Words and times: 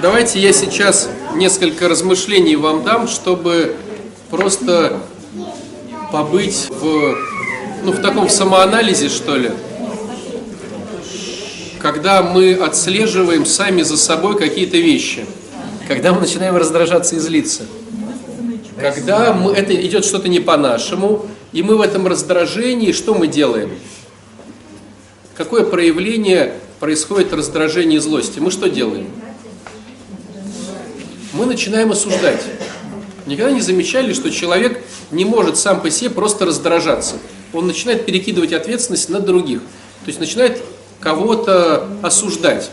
давайте 0.00 0.40
я 0.40 0.52
сейчас 0.52 1.10
несколько 1.34 1.88
размышлений 1.88 2.56
вам 2.56 2.82
дам, 2.82 3.06
чтобы 3.06 3.76
просто 4.30 5.00
побыть 6.12 6.68
в, 6.70 7.16
ну, 7.84 7.92
в 7.92 8.00
таком 8.00 8.28
самоанализе, 8.28 9.08
что 9.08 9.36
ли, 9.36 9.50
когда 11.78 12.22
мы 12.22 12.54
отслеживаем 12.54 13.44
сами 13.44 13.82
за 13.82 13.96
собой 13.96 14.38
какие-то 14.38 14.76
вещи, 14.78 15.24
когда 15.86 16.12
мы 16.12 16.20
начинаем 16.20 16.56
раздражаться 16.56 17.16
и 17.16 17.18
злиться, 17.18 17.64
когда 18.78 19.32
мы, 19.34 19.52
это 19.52 19.74
идет 19.74 20.04
что-то 20.04 20.28
не 20.28 20.40
по-нашему, 20.40 21.26
и 21.52 21.62
мы 21.62 21.76
в 21.76 21.80
этом 21.80 22.06
раздражении, 22.06 22.92
что 22.92 23.14
мы 23.14 23.26
делаем? 23.26 23.70
Какое 25.36 25.64
проявление 25.64 26.54
происходит 26.78 27.32
раздражение 27.32 27.98
и 27.98 28.00
злости? 28.00 28.38
Мы 28.38 28.50
что 28.50 28.68
делаем? 28.68 29.08
Мы 31.40 31.46
начинаем 31.46 31.90
осуждать. 31.90 32.42
Никогда 33.24 33.50
не 33.50 33.62
замечали, 33.62 34.12
что 34.12 34.30
человек 34.30 34.84
не 35.10 35.24
может 35.24 35.56
сам 35.56 35.80
по 35.80 35.88
себе 35.88 36.10
просто 36.10 36.44
раздражаться. 36.44 37.14
Он 37.54 37.66
начинает 37.66 38.04
перекидывать 38.04 38.52
ответственность 38.52 39.08
на 39.08 39.20
других. 39.20 39.60
То 39.60 40.08
есть 40.08 40.20
начинает 40.20 40.62
кого-то 41.00 41.88
осуждать. 42.02 42.70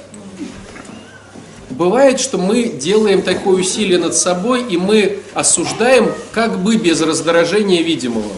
Бывает, 1.69 2.19
что 2.19 2.37
мы 2.37 2.63
делаем 2.65 3.21
такое 3.21 3.55
усилие 3.55 3.99
над 3.99 4.13
собой, 4.13 4.65
и 4.69 4.75
мы 4.75 5.19
осуждаем 5.33 6.11
как 6.33 6.59
бы 6.59 6.75
без 6.75 6.99
раздражения 6.99 7.81
видимого. 7.81 8.33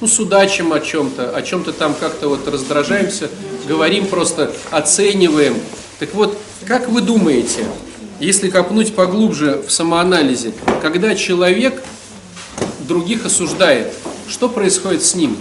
Ну, 0.00 0.06
судачим 0.06 0.72
о 0.72 0.80
чем-то, 0.80 1.36
о 1.36 1.42
чем-то 1.42 1.74
там 1.74 1.94
как-то 2.00 2.30
вот 2.30 2.48
раздражаемся, 2.48 3.28
говорим 3.68 4.06
просто, 4.06 4.50
оцениваем. 4.70 5.56
Так 5.98 6.14
вот, 6.14 6.38
как 6.64 6.88
вы 6.88 7.02
думаете, 7.02 7.66
если 8.20 8.50
копнуть 8.50 8.94
поглубже 8.94 9.62
в 9.66 9.70
самоанализе, 9.70 10.52
когда 10.82 11.14
человек 11.14 11.82
других 12.80 13.26
осуждает, 13.26 13.92
что 14.28 14.48
происходит 14.48 15.02
с 15.02 15.14
ним? 15.14 15.36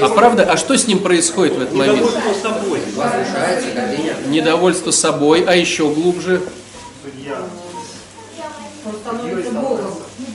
А 0.00 0.08
правда, 0.10 0.44
а 0.44 0.56
что 0.56 0.76
с 0.76 0.86
ним 0.86 0.98
происходит 0.98 1.54
в 1.54 1.62
этот 1.62 1.74
момент? 1.74 1.98
Недовольство 1.98 2.42
собой. 2.42 2.80
Недовольство 4.28 4.90
собой, 4.90 5.44
а 5.46 5.54
еще 5.54 5.88
глубже. 5.88 6.42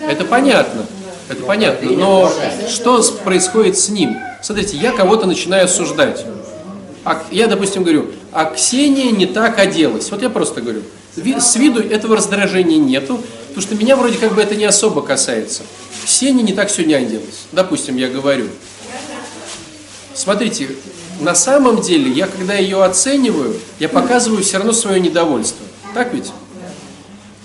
Это 0.07 0.25
понятно. 0.25 0.85
Это 1.29 1.43
понятно. 1.43 1.91
Но 1.91 2.33
что 2.67 3.01
происходит 3.23 3.77
с 3.77 3.89
ним? 3.89 4.17
Смотрите, 4.41 4.75
я 4.77 4.91
кого-то 4.91 5.27
начинаю 5.27 5.65
осуждать. 5.65 6.25
А 7.03 7.23
я, 7.31 7.47
допустим, 7.47 7.83
говорю, 7.83 8.11
а 8.31 8.45
Ксения 8.45 9.11
не 9.11 9.25
так 9.25 9.57
оделась. 9.57 10.11
Вот 10.11 10.21
я 10.21 10.29
просто 10.29 10.61
говорю. 10.61 10.83
С 11.15 11.55
виду 11.55 11.81
этого 11.81 12.15
раздражения 12.15 12.77
нету, 12.77 13.21
потому 13.49 13.61
что 13.61 13.75
меня 13.75 13.95
вроде 13.95 14.17
как 14.17 14.33
бы 14.33 14.41
это 14.41 14.55
не 14.55 14.65
особо 14.65 15.01
касается. 15.01 15.63
Ксения 16.05 16.43
не 16.43 16.53
так 16.53 16.69
сегодня 16.69 16.97
оделась. 16.97 17.45
Допустим, 17.51 17.97
я 17.97 18.07
говорю. 18.07 18.47
Смотрите, 20.13 20.69
на 21.19 21.35
самом 21.35 21.81
деле, 21.81 22.11
я 22.11 22.27
когда 22.27 22.53
ее 22.55 22.83
оцениваю, 22.83 23.55
я 23.79 23.89
показываю 23.89 24.43
все 24.43 24.57
равно 24.57 24.73
свое 24.73 24.99
недовольство. 24.99 25.65
Так 25.93 26.13
ведь? 26.13 26.31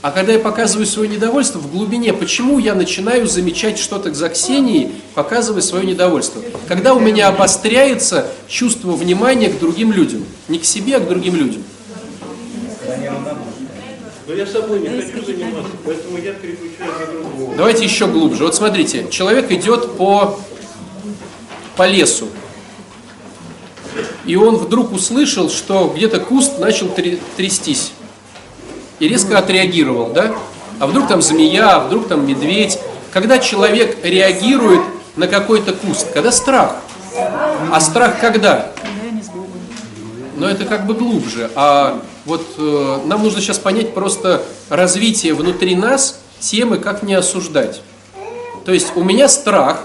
А 0.06 0.12
когда 0.12 0.34
я 0.34 0.38
показываю 0.38 0.86
свое 0.86 1.08
недовольство 1.08 1.58
в 1.58 1.68
глубине, 1.68 2.12
почему 2.12 2.60
я 2.60 2.76
начинаю 2.76 3.26
замечать 3.26 3.76
что-то 3.76 4.14
за 4.14 4.28
Ксенией, 4.28 4.92
показывая 5.16 5.62
свое 5.62 5.84
недовольство? 5.84 6.40
Когда 6.68 6.94
у 6.94 7.00
меня 7.00 7.26
обостряется 7.26 8.30
чувство 8.46 8.92
внимания 8.92 9.48
к 9.48 9.58
другим 9.58 9.90
людям. 9.90 10.24
Не 10.46 10.60
к 10.60 10.64
себе, 10.64 10.98
а 10.98 11.00
к 11.00 11.08
другим 11.08 11.34
людям. 11.34 11.64
Но 14.28 14.32
я 14.32 14.46
собой 14.46 14.78
не 14.78 14.86
хочу 14.90 15.24
заниматься, 15.24 15.72
поэтому 15.84 16.18
я 16.18 16.34
переключаю 16.34 16.92
на 17.00 17.06
другого. 17.06 17.56
Давайте 17.56 17.82
еще 17.82 18.06
глубже. 18.06 18.44
Вот 18.44 18.54
смотрите, 18.54 19.08
человек 19.10 19.50
идет 19.50 19.96
по, 19.96 20.38
по 21.74 21.84
лесу. 21.84 22.28
И 24.24 24.36
он 24.36 24.54
вдруг 24.54 24.92
услышал, 24.92 25.50
что 25.50 25.92
где-то 25.96 26.20
куст 26.20 26.60
начал 26.60 26.86
тря- 26.86 27.18
трястись. 27.36 27.90
И 28.98 29.08
резко 29.08 29.38
отреагировал, 29.38 30.10
да? 30.10 30.34
А 30.78 30.86
вдруг 30.86 31.08
там 31.08 31.22
змея, 31.22 31.76
а 31.76 31.80
вдруг 31.80 32.08
там 32.08 32.26
медведь. 32.26 32.78
Когда 33.12 33.38
человек 33.38 33.98
реагирует 34.04 34.80
на 35.16 35.26
какой-то 35.26 35.72
куст, 35.72 36.12
когда 36.12 36.30
страх. 36.30 36.76
А 37.72 37.80
страх 37.80 38.20
когда? 38.20 38.72
Но 40.36 40.48
это 40.48 40.66
как 40.66 40.86
бы 40.86 40.94
глубже. 40.94 41.50
А 41.54 42.02
вот 42.26 42.44
э, 42.58 42.98
нам 43.06 43.22
нужно 43.22 43.40
сейчас 43.40 43.58
понять 43.58 43.94
просто 43.94 44.42
развитие 44.68 45.32
внутри 45.32 45.74
нас 45.74 46.20
темы, 46.40 46.76
как 46.76 47.02
не 47.02 47.14
осуждать. 47.14 47.80
То 48.66 48.72
есть 48.72 48.88
у 48.96 49.02
меня 49.02 49.28
страх, 49.28 49.84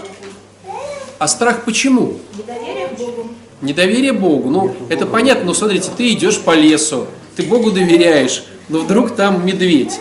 а 1.19 1.27
страх 1.27 1.63
почему? 1.63 2.17
Недоверие 2.35 2.87
Богу. 2.97 3.29
Недоверие 3.61 4.13
Богу. 4.13 4.49
Ну, 4.49 4.75
это 4.89 5.05
понятно, 5.05 5.45
но 5.45 5.53
смотрите, 5.53 5.91
ты 5.95 6.11
идешь 6.11 6.39
по 6.39 6.55
лесу, 6.55 7.05
ты 7.35 7.43
Богу 7.43 7.71
доверяешь, 7.71 8.43
но 8.71 8.79
вдруг 8.79 9.15
там 9.15 9.45
медведь. 9.45 9.99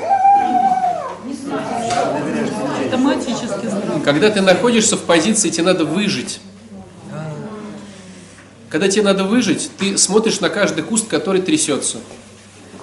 Автоматически. 2.85 3.69
Когда 4.05 4.31
ты 4.31 4.41
находишься 4.41 4.97
в 4.97 5.01
позиции, 5.01 5.51
тебе 5.51 5.65
надо 5.65 5.85
выжить. 5.85 6.41
Когда 8.69 8.89
тебе 8.89 9.03
надо 9.03 9.25
выжить, 9.25 9.71
ты 9.77 9.99
смотришь 9.99 10.39
на 10.39 10.49
каждый 10.49 10.85
куст, 10.85 11.09
который 11.09 11.43
трясется. 11.43 11.99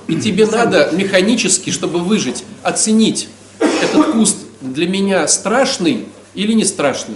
И 0.07 0.17
тебе 0.17 0.45
надо 0.45 0.89
механически, 0.91 1.69
чтобы 1.69 1.99
выжить, 1.99 2.43
оценить, 2.63 3.29
этот 3.59 4.11
куст 4.11 4.37
для 4.59 4.87
меня 4.87 5.25
страшный 5.29 6.05
или 6.33 6.51
не 6.51 6.65
страшный. 6.65 7.15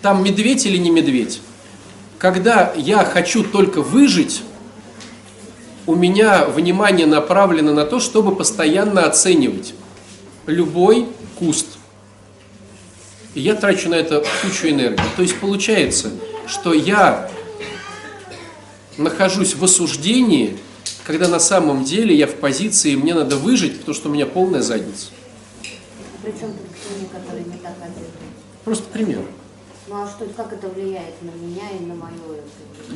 Там 0.00 0.24
медведь 0.24 0.64
или 0.64 0.78
не 0.78 0.90
медведь. 0.90 1.42
Когда 2.18 2.72
я 2.74 3.04
хочу 3.04 3.44
только 3.44 3.82
выжить, 3.82 4.42
у 5.86 5.94
меня 5.94 6.44
внимание 6.44 7.06
направлено 7.06 7.72
на 7.72 7.84
то, 7.84 8.00
чтобы 8.00 8.34
постоянно 8.34 9.06
оценивать 9.06 9.74
любой 10.46 11.08
куст. 11.38 11.66
И 13.34 13.40
я 13.40 13.54
трачу 13.54 13.88
на 13.88 13.94
это 13.94 14.24
кучу 14.42 14.68
энергии. 14.68 15.02
То 15.16 15.22
есть 15.22 15.38
получается, 15.38 16.10
что 16.46 16.72
я 16.72 17.30
нахожусь 18.96 19.54
в 19.54 19.64
осуждении, 19.64 20.58
когда 21.04 21.28
на 21.28 21.40
самом 21.40 21.84
деле 21.84 22.14
я 22.14 22.26
в 22.26 22.34
позиции, 22.34 22.94
мне 22.94 23.14
надо 23.14 23.36
выжить, 23.36 23.78
потому 23.78 23.94
что 23.94 24.08
у 24.08 24.12
меня 24.12 24.26
полная 24.26 24.62
задница. 24.62 25.08
Причем 26.22 26.52
тут 26.52 27.10
которые 27.10 27.44
не 27.44 27.56
так 27.58 27.74
одеты. 27.82 28.08
Просто 28.64 28.84
пример. 28.92 29.22
Ну 29.92 30.02
а 30.04 30.06
что, 30.08 30.24
как 30.34 30.50
это 30.54 30.68
влияет 30.68 31.20
на 31.20 31.28
меня 31.44 31.64
и 31.78 31.84
на 31.84 31.94
мое... 31.94 32.12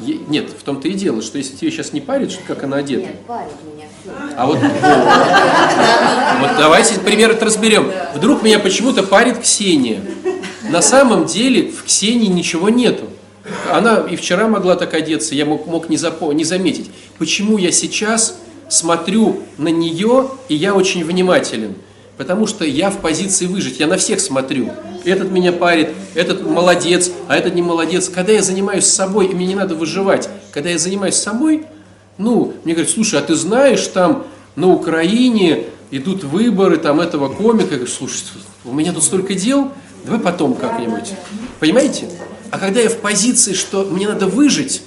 Е- 0.03 0.21
Нет, 0.29 0.49
в 0.49 0.63
том-то 0.63 0.89
и 0.89 0.95
дело, 0.95 1.21
что 1.21 1.37
если 1.37 1.55
тебе 1.55 1.71
сейчас 1.71 1.93
не 1.93 2.01
парит, 2.01 2.33
что 2.33 2.41
как 2.47 2.65
она 2.65 2.79
одета. 2.79 3.03
Нет, 3.03 3.21
парит 3.27 3.53
меня 3.71 3.85
все. 4.01 4.13
А 4.35 4.47
вот, 4.47 4.57
вот 6.41 6.59
давайте 6.59 6.99
пример 7.01 7.33
это 7.33 7.45
разберем. 7.45 7.93
Вдруг 8.15 8.43
меня 8.43 8.59
почему-то 8.59 9.03
парит 9.03 9.41
Ксения. 9.41 10.01
На 10.71 10.81
самом 10.81 11.27
деле 11.27 11.71
в 11.71 11.85
Ксении 11.85 12.29
ничего 12.29 12.71
нету. 12.71 13.05
Она 13.71 13.99
и 13.99 14.17
вчера 14.17 14.49
могла 14.49 14.75
так 14.77 14.95
одеться, 14.95 15.35
я 15.35 15.45
мог, 15.45 15.67
мог 15.67 15.91
не, 15.91 15.97
запо- 15.97 16.33
не 16.33 16.45
заметить. 16.45 16.91
Почему 17.19 17.59
я 17.59 17.73
сейчас 17.73 18.39
смотрю 18.71 19.43
на 19.59 19.69
нее, 19.69 20.31
и 20.49 20.55
я 20.55 20.75
очень 20.75 21.05
внимателен? 21.05 21.75
Потому 22.17 22.47
что 22.47 22.65
я 22.65 22.91
в 22.91 23.01
позиции 23.01 23.47
выжить, 23.47 23.79
я 23.79 23.87
на 23.87 23.97
всех 23.97 24.21
смотрю. 24.21 24.73
Этот 25.05 25.31
меня 25.31 25.53
парит, 25.53 25.91
этот 26.15 26.43
молодец, 26.43 27.11
а 27.29 27.37
этот 27.37 27.55
не 27.55 27.63
молодец. 27.63 28.09
Когда 28.09 28.33
я 28.33 28.43
занимаюсь 28.43 28.87
собой, 28.87 29.27
и 29.27 29.35
мне 29.35 29.47
не 29.47 29.55
надо 29.55 29.75
выживать, 29.75 30.29
когда 30.53 30.71
я 30.71 30.79
занимаюсь 30.79 31.17
собой, 31.17 31.67
ну, 32.19 32.55
мне 32.65 32.73
говорят, 32.73 32.91
слушай, 32.91 33.19
а 33.19 33.23
ты 33.23 33.35
знаешь, 33.35 33.87
там 33.89 34.25
на 34.55 34.69
Украине 34.69 35.65
идут 35.91 36.25
выборы 36.25 36.79
там 36.79 37.01
этого 37.01 37.29
комика. 37.29 37.73
Я 37.73 37.77
говорю, 37.77 37.87
слушай, 37.87 38.23
у 38.65 38.73
меня 38.73 38.93
тут 38.93 39.05
столько 39.05 39.35
дел, 39.35 39.71
давай 40.05 40.21
потом 40.21 40.55
как-нибудь. 40.55 41.13
Понимаете? 41.61 42.09
А 42.51 42.59
когда 42.59 42.81
я 42.81 42.89
в 42.89 42.97
позиции, 42.99 43.53
что 43.53 43.85
мне 43.85 44.09
надо 44.09 44.27
выжить, 44.27 44.83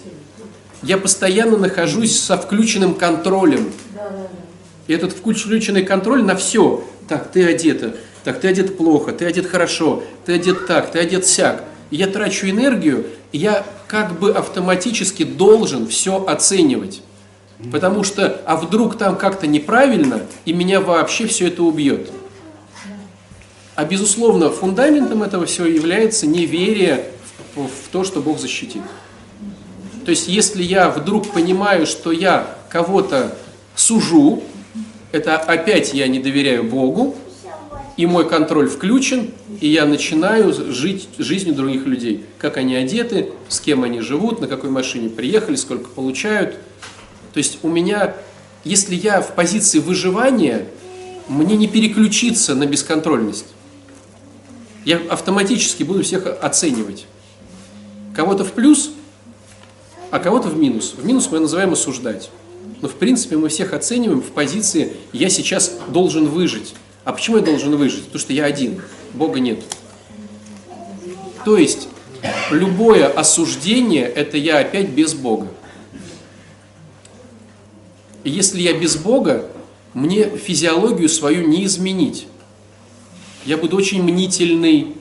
я 0.82 0.98
постоянно 0.98 1.58
нахожусь 1.58 2.20
со 2.20 2.38
включенным 2.38 2.96
контролем. 2.96 3.72
И 4.88 4.94
этот 4.94 5.12
включенный 5.14 5.84
контроль 5.84 6.24
на 6.24 6.36
все. 6.36 6.84
Так, 7.10 7.32
ты 7.32 7.44
одета, 7.44 7.96
так, 8.24 8.40
ты 8.40 8.48
одет 8.48 8.78
плохо, 8.78 9.12
ты 9.12 9.26
одет 9.26 9.48
хорошо, 9.48 10.04
ты 10.26 10.34
одет 10.34 10.68
так, 10.68 10.92
ты 10.92 11.00
одет 11.00 11.26
сяк. 11.26 11.64
И 11.90 11.96
я 11.96 12.06
трачу 12.06 12.48
энергию, 12.48 13.08
и 13.32 13.40
я 13.40 13.66
как 13.88 14.20
бы 14.20 14.32
автоматически 14.32 15.24
должен 15.24 15.88
все 15.88 16.24
оценивать. 16.24 17.02
Потому 17.72 18.04
что, 18.04 18.42
а 18.46 18.56
вдруг 18.56 18.98
там 18.98 19.18
как-то 19.18 19.48
неправильно, 19.48 20.22
и 20.46 20.54
меня 20.54 20.80
вообще 20.80 21.26
все 21.26 21.48
это 21.48 21.64
убьет. 21.64 22.12
А 23.76 23.86
безусловно, 23.86 24.50
фундаментом 24.50 25.24
этого 25.24 25.46
всего 25.46 25.66
является 25.66 26.28
неверие 26.28 27.06
в, 27.56 27.64
в 27.64 27.90
то, 27.92 28.04
что 28.04 28.22
Бог 28.22 28.40
защитит. 28.40 28.84
То 30.06 30.12
есть, 30.12 30.28
если 30.28 30.62
я 30.62 30.90
вдруг 30.90 31.32
понимаю, 31.32 31.86
что 31.86 32.12
я 32.12 32.56
кого-то 32.70 33.36
сужу, 33.76 34.44
это 35.12 35.38
опять 35.38 35.94
я 35.94 36.08
не 36.08 36.20
доверяю 36.20 36.64
Богу, 36.64 37.16
и 37.98 38.06
мой 38.06 38.30
контроль 38.30 38.70
включен, 38.70 39.32
и 39.60 39.68
я 39.68 39.86
начинаю 39.86 40.54
жить 40.72 41.10
жизнью 41.18 41.56
других 41.56 41.86
людей. 41.86 42.26
Как 42.38 42.58
они 42.58 42.76
одеты, 42.76 43.32
с 43.50 43.60
кем 43.60 43.84
они 43.84 44.00
живут, 44.00 44.40
на 44.40 44.48
какой 44.48 44.70
машине 44.70 45.10
приехали, 45.10 45.56
сколько 45.56 45.90
получают. 45.90 46.56
То 47.34 47.40
есть 47.40 47.60
у 47.62 47.68
меня, 47.68 48.16
если 48.64 48.96
я 48.96 49.22
в 49.22 49.36
позиции 49.36 49.80
выживания, 49.80 50.68
мне 51.28 51.58
не 51.58 51.68
переключиться 51.68 52.56
на 52.56 52.66
бесконтрольность. 52.66 53.48
Я 54.86 55.02
автоматически 55.10 55.84
буду 55.84 56.04
всех 56.04 56.26
оценивать. 56.42 57.06
Кого-то 58.16 58.46
в 58.46 58.54
плюс, 58.54 58.92
а 60.10 60.20
кого-то 60.20 60.48
в 60.48 60.58
минус. 60.58 60.96
В 60.98 61.06
минус 61.06 61.30
мы 61.32 61.40
называем 61.40 61.74
осуждать. 61.74 62.30
Но 62.82 62.88
в 62.88 62.96
принципе 62.96 63.38
мы 63.38 63.50
всех 63.50 63.74
оцениваем 63.74 64.22
в 64.22 64.32
позиции 64.32 64.94
«я 65.12 65.30
сейчас 65.30 65.78
должен 65.90 66.28
выжить». 66.28 66.76
А 67.04 67.12
почему 67.12 67.38
я 67.38 67.44
должен 67.44 67.76
выжить? 67.76 68.04
Потому 68.04 68.20
что 68.20 68.34
я 68.34 68.46
один, 68.46 68.82
Бога 69.14 69.40
нет. 69.40 69.60
То 71.46 71.58
есть 71.58 71.88
любое 72.52 73.08
осуждение– 73.08 74.04
это 74.16 74.38
я 74.38 74.60
опять 74.60 74.90
без 74.90 75.14
Бога. 75.14 75.48
И 78.24 78.30
если 78.30 78.62
я 78.62 78.78
без 78.78 78.98
Бога, 78.98 79.50
мне 79.94 80.30
физиологию 80.30 81.10
свою 81.10 81.48
не 81.48 81.66
изменить. 81.66 82.28
Я 83.46 83.58
буду 83.58 83.78
очень 83.78 84.04
мнительный, 84.04 84.96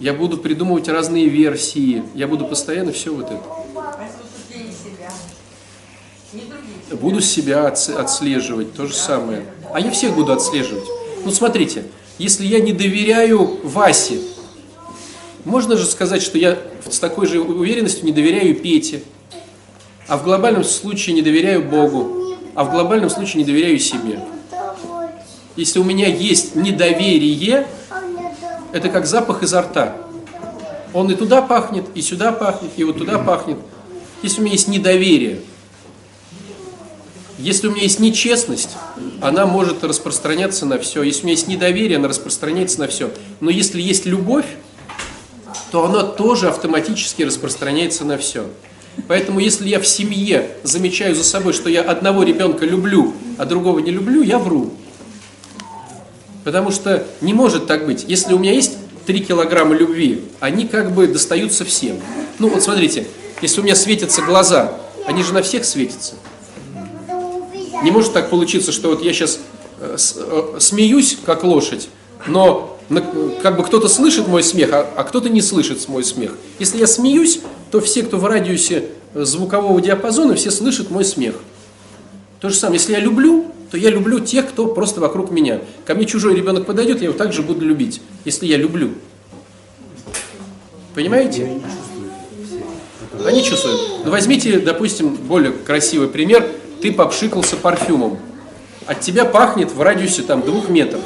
я 0.00 0.14
буду 0.14 0.38
придумывать 0.38 0.88
разные 0.88 1.28
версии, 1.28 2.02
я 2.14 2.26
буду 2.26 2.46
постоянно 2.46 2.92
все 2.92 3.14
вот 3.14 3.26
это. 3.26 3.55
Буду 6.90 7.20
себя 7.20 7.66
отслеживать, 7.66 8.74
то 8.74 8.86
же 8.86 8.94
самое. 8.94 9.44
А 9.72 9.80
я 9.80 9.90
всех 9.90 10.14
буду 10.14 10.32
отслеживать. 10.32 10.84
Ну 11.24 11.32
смотрите, 11.32 11.84
если 12.18 12.46
я 12.46 12.60
не 12.60 12.72
доверяю 12.72 13.58
Васе, 13.64 14.20
можно 15.44 15.76
же 15.76 15.84
сказать, 15.84 16.22
что 16.22 16.38
я 16.38 16.58
с 16.88 16.98
такой 16.98 17.26
же 17.26 17.40
уверенностью 17.40 18.04
не 18.04 18.12
доверяю 18.12 18.54
Пете, 18.54 19.02
а 20.06 20.16
в 20.16 20.24
глобальном 20.24 20.62
случае 20.62 21.16
не 21.16 21.22
доверяю 21.22 21.62
Богу, 21.62 22.36
а 22.54 22.64
в 22.64 22.70
глобальном 22.70 23.10
случае 23.10 23.42
не 23.42 23.44
доверяю 23.44 23.78
себе. 23.78 24.20
Если 25.56 25.78
у 25.78 25.84
меня 25.84 26.06
есть 26.06 26.54
недоверие, 26.54 27.66
это 28.72 28.88
как 28.88 29.06
запах 29.06 29.42
изо 29.42 29.62
рта. 29.62 29.96
Он 30.92 31.10
и 31.10 31.14
туда 31.14 31.42
пахнет, 31.42 31.84
и 31.94 32.02
сюда 32.02 32.30
пахнет, 32.30 32.70
и 32.76 32.84
вот 32.84 32.98
туда 32.98 33.18
пахнет. 33.18 33.58
Если 34.22 34.40
у 34.40 34.44
меня 34.44 34.52
есть 34.52 34.68
недоверие, 34.68 35.40
если 37.38 37.68
у 37.68 37.70
меня 37.72 37.82
есть 37.82 38.00
нечестность, 38.00 38.70
она 39.20 39.46
может 39.46 39.84
распространяться 39.84 40.64
на 40.64 40.78
все. 40.78 41.02
Если 41.02 41.22
у 41.22 41.24
меня 41.24 41.34
есть 41.34 41.48
недоверие, 41.48 41.98
она 41.98 42.08
распространяется 42.08 42.80
на 42.80 42.88
все. 42.88 43.10
Но 43.40 43.50
если 43.50 43.80
есть 43.80 44.06
любовь, 44.06 44.46
то 45.70 45.84
она 45.84 46.02
тоже 46.02 46.48
автоматически 46.48 47.22
распространяется 47.22 48.04
на 48.04 48.16
все. 48.16 48.46
Поэтому 49.08 49.40
если 49.40 49.68
я 49.68 49.80
в 49.80 49.86
семье 49.86 50.50
замечаю 50.62 51.14
за 51.14 51.24
собой, 51.24 51.52
что 51.52 51.68
я 51.68 51.82
одного 51.82 52.22
ребенка 52.22 52.64
люблю, 52.64 53.12
а 53.36 53.44
другого 53.44 53.80
не 53.80 53.90
люблю, 53.90 54.22
я 54.22 54.38
вру. 54.38 54.72
Потому 56.44 56.70
что 56.70 57.06
не 57.20 57.34
может 57.34 57.66
так 57.66 57.86
быть. 57.86 58.04
Если 58.08 58.32
у 58.32 58.38
меня 58.38 58.52
есть 58.52 58.78
3 59.04 59.20
килограмма 59.20 59.74
любви, 59.74 60.22
они 60.40 60.66
как 60.66 60.92
бы 60.92 61.06
достаются 61.06 61.64
всем. 61.64 62.00
Ну 62.38 62.48
вот 62.48 62.62
смотрите, 62.62 63.06
если 63.42 63.60
у 63.60 63.64
меня 63.64 63.74
светятся 63.74 64.22
глаза, 64.22 64.72
они 65.06 65.22
же 65.22 65.34
на 65.34 65.42
всех 65.42 65.64
светятся. 65.64 66.14
Не 67.82 67.90
может 67.90 68.12
так 68.12 68.30
получиться, 68.30 68.72
что 68.72 68.90
вот 68.90 69.02
я 69.02 69.12
сейчас 69.12 69.40
э, 69.80 69.96
э, 69.96 70.56
смеюсь, 70.58 71.18
как 71.24 71.44
лошадь, 71.44 71.88
но 72.26 72.78
как 73.42 73.56
бы 73.56 73.64
кто-то 73.64 73.88
слышит 73.88 74.28
мой 74.28 74.42
смех, 74.42 74.72
а, 74.72 74.88
а 74.96 75.04
кто-то 75.04 75.28
не 75.28 75.42
слышит 75.42 75.86
мой 75.88 76.04
смех. 76.04 76.32
Если 76.58 76.78
я 76.78 76.86
смеюсь, 76.86 77.40
то 77.70 77.80
все, 77.80 78.02
кто 78.02 78.16
в 78.18 78.24
радиусе 78.24 78.90
э, 79.14 79.24
звукового 79.24 79.80
диапазона, 79.80 80.34
все 80.36 80.50
слышат 80.50 80.90
мой 80.90 81.04
смех. 81.04 81.34
То 82.40 82.48
же 82.48 82.54
самое, 82.54 82.78
если 82.78 82.92
я 82.92 83.00
люблю, 83.00 83.46
то 83.70 83.76
я 83.76 83.90
люблю 83.90 84.20
тех, 84.20 84.48
кто 84.48 84.66
просто 84.66 85.00
вокруг 85.00 85.30
меня. 85.30 85.60
Ко 85.84 85.94
мне 85.94 86.06
чужой 86.06 86.34
ребенок 86.34 86.66
подойдет, 86.66 87.00
я 87.00 87.08
его 87.08 87.18
также 87.18 87.42
буду 87.42 87.64
любить, 87.64 88.00
если 88.24 88.46
я 88.46 88.56
люблю. 88.56 88.92
Понимаете? 90.94 91.60
Они 93.24 93.42
чувствуют. 93.42 93.80
Ну, 94.04 94.10
возьмите, 94.10 94.60
допустим, 94.60 95.14
более 95.14 95.52
красивый 95.52 96.08
пример– 96.08 96.48
ты 96.86 96.92
попшикался 96.92 97.56
парфюмом. 97.56 98.16
От 98.86 99.00
тебя 99.00 99.24
пахнет 99.24 99.72
в 99.72 99.82
радиусе 99.82 100.22
там 100.22 100.42
двух 100.42 100.68
метров. 100.68 101.00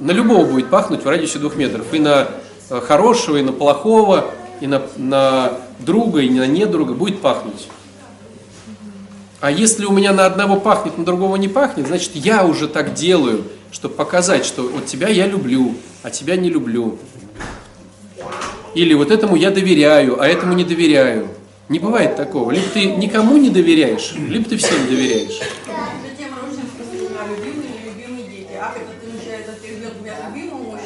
На 0.00 0.10
любого 0.10 0.44
будет 0.44 0.68
пахнуть 0.68 1.04
в 1.04 1.08
радиусе 1.08 1.38
двух 1.38 1.54
метров. 1.54 1.86
И 1.94 2.00
на 2.00 2.26
э, 2.70 2.80
хорошего, 2.80 3.36
и 3.36 3.42
на 3.42 3.52
плохого, 3.52 4.32
и 4.60 4.66
на, 4.66 4.82
на 4.96 5.52
друга, 5.78 6.22
и 6.22 6.28
на 6.28 6.48
недруга 6.48 6.92
будет 6.92 7.20
пахнуть. 7.20 7.68
А 9.40 9.48
если 9.52 9.84
у 9.84 9.92
меня 9.92 10.12
на 10.12 10.26
одного 10.26 10.58
пахнет, 10.58 10.98
на 10.98 11.04
другого 11.04 11.36
не 11.36 11.46
пахнет, 11.46 11.86
значит 11.86 12.16
я 12.16 12.44
уже 12.44 12.66
так 12.66 12.94
делаю, 12.94 13.44
чтобы 13.70 13.94
показать, 13.94 14.44
что 14.44 14.62
вот 14.62 14.86
тебя 14.86 15.06
я 15.06 15.28
люблю, 15.28 15.76
а 16.02 16.10
тебя 16.10 16.34
не 16.34 16.50
люблю. 16.50 16.98
Или 18.74 18.94
вот 18.94 19.12
этому 19.12 19.36
я 19.36 19.52
доверяю, 19.52 20.20
а 20.20 20.26
этому 20.26 20.54
не 20.54 20.64
доверяю. 20.64 21.28
Не 21.68 21.78
бывает 21.78 22.16
такого. 22.16 22.50
Либо 22.50 22.66
ты 22.68 22.86
никому 22.86 23.36
не 23.36 23.50
доверяешь, 23.50 24.14
либо 24.16 24.48
ты 24.48 24.56
всем 24.56 24.86
доверяешь. 24.86 25.38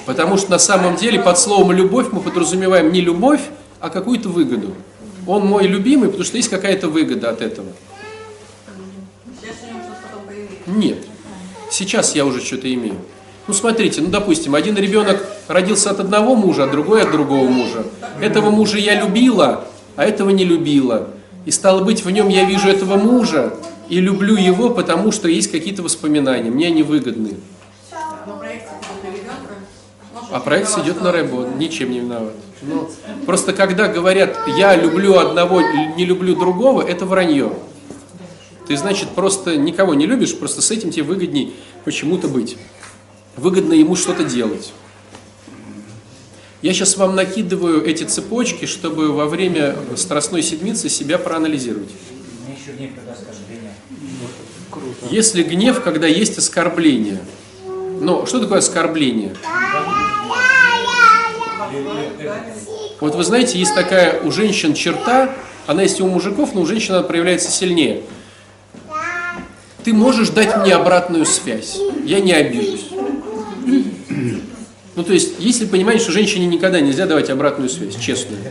Потому 0.05 0.37
что 0.37 0.51
на 0.51 0.59
самом 0.59 0.97
деле 0.97 1.21
под 1.21 1.39
словом 1.39 1.73
«любовь» 1.73 2.09
мы 2.11 2.21
подразумеваем 2.21 2.93
не 2.93 3.01
любовь, 3.01 3.41
а 3.79 3.89
какую-то 3.89 4.29
выгоду. 4.29 4.75
Он 5.27 5.47
мой 5.47 5.69
любимый, 5.69 6.09
потому 6.09 6.25
что 6.25 6.37
есть 6.37 6.49
какая-то 6.49 6.89
выгода 6.89 7.31
от 7.31 7.41
этого. 7.41 7.69
Нет. 10.67 10.99
Сейчас 11.71 12.15
я 12.17 12.25
уже 12.27 12.41
что-то 12.41 12.73
имею. 12.73 12.97
Ну 13.47 13.55
смотрите, 13.55 14.01
ну 14.01 14.09
допустим, 14.09 14.55
один 14.55 14.77
ребенок 14.77 15.25
родился 15.49 15.91
от 15.91 16.01
одного 16.01 16.35
мужа, 16.35 16.65
а 16.65 16.67
другой 16.67 17.03
от 17.03 17.13
другого 17.13 17.49
мужа. 17.49 17.85
Этого 18.21 18.51
мужа 18.51 18.79
я 18.79 19.01
любила, 19.01 19.67
а 19.97 20.05
этого 20.05 20.31
не 20.31 20.45
любила. 20.45 21.09
И 21.45 21.51
стало 21.51 21.83
быть, 21.83 22.05
в 22.05 22.11
нем 22.11 22.29
я 22.29 22.45
вижу 22.45 22.69
этого 22.69 22.97
мужа 22.97 23.55
и 23.89 24.01
люблю 24.01 24.37
его, 24.37 24.71
потому 24.71 25.13
что 25.13 25.29
есть 25.29 25.51
какие-то 25.51 25.83
воспоминания, 25.83 26.51
мне 26.51 26.69
они 26.69 26.83
выгодны. 26.83 27.37
А 30.31 30.41
проект 30.41 30.79
идет 30.79 31.03
на 31.03 31.13
рэбо, 31.13 31.49
ничем 31.59 31.91
не 31.91 32.01
виноват. 32.01 32.33
Но 32.63 32.75
ну, 32.75 32.91
просто 33.27 33.53
когда 33.53 33.89
говорят, 33.89 34.39
я 34.57 34.77
люблю 34.77 35.19
одного, 35.19 35.61
не 35.97 36.05
люблю 36.05 36.37
другого, 36.37 36.81
это 36.81 37.05
вранье. 37.05 37.53
Ты, 38.69 38.77
значит, 38.77 39.11
просто 39.11 39.57
никого 39.57 39.95
не 39.95 40.07
любишь, 40.07 40.39
просто 40.39 40.63
с 40.63 40.71
этим 40.71 40.91
тебе 40.91 41.03
выгодней 41.03 41.55
почему-то 41.85 42.29
быть. 42.29 42.57
Выгодно 43.37 43.75
ему 43.75 43.97
что-то 43.97 44.25
делать. 44.25 44.73
Я 46.63 46.73
сейчас 46.73 46.97
вам 46.97 47.17
накидываю 47.17 47.85
эти 47.85 48.05
цепочки, 48.05 48.67
чтобы 48.67 49.13
во 49.13 49.27
время 49.27 49.75
страстной 49.97 50.43
седмицы 50.43 50.89
себя 50.89 51.19
проанализировать. 51.19 51.91
Если 55.11 55.43
гнев, 55.43 55.83
когда 55.83 56.07
есть 56.07 56.39
оскорбление. 56.39 57.21
Но 58.01 58.27
что 58.27 58.41
такое 58.41 58.59
оскорбление? 58.59 59.35
Вот 63.01 63.17
вы 63.17 63.25
знаете, 63.25 63.59
есть 63.59 63.75
такая 63.75 64.21
у 64.23 64.31
женщин 64.31 64.75
черта, 64.75 65.35
она 65.67 65.83
есть 65.83 65.99
и 65.99 66.05
у 66.05 66.09
мужиков, 66.09 66.55
но 66.55 66.61
у 66.61 66.67
женщин 66.67 66.95
она 66.95 67.03
проявляется 67.03 67.51
сильнее. 67.51 68.03
Ты 69.83 69.93
можешь 69.93 70.29
дать 70.29 70.57
мне 70.59 70.77
обратную 70.77 71.27
связь, 71.27 71.77
я 72.05 72.21
не 72.21 72.33
обижусь. 72.33 72.92
Ну, 74.95 75.05
то 75.05 75.13
есть, 75.13 75.35
если 75.39 75.67
понимаете, 75.67 76.05
что 76.05 76.13
женщине 76.13 76.47
никогда 76.47 76.81
нельзя 76.81 77.07
давать 77.07 77.31
обратную 77.31 77.71
связь, 77.71 77.97
честную. 77.97 78.43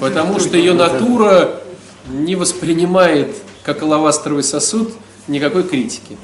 Потому 0.00 0.38
что 0.38 0.56
ее 0.56 0.72
натура 0.72 1.60
не 2.08 2.36
воспринимает, 2.36 3.34
как 3.64 3.82
алавастровый 3.82 4.42
сосуд, 4.44 4.92
никакой 5.26 5.64
критики. 5.64 6.16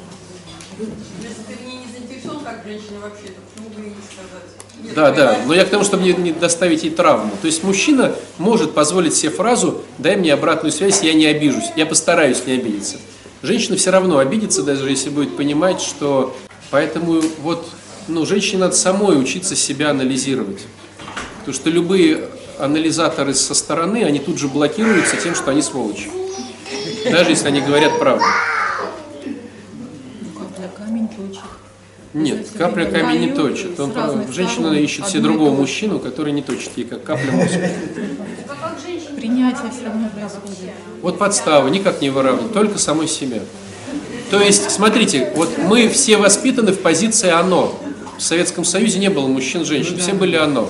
Да, 4.94 5.12
да, 5.12 5.38
но 5.46 5.54
я 5.54 5.64
к 5.64 5.68
тому, 5.68 5.84
чтобы 5.84 6.02
не, 6.02 6.12
не 6.12 6.32
доставить 6.32 6.82
ей 6.82 6.90
травму. 6.90 7.30
То 7.40 7.46
есть 7.46 7.62
мужчина 7.62 8.14
может 8.38 8.74
позволить 8.74 9.14
себе 9.14 9.30
фразу 9.30 9.82
«дай 9.98 10.16
мне 10.16 10.32
обратную 10.32 10.72
связь, 10.72 11.02
я 11.02 11.12
не 11.12 11.26
обижусь, 11.26 11.70
я 11.76 11.86
постараюсь 11.86 12.44
не 12.46 12.54
обидеться». 12.54 12.96
Женщина 13.42 13.76
все 13.76 13.90
равно 13.90 14.18
обидится, 14.18 14.64
даже 14.64 14.90
если 14.90 15.10
будет 15.10 15.36
понимать, 15.36 15.80
что 15.80 16.36
Поэтому 16.70 17.20
вот, 17.40 17.68
ну, 18.08 18.26
женщине 18.26 18.58
надо 18.58 18.74
самой 18.74 19.20
учиться 19.20 19.56
себя 19.56 19.90
анализировать. 19.90 20.66
Потому 21.38 21.54
что 21.54 21.70
любые 21.70 22.28
анализаторы 22.58 23.34
со 23.34 23.54
стороны, 23.54 24.04
они 24.04 24.18
тут 24.18 24.38
же 24.38 24.48
блокируются 24.48 25.16
тем, 25.16 25.34
что 25.34 25.50
они 25.50 25.62
сволочи. 25.62 26.10
Даже 27.10 27.30
если 27.30 27.48
они 27.48 27.60
говорят 27.60 27.98
правду. 27.98 28.24
Капля 30.34 30.70
камень 30.76 31.08
точит. 31.08 31.42
Нет, 32.12 32.48
капля 32.56 32.84
камень 32.86 33.20
не 33.20 33.32
точит. 33.32 33.78
Он, 33.80 33.92
женщина 34.32 34.72
ищет 34.74 35.06
себе 35.06 35.20
другого 35.22 35.54
мужчину, 35.54 36.00
который 36.00 36.32
не 36.32 36.42
точит 36.42 36.72
ей, 36.76 36.84
как 36.84 37.02
капля 37.02 37.32
мозг. 37.32 37.54
Принятие 39.16 39.70
все 39.70 39.86
равно 39.86 40.08
происходит. 40.10 40.72
Вот 41.00 41.18
подстава, 41.18 41.68
никак 41.68 42.00
не 42.02 42.10
выравнивать, 42.10 42.52
только 42.52 42.78
самой 42.78 43.08
себя. 43.08 43.40
То 44.30 44.40
есть, 44.40 44.70
смотрите, 44.70 45.32
вот 45.34 45.56
мы 45.58 45.88
все 45.88 46.16
воспитаны 46.16 46.72
в 46.72 46.80
позиции 46.80 47.30
«оно». 47.30 47.74
В 48.18 48.22
Советском 48.22 48.64
Союзе 48.64 48.98
не 48.98 49.08
было 49.08 49.26
мужчин-женщин, 49.26 49.98
все 49.98 50.12
были 50.12 50.36
«оно». 50.36 50.68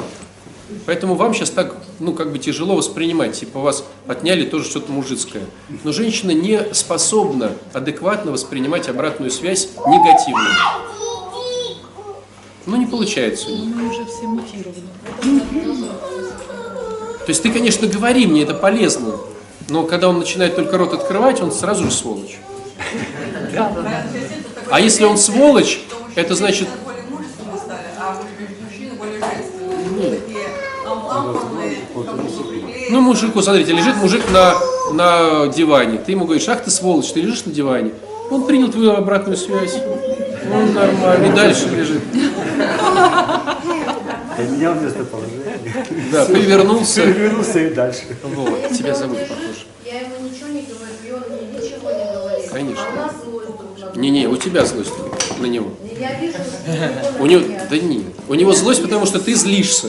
Поэтому 0.87 1.15
вам 1.15 1.35
сейчас 1.35 1.51
так, 1.51 1.77
ну, 1.99 2.13
как 2.13 2.31
бы 2.31 2.39
тяжело 2.39 2.77
воспринимать, 2.77 3.39
типа 3.39 3.61
вас 3.61 3.85
отняли 4.07 4.45
тоже 4.45 4.65
что-то 4.65 4.93
мужицкое. 4.93 5.43
Но 5.83 5.93
женщина 5.93 6.31
не 6.31 6.73
способна 6.73 7.53
адекватно 7.73 8.33
воспринимать 8.33 8.89
обратную 8.89 9.31
связь 9.31 9.69
негативную. 9.87 10.55
Ну, 12.67 12.77
не 12.77 12.87
получается. 12.87 13.49
Мы 13.49 13.89
уже 13.89 14.05
все 14.05 14.27
мутированы. 14.27 14.89
То 17.21 17.31
есть 17.31 17.43
ты, 17.43 17.51
конечно, 17.51 17.87
говори 17.87 18.27
мне, 18.27 18.43
это 18.43 18.55
полезно. 18.55 19.17
Но 19.69 19.85
когда 19.85 20.09
он 20.09 20.19
начинает 20.19 20.57
только 20.57 20.79
рот 20.79 20.95
открывать, 20.95 21.41
он 21.41 21.53
сразу 21.53 21.85
же 21.85 21.91
сволочь. 21.91 22.39
А 24.71 24.81
если 24.81 25.05
он 25.05 25.17
сволочь, 25.17 25.81
это 26.15 26.35
значит, 26.35 26.69
а 31.11 31.35
ну, 32.91 33.01
мужику, 33.01 33.43
смотрите, 33.43 33.73
лежит 33.73 33.97
мужик 33.97 34.23
на, 34.31 34.55
на 34.93 35.49
диване. 35.49 35.99
Ты 35.99 36.13
ему 36.13 36.25
говоришь, 36.25 36.49
ах 36.49 36.63
ты 36.63 36.71
сволочь, 36.71 37.13
ты 37.13 37.21
лежишь 37.21 37.45
на 37.45 37.53
диване. 37.53 37.93
Он 38.31 38.47
принял 38.47 38.71
твою 38.71 38.93
обратную 38.93 39.37
связь. 39.37 39.77
Он 40.53 40.73
нормально. 40.73 41.27
И 41.27 41.33
дальше 41.35 41.69
лежит. 41.69 42.03
Поменял 44.37 44.75
местоположение. 44.75 45.61
Да, 46.13 46.25
повернулся. 46.25 47.03
Перевернулся 47.03 47.59
и 47.59 47.75
дальше. 47.75 48.03
Вот, 48.23 48.73
тебя 48.73 48.95
зовут, 48.95 49.19
похоже. 49.21 49.67
Я 49.85 50.01
ему 50.01 50.15
ничего 50.23 50.49
не 50.49 50.63
говорю, 50.63 50.87
и 51.05 51.11
он 51.13 51.23
мне 51.29 51.61
ничего 51.61 51.91
не 51.91 52.13
говорит. 52.13 52.51
Конечно. 52.51 52.85
А 52.89 52.93
у 52.93 52.97
нас 52.97 53.13
злость 53.25 53.47
друг 53.47 53.79
на 53.79 53.87
друга. 53.87 53.88
Не-не, 53.99 54.29
у 54.29 54.37
тебя 54.37 54.65
злость 54.65 54.93
на 55.41 55.47
него. 55.47 55.71
Я 55.99 56.15
вижу, 56.21 56.35
что 56.35 57.17
У 57.21 57.27
него, 57.27 57.43
да 57.69 57.79
нет, 57.79 58.05
у 58.29 58.35
него 58.35 58.53
злость, 58.53 58.81
потому 58.81 59.07
что 59.07 59.19
ты 59.19 59.35
злишься. 59.35 59.89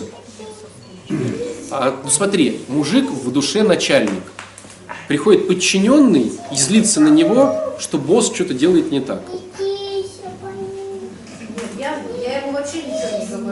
А, 1.69 1.95
ну 2.03 2.09
смотри, 2.09 2.61
мужик 2.67 3.07
в 3.09 3.31
душе 3.31 3.61
начальник. 3.61 4.23
Приходит 5.07 5.47
подчиненный 5.47 6.31
и 6.51 6.55
злится 6.55 7.01
на 7.01 7.09
него, 7.09 7.75
что 7.77 7.99
босс 7.99 8.31
что-то 8.33 8.55
делает 8.55 8.91
не 8.91 8.99
так. 8.99 9.21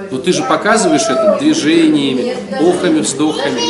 Но 0.10 0.18
ты 0.18 0.34
же 0.34 0.44
показываешь 0.44 1.04
это 1.04 1.38
движениями, 1.40 2.36
охами, 2.68 3.00
вздохами. 3.02 3.62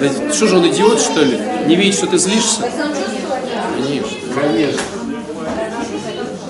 Да 0.00 0.32
что 0.32 0.46
же 0.46 0.58
он 0.58 0.68
идиот, 0.68 1.00
что 1.00 1.22
ли? 1.22 1.38
Не 1.66 1.74
видит, 1.74 1.94
что 1.96 2.06
ты 2.06 2.18
злишься? 2.18 2.70
Конечно. 3.76 4.16
Конечно. 4.34 4.80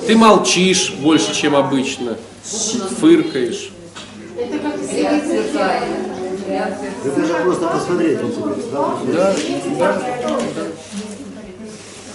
Ты 0.06 0.16
молчишь 0.16 0.92
больше, 1.00 1.34
чем 1.34 1.56
обычно. 1.56 2.16
Фыркаешь. 3.00 3.70
Это 7.04 7.26
же 7.26 7.34
просто 7.42 7.66
посмотреть 7.68 8.18
да? 8.72 8.94
Да, 9.12 9.34
да. 9.78 10.38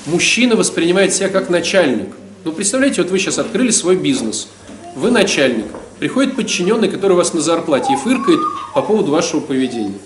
Мужчина 0.06 0.56
воспринимает 0.56 1.14
себя 1.14 1.30
как 1.30 1.50
начальник. 1.50 2.10
Ну, 2.44 2.52
представляете, 2.52 3.02
вот 3.02 3.12
вы 3.12 3.20
сейчас 3.20 3.38
открыли 3.40 3.72
свой 3.72 3.96
бизнес. 3.98 4.48
Вы 4.96 5.12
начальник. 5.12 5.66
Приходит 6.00 6.36
подчиненный, 6.36 6.90
который 6.90 7.14
у 7.14 7.16
вас 7.18 7.34
на 7.34 7.42
зарплате, 7.42 7.94
и 7.94 7.96
фыркает 7.98 8.40
по 8.74 8.82
поводу 8.82 9.12
вашего 9.12 9.40
поведения. 9.42 10.00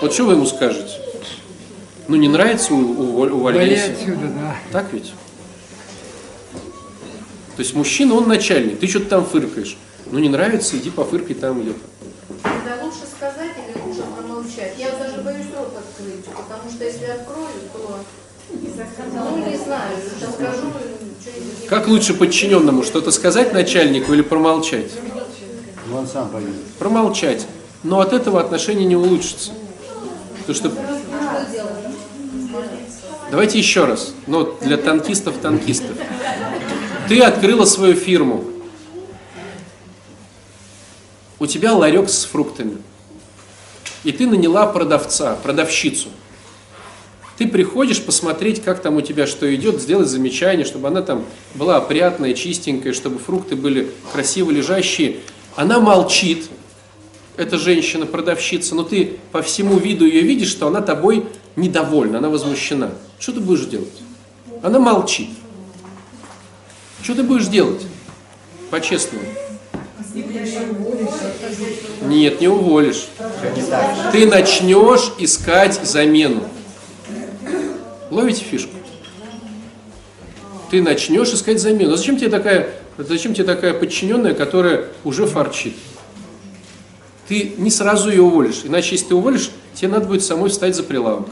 Вот 0.00 0.12
что 0.12 0.24
вы 0.24 0.34
ему 0.34 0.46
скажете? 0.46 0.92
Ну, 2.06 2.16
не 2.16 2.28
нравится, 2.28 2.74
у- 2.74 2.78
уволь- 3.02 3.30
увольняйся. 3.32 3.92
отсюда, 3.92 4.26
да. 4.28 4.56
Так 4.70 4.92
ведь? 4.92 5.12
То 7.56 7.62
есть 7.62 7.74
мужчина, 7.74 8.14
он 8.14 8.28
начальник. 8.28 8.80
Ты 8.80 8.88
что-то 8.88 9.06
там 9.06 9.26
фыркаешь. 9.26 9.76
Ну, 10.10 10.18
не 10.18 10.28
нравится, 10.28 10.76
иди 10.76 10.90
пофыркай 10.90 11.34
там 11.34 11.62
где-то. 11.62 11.78
Лучше 12.82 13.00
сказать 13.16 13.52
или 13.56 13.82
лучше 13.82 14.02
промолчать? 14.02 14.74
Я 14.78 14.90
даже 14.90 15.22
боюсь 15.22 15.46
рот 15.56 15.72
открыть, 15.76 16.24
потому 16.24 16.70
что 16.70 16.84
если 16.84 17.04
открою, 17.06 17.48
то... 17.72 18.00
Ну, 18.50 19.36
не 19.46 19.56
знаю, 19.56 19.96
что 20.18 20.30
скажу, 20.32 20.70
что-нибудь... 21.20 21.68
Как 21.68 21.88
лучше 21.88 22.14
подчиненному 22.14 22.82
что-то 22.82 23.10
сказать 23.10 23.52
начальнику 23.52 24.12
или 24.12 24.22
промолчать? 24.22 24.90
Ну, 25.88 25.98
Он 25.98 26.06
сам 26.06 26.28
поймет. 26.28 26.54
Промолчать. 26.78 27.46
Но 27.82 28.00
от 28.00 28.12
этого 28.12 28.40
отношения 28.40 28.84
не 28.84 28.96
улучшится. 28.96 29.52
Потому 30.46 30.54
что... 30.54 30.72
Давайте 33.30 33.58
еще 33.58 33.84
раз. 33.84 34.14
Но 34.26 34.44
для 34.60 34.76
танкистов 34.76 35.36
танкистов. 35.38 35.96
Ты 37.08 37.20
открыла 37.20 37.64
свою 37.64 37.94
фирму. 37.94 38.44
У 41.38 41.46
тебя 41.46 41.74
ларек 41.74 42.08
с 42.08 42.24
фруктами. 42.24 42.78
И 44.04 44.12
ты 44.12 44.26
наняла 44.26 44.66
продавца, 44.66 45.36
продавщицу. 45.42 46.08
Ты 47.36 47.48
приходишь 47.48 48.00
посмотреть, 48.02 48.62
как 48.62 48.80
там 48.80 48.96
у 48.96 49.00
тебя 49.00 49.26
что 49.26 49.52
идет, 49.54 49.82
сделать 49.82 50.08
замечание, 50.08 50.64
чтобы 50.64 50.88
она 50.88 51.02
там 51.02 51.24
была 51.54 51.76
опрятная, 51.76 52.32
чистенькая, 52.32 52.92
чтобы 52.92 53.18
фрукты 53.18 53.56
были 53.56 53.90
красиво 54.12 54.50
лежащие. 54.50 55.18
Она 55.56 55.80
молчит, 55.80 56.48
эта 57.36 57.58
женщина-продавщица, 57.58 58.74
но 58.74 58.84
ты 58.84 59.18
по 59.32 59.42
всему 59.42 59.76
виду 59.78 60.06
ее 60.06 60.20
видишь, 60.20 60.50
что 60.50 60.68
она 60.68 60.80
тобой 60.80 61.26
недовольна, 61.56 62.18
она 62.18 62.28
возмущена. 62.28 62.92
Что 63.18 63.32
ты 63.32 63.40
будешь 63.40 63.66
делать? 63.66 63.88
Она 64.62 64.78
молчит. 64.78 65.30
Что 67.04 67.16
ты 67.16 67.22
будешь 67.22 67.48
делать? 67.48 67.82
По-честному. 68.70 69.26
Нет, 72.06 72.40
не 72.40 72.48
уволишь. 72.48 73.08
Ты 74.10 74.26
начнешь 74.26 75.12
искать 75.18 75.78
замену. 75.84 76.48
Ловите 78.10 78.42
фишку? 78.42 78.72
Ты 80.70 80.80
начнешь 80.80 81.34
искать 81.34 81.60
замену. 81.60 81.92
А 81.92 81.96
Зачем 81.98 82.16
тебе 82.16 82.30
такая, 82.30 82.70
зачем 82.96 83.34
тебе 83.34 83.44
такая 83.44 83.74
подчиненная, 83.74 84.32
которая 84.32 84.86
уже 85.04 85.26
фарчит? 85.26 85.74
Ты 87.28 87.52
не 87.58 87.70
сразу 87.70 88.08
ее 88.08 88.22
уволишь. 88.22 88.62
Иначе, 88.64 88.92
если 88.92 89.08
ты 89.08 89.14
уволишь, 89.14 89.50
тебе 89.74 89.88
надо 89.88 90.06
будет 90.06 90.24
самой 90.24 90.48
встать 90.48 90.74
за 90.74 90.82
прилавок. 90.82 91.28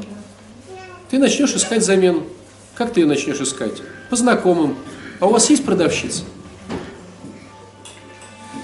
Ты 1.09 1.19
начнешь 1.19 1.55
искать 1.55 1.83
замену. 1.83 2.25
Как 2.75 2.93
ты 2.93 3.00
ее 3.00 3.07
начнешь 3.07 3.41
искать? 3.41 3.81
По 4.11 4.17
знакомым. 4.17 4.76
А 5.23 5.26
у 5.26 5.31
вас 5.31 5.49
есть 5.50 5.64
продавщица? 5.64 6.25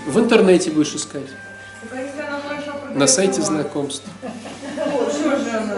В 0.09 0.19
интернете 0.19 0.73
будешь 0.73 0.93
искать. 0.93 1.29
На 2.97 3.07
сайте 3.07 3.43
знакомств. 3.43 4.05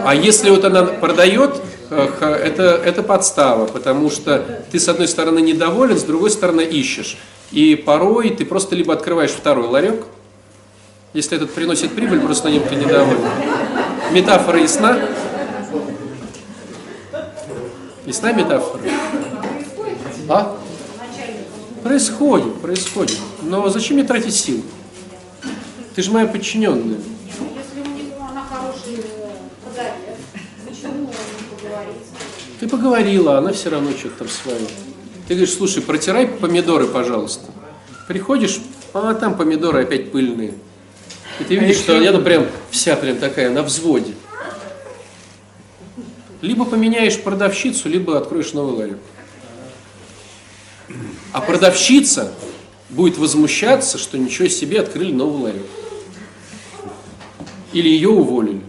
А 0.07 0.15
если 0.15 0.49
вот 0.49 0.65
она 0.65 0.85
продает, 0.85 1.61
э, 1.91 2.41
это, 2.47 2.63
это 2.83 3.03
подстава, 3.03 3.67
потому 3.67 4.09
что 4.09 4.63
ты 4.73 4.81
с 4.81 4.89
одной 4.89 5.07
стороны 5.07 5.41
недоволен, 5.41 5.99
с 5.99 6.03
другой 6.03 6.31
стороны 6.31 6.63
ищешь. 6.63 7.19
И 7.51 7.75
порой 7.75 8.31
ты 8.31 8.47
просто 8.47 8.75
либо 8.75 8.95
открываешь 8.95 9.33
второй 9.33 9.67
ларек, 9.67 10.07
если 11.13 11.37
этот 11.37 11.53
приносит 11.53 11.93
прибыль, 11.93 12.21
просто 12.21 12.49
на 12.49 12.55
нем 12.55 12.63
ты 12.67 12.77
недоволен. 12.77 13.21
Метафора 14.13 14.59
ясна? 14.59 14.99
Ясна 18.07 18.33
метафора? 18.33 18.81
А? 20.27 20.60
Происходит, 21.83 22.55
происходит. 22.61 23.19
Но 23.43 23.69
зачем 23.69 23.97
мне 23.97 24.07
тратить 24.07 24.35
силы? 24.35 24.63
Ты 25.95 26.03
же 26.03 26.11
моя 26.13 26.27
подчиненная. 26.27 26.99
Если 26.99 27.81
у 27.81 27.95
него 27.95 28.27
она 28.31 28.45
хороший 28.45 29.03
подарок, 29.65 29.95
почему 30.67 31.05
он 31.05 31.07
не 31.07 31.57
поговорит? 31.57 31.97
Ты 32.61 32.69
поговорила, 32.69 33.37
а 33.37 33.39
она 33.39 33.53
все 33.53 33.71
равно 33.71 33.91
что-то 33.93 34.19
там 34.19 34.29
свое. 34.29 34.59
Ты 35.27 35.35
говоришь, 35.35 35.55
слушай, 35.55 35.83
протирай 35.83 36.27
помидоры, 36.27 36.87
пожалуйста. 36.87 37.51
Приходишь, 38.09 38.61
а 38.93 39.15
там 39.15 39.37
помидоры 39.37 39.83
опять 39.83 40.13
пыльные. 40.13 40.55
И 41.39 41.45
ты 41.45 41.57
видишь, 41.57 41.79
что 41.79 41.97
она 41.97 42.19
прям 42.19 42.47
вся 42.71 42.97
прям 42.97 43.17
такая 43.17 43.49
на 43.49 43.63
взводе. 43.63 44.15
Либо 46.43 46.65
поменяешь 46.65 47.21
продавщицу, 47.21 47.89
либо 47.89 48.19
откроешь 48.19 48.53
новый 48.53 48.75
ларек. 48.75 48.99
А 51.33 51.41
продавщица 51.41 52.33
будет 52.89 53.19
возмущаться, 53.19 53.99
что 53.99 54.19
ничего 54.19 54.49
себе 54.49 54.81
открыли 54.81 55.13
новый 55.13 55.43
ларек. 55.43 55.67
Или 57.73 57.89
ее 57.89 58.09
уволили. 58.09 58.63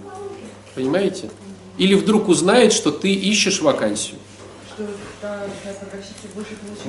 Понимаете? 0.75 1.29
Или 1.77 1.95
вдруг 1.95 2.27
узнает, 2.27 2.73
что 2.73 2.91
ты 2.91 3.11
ищешь 3.11 3.61
вакансию. 3.61 4.19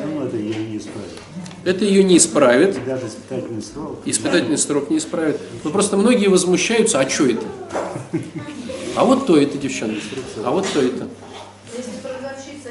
Это 0.05 0.37
ее 0.37 0.65
не 0.65 0.79
исправит. 0.79 1.19
Это 1.65 1.85
ее 1.85 2.05
не 2.05 2.17
исправит. 2.17 2.77
И 2.77 2.81
даже 2.81 3.07
испытательный 3.07 3.63
срок. 3.63 4.03
Испытательный 4.05 4.59
срок 4.59 4.91
не 4.91 4.99
исправит. 4.99 5.41
Но 5.65 5.71
просто 5.71 5.97
многие 5.97 6.29
возмущаются, 6.29 7.01
а 7.01 7.09
что 7.09 7.27
это? 7.27 7.47
А 8.95 9.05
вот 9.05 9.27
то 9.27 9.37
это, 9.37 9.59
девчонки. 9.59 10.01
А 10.45 10.51
вот 10.51 10.67
то 10.73 10.81
это. 10.81 11.09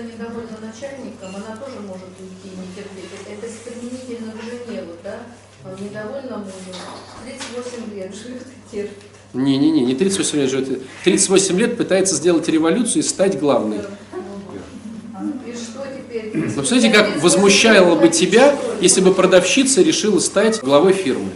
Продавщица 0.01 0.03
недовольна 0.03 0.57
начальником, 0.61 1.35
она 1.35 1.55
тоже 1.57 1.79
может 1.81 2.07
уйти 2.19 2.45
и 2.45 2.57
не 2.57 2.67
терпеть. 2.75 3.11
Это, 3.27 3.45
это 3.45 3.53
применительно 3.65 4.31
к 4.31 4.43
жене, 4.43 4.83
вот, 4.87 4.99
да? 5.03 5.19
А 5.63 5.75
Недовольна 5.79 6.37
мужем. 6.37 6.75
38 7.23 7.95
лет 7.95 8.15
живет 8.15 8.41
и 8.41 8.75
терпит. 8.75 8.97
Не-не-не, 9.33 9.81
не 9.81 9.95
38 9.95 10.37
лет 10.39 10.49
живет. 10.49 10.81
38 11.03 11.57
лет 11.59 11.77
пытается 11.77 12.15
сделать 12.15 12.47
революцию 12.49 13.03
и 13.03 13.05
стать 13.05 13.39
главной. 13.39 13.77
И 13.77 15.53
что 15.53 15.85
теперь? 15.85 16.31
Но 16.33 16.51
представляете, 16.61 16.89
как 16.89 17.21
возмущало 17.21 17.95
бы 17.95 18.09
тебя, 18.09 18.57
если 18.81 19.01
бы 19.01 19.13
продавщица 19.13 19.81
решила 19.81 20.19
стать 20.19 20.61
главой 20.61 20.93
фирмы? 20.93 21.29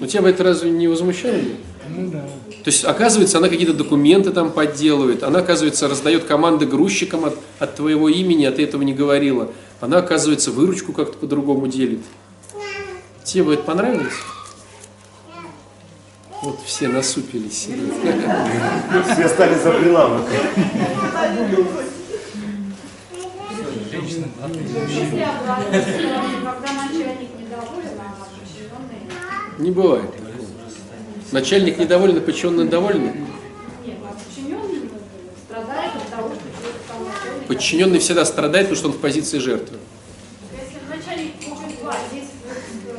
Ну 0.00 0.06
тебя 0.06 0.22
бы 0.22 0.30
это 0.30 0.44
разве 0.44 0.70
не 0.70 0.88
возмущало? 0.88 1.34
бы? 1.34 2.22
То 2.64 2.70
есть, 2.70 2.84
оказывается, 2.84 3.38
она 3.38 3.48
какие-то 3.48 3.74
документы 3.74 4.30
там 4.30 4.52
подделывает, 4.52 5.24
она, 5.24 5.40
оказывается, 5.40 5.88
раздает 5.88 6.24
команды 6.24 6.64
грузчикам 6.64 7.24
от, 7.24 7.36
от 7.58 7.74
твоего 7.74 8.08
имени, 8.08 8.44
а 8.44 8.52
ты 8.52 8.62
этого 8.62 8.82
не 8.82 8.94
говорила. 8.94 9.50
Она, 9.80 9.98
оказывается, 9.98 10.52
выручку 10.52 10.92
как-то 10.92 11.18
по-другому 11.18 11.66
делит. 11.66 12.00
Тебе 13.24 13.44
бы 13.44 13.54
это 13.54 13.64
понравилось? 13.64 14.12
Вот 16.40 16.60
все 16.64 16.86
насупились. 16.86 17.68
Все 19.12 19.28
стали 19.28 19.58
за 19.58 19.72
прилавок. 19.72 20.22
Не 29.58 29.70
бывает. 29.70 30.21
Начальник 31.32 31.78
недоволен, 31.78 32.18
а 32.18 32.20
подчиненный 32.20 32.68
а 35.50 37.44
подчиненный 37.48 37.98
всегда 37.98 38.24
страдает, 38.24 38.66
потому 38.66 38.76
что 38.76 38.88
он 38.88 38.94
в 38.94 38.98
позиции 39.00 39.38
жертвы. 39.38 39.78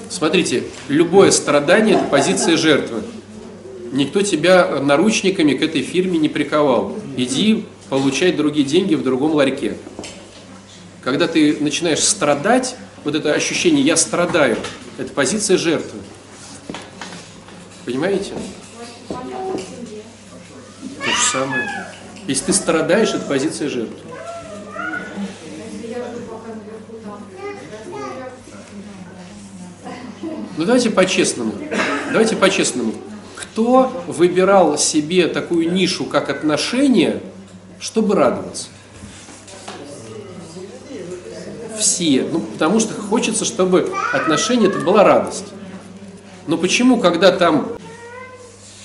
Смотрите, 0.09 0.63
любое 0.89 1.31
страдание– 1.31 1.95
это 1.97 2.05
позиция 2.05 2.57
жертвы. 2.57 3.03
Никто 3.91 4.21
тебя 4.21 4.79
наручниками 4.79 5.53
к 5.53 5.61
этой 5.61 5.81
фирме 5.81 6.17
не 6.17 6.29
приковал. 6.29 6.95
Иди 7.17 7.65
получай 7.89 8.31
другие 8.31 8.65
деньги 8.65 8.95
в 8.95 9.03
другом 9.03 9.33
ларьке. 9.33 9.77
Когда 11.03 11.27
ты 11.27 11.57
начинаешь 11.59 12.03
страдать, 12.03 12.75
вот 13.03 13.13
это 13.13 13.33
ощущение 13.33 13.83
«я 13.83 13.95
страдаю»– 13.95 14.57
это 14.97 15.11
позиция 15.13 15.57
жертвы. 15.57 15.99
Понимаете? 17.85 18.33
То 20.99 21.05
же 21.05 21.31
самое. 21.31 21.69
Если 22.27 22.45
ты 22.45 22.53
страдаешь, 22.53 23.09
это 23.09 23.25
позиция 23.25 23.67
жертвы. 23.69 23.97
Ну 30.55 30.65
давайте 30.65 30.91
по-честному. 30.91 31.53
Давайте 32.11 32.35
по-честному. 32.35 32.93
Кто 33.35 34.03
выбирал 34.07 34.77
себе 34.77 35.27
такую 35.27 35.71
нишу, 35.71 36.05
как 36.05 36.29
отношения, 36.29 37.21
чтобы 37.79 38.15
радоваться? 38.15 38.67
Все. 41.77 42.25
Ну, 42.31 42.39
потому 42.39 42.79
что 42.79 42.93
хочется, 42.93 43.45
чтобы 43.45 43.91
отношения 44.13 44.67
это 44.67 44.79
была 44.79 45.03
радость. 45.03 45.52
Но 46.47 46.57
почему, 46.57 46.99
когда 46.99 47.31
там 47.31 47.69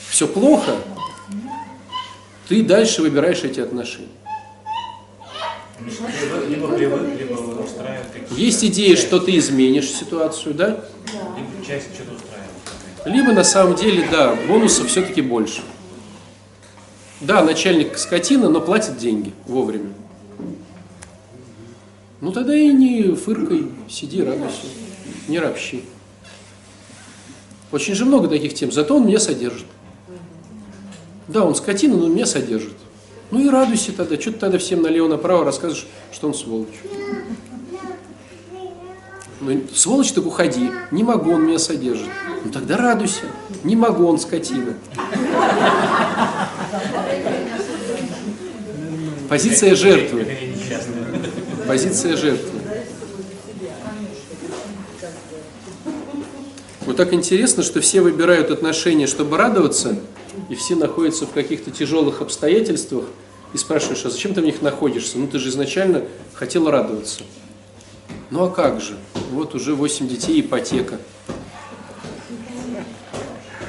все 0.08 0.28
плохо, 0.28 0.76
ты 2.48 2.62
дальше 2.62 3.02
выбираешь 3.02 3.42
эти 3.42 3.60
отношения? 3.60 4.08
Есть 8.30 8.64
идея, 8.64 8.96
что 8.96 9.18
ты 9.18 9.36
изменишь 9.38 9.90
ситуацию, 9.90 10.54
да? 10.54 10.84
Либо 13.04 13.32
на 13.32 13.44
самом 13.44 13.74
деле, 13.74 14.06
да, 14.10 14.36
бонусов 14.48 14.88
все-таки 14.88 15.22
больше. 15.22 15.62
Да, 17.20 17.42
начальник 17.42 17.98
скотина, 17.98 18.48
но 18.48 18.60
платит 18.60 18.96
деньги 18.98 19.32
вовремя. 19.46 19.92
Ну 22.20 22.32
тогда 22.32 22.54
и 22.54 22.72
не 22.72 23.14
фыркай, 23.14 23.66
сиди, 23.88 24.22
радуйся, 24.22 24.66
не 25.28 25.38
ропщи. 25.38 25.84
Очень 27.70 27.94
же 27.94 28.04
много 28.04 28.28
таких 28.28 28.54
тем, 28.54 28.72
зато 28.72 28.96
он 28.96 29.06
меня 29.06 29.20
содержит. 29.20 29.66
Да, 31.26 31.44
он 31.44 31.54
скотина, 31.54 31.96
но 31.96 32.06
он 32.06 32.14
меня 32.14 32.26
содержит. 32.26 32.72
Ну 33.30 33.40
и 33.40 33.50
радуйся 33.50 33.92
тогда, 33.92 34.18
что 34.18 34.32
ты 34.32 34.38
тогда 34.38 34.58
всем 34.58 34.80
налево-направо 34.80 35.44
рассказываешь, 35.44 35.86
что 36.12 36.28
он 36.28 36.34
сволочь. 36.34 36.68
Ну, 39.40 39.62
сволочь, 39.74 40.12
так 40.12 40.26
уходи. 40.26 40.70
Не 40.90 41.04
могу, 41.04 41.32
он 41.32 41.46
меня 41.46 41.58
содержит. 41.58 42.08
Ну 42.44 42.50
тогда 42.50 42.76
радуйся. 42.76 43.24
Не 43.64 43.76
могу, 43.76 44.06
он 44.06 44.18
скотина. 44.18 44.74
Позиция 49.28 49.74
жертвы. 49.74 50.26
Позиция 51.66 52.16
жертвы. 52.16 52.57
Вот 56.88 56.96
так 56.96 57.12
интересно, 57.12 57.62
что 57.62 57.82
все 57.82 58.00
выбирают 58.00 58.50
отношения, 58.50 59.06
чтобы 59.06 59.36
радоваться, 59.36 59.98
и 60.48 60.54
все 60.54 60.74
находятся 60.74 61.26
в 61.26 61.32
каких-то 61.32 61.70
тяжелых 61.70 62.22
обстоятельствах, 62.22 63.04
и 63.52 63.58
спрашиваешь, 63.58 64.06
а 64.06 64.10
зачем 64.10 64.32
ты 64.32 64.40
в 64.40 64.44
них 64.44 64.62
находишься? 64.62 65.18
Ну 65.18 65.26
ты 65.26 65.38
же 65.38 65.50
изначально 65.50 66.04
хотел 66.32 66.70
радоваться. 66.70 67.24
Ну 68.30 68.42
а 68.42 68.48
как 68.48 68.80
же? 68.80 68.96
Вот 69.32 69.54
уже 69.54 69.74
8 69.74 70.08
детей, 70.08 70.40
ипотека. 70.40 70.96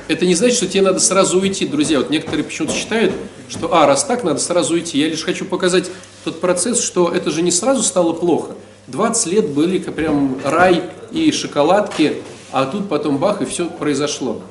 Это 0.07 0.25
не 0.25 0.33
значит, 0.33 0.55
что 0.55 0.67
тебе 0.67 0.83
надо 0.83 1.01
сразу 1.01 1.41
уйти, 1.41 1.67
друзья. 1.67 1.97
Вот 1.97 2.09
некоторые 2.09 2.45
почему-то 2.45 2.73
считают, 2.73 3.11
что, 3.49 3.75
а, 3.75 3.85
раз 3.85 4.05
так, 4.05 4.23
надо 4.23 4.39
сразу 4.39 4.75
уйти. 4.75 4.97
Я 4.97 5.09
лишь 5.09 5.25
хочу 5.25 5.43
показать 5.43 5.91
тот 6.23 6.39
процесс, 6.39 6.81
что 6.81 7.11
это 7.11 7.31
же 7.31 7.41
не 7.41 7.51
сразу 7.51 7.83
стало 7.83 8.13
плохо. 8.13 8.55
20 8.87 9.25
лет 9.27 9.49
были 9.49 9.77
прям 9.79 10.39
рай 10.45 10.83
и 11.11 11.29
шоколадки, 11.33 12.23
а 12.51 12.65
тут 12.65 12.89
потом 12.89 13.17
бах, 13.17 13.41
и 13.41 13.45
все 13.45 13.69
произошло. 13.69 14.41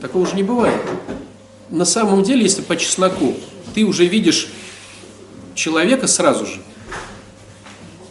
Такого 0.00 0.26
же 0.26 0.34
не 0.36 0.42
бывает. 0.42 0.80
На 1.70 1.84
самом 1.84 2.22
деле, 2.22 2.42
если 2.42 2.62
по 2.62 2.76
чесноку, 2.76 3.34
ты 3.74 3.84
уже 3.84 4.06
видишь 4.06 4.48
человека 5.54 6.06
сразу 6.06 6.46
же, 6.46 6.60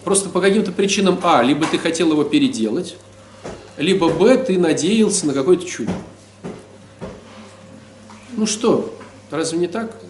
Просто 0.04 0.30
по 0.30 0.42
каким-то 0.42 0.72
причинам, 0.72 1.20
а, 1.24 1.42
либо 1.42 1.66
ты 1.66 1.78
хотел 1.78 2.12
его 2.12 2.26
переделать, 2.26 2.98
либо, 3.78 4.10
б, 4.10 4.38
ты 4.38 4.60
надеялся 4.60 5.26
на 5.26 5.34
какое-то 5.34 5.66
чудо. 5.66 5.92
Ну 8.36 8.46
что, 8.46 8.94
разве 9.32 9.60
не 9.60 9.68
так? 9.68 9.98
То 9.98 10.08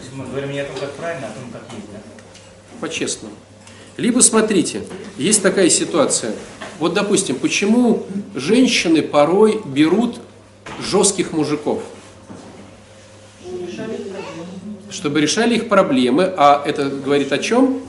есть 0.00 0.12
мы 0.12 0.26
говорим 0.26 0.50
не 0.50 0.58
о 0.58 0.64
том, 0.64 0.76
как 0.76 0.90
правильно, 0.92 1.28
а 1.28 1.30
о 1.30 1.34
том, 1.34 1.50
как 1.52 1.62
есть, 1.72 1.86
да? 1.92 1.98
По-честному. 2.80 3.34
Либо 3.96 4.20
смотрите, 4.20 4.82
есть 5.18 5.42
такая 5.42 5.68
ситуация. 5.70 6.34
Вот, 6.82 6.94
допустим, 6.94 7.36
почему 7.36 8.02
женщины 8.34 9.02
порой 9.02 9.62
берут 9.64 10.16
жестких 10.80 11.32
мужиков? 11.32 11.80
Чтобы 14.90 15.20
решали 15.20 15.54
их 15.54 15.68
проблемы, 15.68 16.24
а 16.36 16.60
это 16.66 16.86
говорит 16.86 17.32
о 17.32 17.38
чем? 17.38 17.82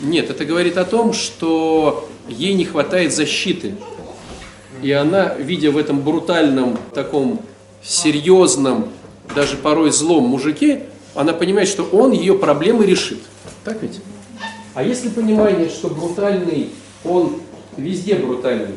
Нет, 0.00 0.30
это 0.30 0.44
говорит 0.44 0.78
о 0.78 0.84
том, 0.84 1.12
что 1.12 2.08
ей 2.28 2.54
не 2.54 2.64
хватает 2.66 3.12
защиты. 3.12 3.74
И 4.82 4.92
она, 4.92 5.34
видя 5.34 5.72
в 5.72 5.76
этом 5.76 6.02
брутальном, 6.02 6.78
таком 6.94 7.42
серьезном, 7.82 8.90
даже 9.34 9.56
порой 9.56 9.90
злом 9.90 10.28
мужике, 10.28 10.84
она 11.16 11.32
понимает, 11.32 11.66
что 11.66 11.82
он 11.82 12.12
ее 12.12 12.38
проблемы 12.38 12.86
решит. 12.86 13.18
Так 13.64 13.82
ведь? 13.82 13.98
А 14.74 14.82
если 14.82 15.08
понимание, 15.08 15.68
что 15.68 15.88
брутальный, 15.88 16.70
он 17.04 17.40
везде 17.76 18.14
брутальный, 18.14 18.74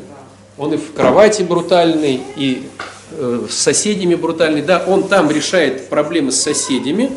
он 0.58 0.74
и 0.74 0.76
в 0.76 0.92
кровати 0.92 1.42
брутальный, 1.42 2.20
и 2.36 2.68
э, 3.10 3.46
с 3.48 3.54
соседями 3.54 4.14
брутальный, 4.14 4.62
да, 4.62 4.84
он 4.86 5.08
там 5.08 5.30
решает 5.30 5.88
проблемы 5.88 6.32
с 6.32 6.40
соседями, 6.40 7.10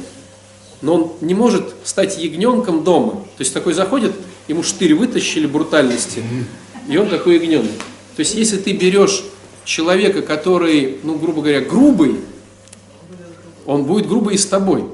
но 0.81 0.95
он 0.95 1.11
не 1.21 1.33
может 1.33 1.73
стать 1.83 2.17
ягненком 2.17 2.83
дома. 2.83 3.11
То 3.11 3.41
есть 3.41 3.53
такой 3.53 3.73
заходит, 3.73 4.13
ему 4.47 4.63
штырь 4.63 4.93
вытащили 4.93 5.47
брутальности, 5.47 6.23
и 6.87 6.97
он 6.97 7.09
такой 7.09 7.35
ягненок. 7.35 7.71
То 8.15 8.19
есть 8.19 8.35
если 8.35 8.57
ты 8.57 8.73
берешь 8.73 9.23
человека, 9.65 10.21
который, 10.21 10.99
ну, 11.03 11.17
грубо 11.17 11.41
говоря, 11.41 11.61
грубый, 11.61 12.15
он 13.65 13.83
будет 13.83 14.07
грубый 14.07 14.35
и 14.35 14.37
с 14.37 14.45
тобой. 14.45 14.85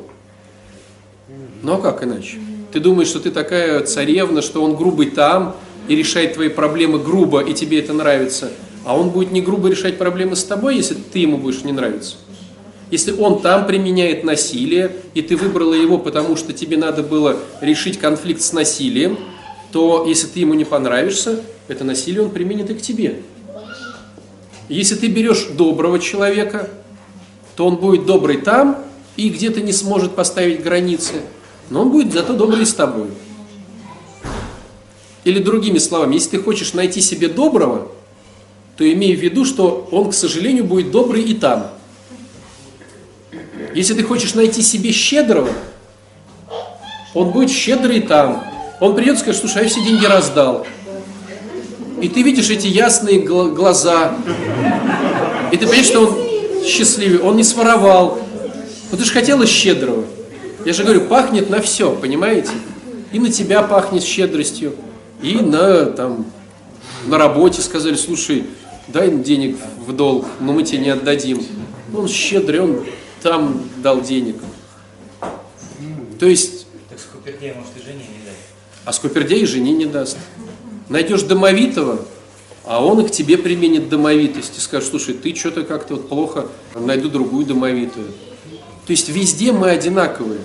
Ну 1.62 1.74
а 1.76 1.82
как 1.82 2.04
иначе? 2.04 2.40
Ты 2.74 2.80
думаешь, 2.80 3.08
что 3.08 3.20
ты 3.20 3.30
такая 3.30 3.82
царевна, 3.82 4.42
что 4.42 4.64
он 4.64 4.76
грубый 4.76 5.12
там 5.12 5.56
и 5.88 5.96
решает 5.96 6.34
твои 6.34 6.50
проблемы 6.50 6.98
грубо, 6.98 7.40
и 7.40 7.54
тебе 7.54 7.80
это 7.80 7.94
нравится, 7.94 8.52
а 8.84 8.98
он 8.98 9.12
будет 9.12 9.32
не 9.32 9.42
грубо 9.42 9.70
решать 9.70 10.00
проблемы 10.00 10.36
с 10.36 10.44
тобой, 10.44 10.78
если 10.78 10.96
ты 10.96 11.20
ему 11.20 11.38
будешь 11.38 11.64
не 11.64 11.72
нравиться. 11.72 12.16
Если 12.90 13.12
он 13.12 13.42
там 13.42 13.68
применяет 13.68 14.24
насилие, 14.24 14.92
и 15.14 15.22
ты 15.22 15.38
выбрала 15.38 15.76
его, 15.76 16.00
потому 16.00 16.36
что 16.36 16.52
тебе 16.52 16.78
надо 16.78 17.04
было 17.04 17.38
решить 17.62 18.00
конфликт 18.00 18.42
с 18.42 18.54
насилием, 18.54 19.20
то 19.72 20.06
если 20.08 20.26
ты 20.26 20.40
ему 20.40 20.56
не 20.56 20.66
понравишься, 20.66 21.42
это 21.68 21.84
насилие 21.84 22.24
он 22.24 22.32
применит 22.32 22.72
и 22.72 22.74
к 22.74 22.82
тебе. 22.82 23.22
Если 24.68 24.96
ты 24.96 25.08
берешь 25.08 25.46
доброго 25.56 26.00
человека, 26.00 26.70
то 27.56 27.68
он 27.68 27.76
будет 27.76 28.08
добрый 28.08 28.38
там 28.38 28.84
и 29.16 29.30
где-то 29.30 29.62
не 29.62 29.74
сможет 29.74 30.16
поставить 30.16 30.64
границы, 30.64 31.14
но 31.70 31.82
он 31.82 31.92
будет 31.92 32.14
зато 32.14 32.34
добрый 32.34 32.66
с 32.66 32.74
тобой. 32.74 33.08
Или 35.24 35.40
другими 35.40 35.78
словами, 35.78 36.16
если 36.16 36.32
ты 36.32 36.44
хочешь 36.44 36.74
найти 36.74 37.02
себе 37.02 37.30
доброго, 37.30 37.90
то 38.78 38.92
имей 38.92 39.16
в 39.16 39.20
виду, 39.20 39.46
что 39.46 39.88
он, 39.92 40.10
к 40.10 40.14
сожалению, 40.14 40.66
будет 40.66 40.92
добрый 40.92 41.24
и 41.24 41.34
там. 41.34 41.72
Если 43.74 43.94
ты 43.94 44.04
хочешь 44.04 44.34
найти 44.34 44.62
себе 44.62 44.92
щедрого, 44.92 45.50
он 47.14 47.32
будет 47.32 47.52
щедрый 47.52 47.98
и 47.98 48.02
там. 48.02 48.44
Он 48.80 48.96
придет 48.96 49.18
и 49.18 49.20
скажет, 49.20 49.42
слушай, 49.42 49.64
я 49.64 49.70
все 49.70 49.84
деньги 49.84 50.06
раздал. 50.06 50.66
И 52.02 52.10
ты 52.10 52.22
видишь 52.22 52.50
эти 52.50 52.68
ясные 52.68 53.20
глаза. 53.20 54.16
И 55.52 55.58
ты 55.58 55.66
понимаешь, 55.66 55.86
что 55.86 56.08
он 56.08 56.64
счастливый, 56.66 57.20
он 57.20 57.38
не 57.38 57.44
своровал. 57.44 58.20
Но 58.92 58.98
ты 58.98 59.06
же 59.06 59.12
хотела 59.12 59.46
щедрого. 59.46 60.06
Я 60.66 60.74
же 60.74 60.84
говорю, 60.84 61.02
пахнет 61.08 61.50
на 61.50 61.62
все, 61.62 61.94
понимаете? 61.96 62.52
И 63.12 63.20
на 63.20 63.32
тебя 63.32 63.64
пахнет 63.64 64.04
щедростью, 64.04 64.76
и 65.22 65.36
на, 65.36 65.86
там, 65.86 66.26
на 67.06 67.18
работе 67.18 67.62
сказали, 67.62 67.96
слушай, 67.96 68.46
дай 68.88 69.12
денег 69.12 69.58
в 69.86 69.94
долг, 69.94 70.26
но 70.40 70.54
мы 70.54 70.64
тебе 70.64 70.80
не 70.80 70.90
отдадим. 70.90 71.46
Он 71.96 72.08
щедрый, 72.08 72.62
он 72.62 72.86
там 73.22 73.62
дал 73.78 74.02
денег. 74.02 74.38
То 76.20 76.26
есть... 76.26 76.66
Так 76.90 77.00
скупердей, 77.00 77.54
может, 77.54 77.72
и 77.78 77.86
жене 77.86 78.00
не 78.00 78.26
дать. 78.26 78.38
А 78.86 78.94
скупердей 78.94 79.46
жене 79.46 79.74
не 79.74 79.86
даст. 79.86 80.18
Найдешь 80.90 81.24
домовитого, 81.24 82.06
а 82.64 82.84
он 82.84 83.02
и 83.02 83.08
к 83.08 83.12
тебе 83.12 83.38
применит 83.38 83.90
домовитость 83.90 84.58
и 84.58 84.62
скажет, 84.62 84.90
слушай, 84.90 85.14
ты 85.14 85.36
что-то 85.36 85.64
как-то 85.64 85.96
вот 85.96 86.08
плохо, 86.08 86.48
найду 86.74 87.10
другую 87.10 87.46
домовитую. 87.46 88.08
То 88.86 88.92
есть 88.92 89.10
везде 89.10 89.52
мы 89.52 89.70
одинаковые. 89.70 90.40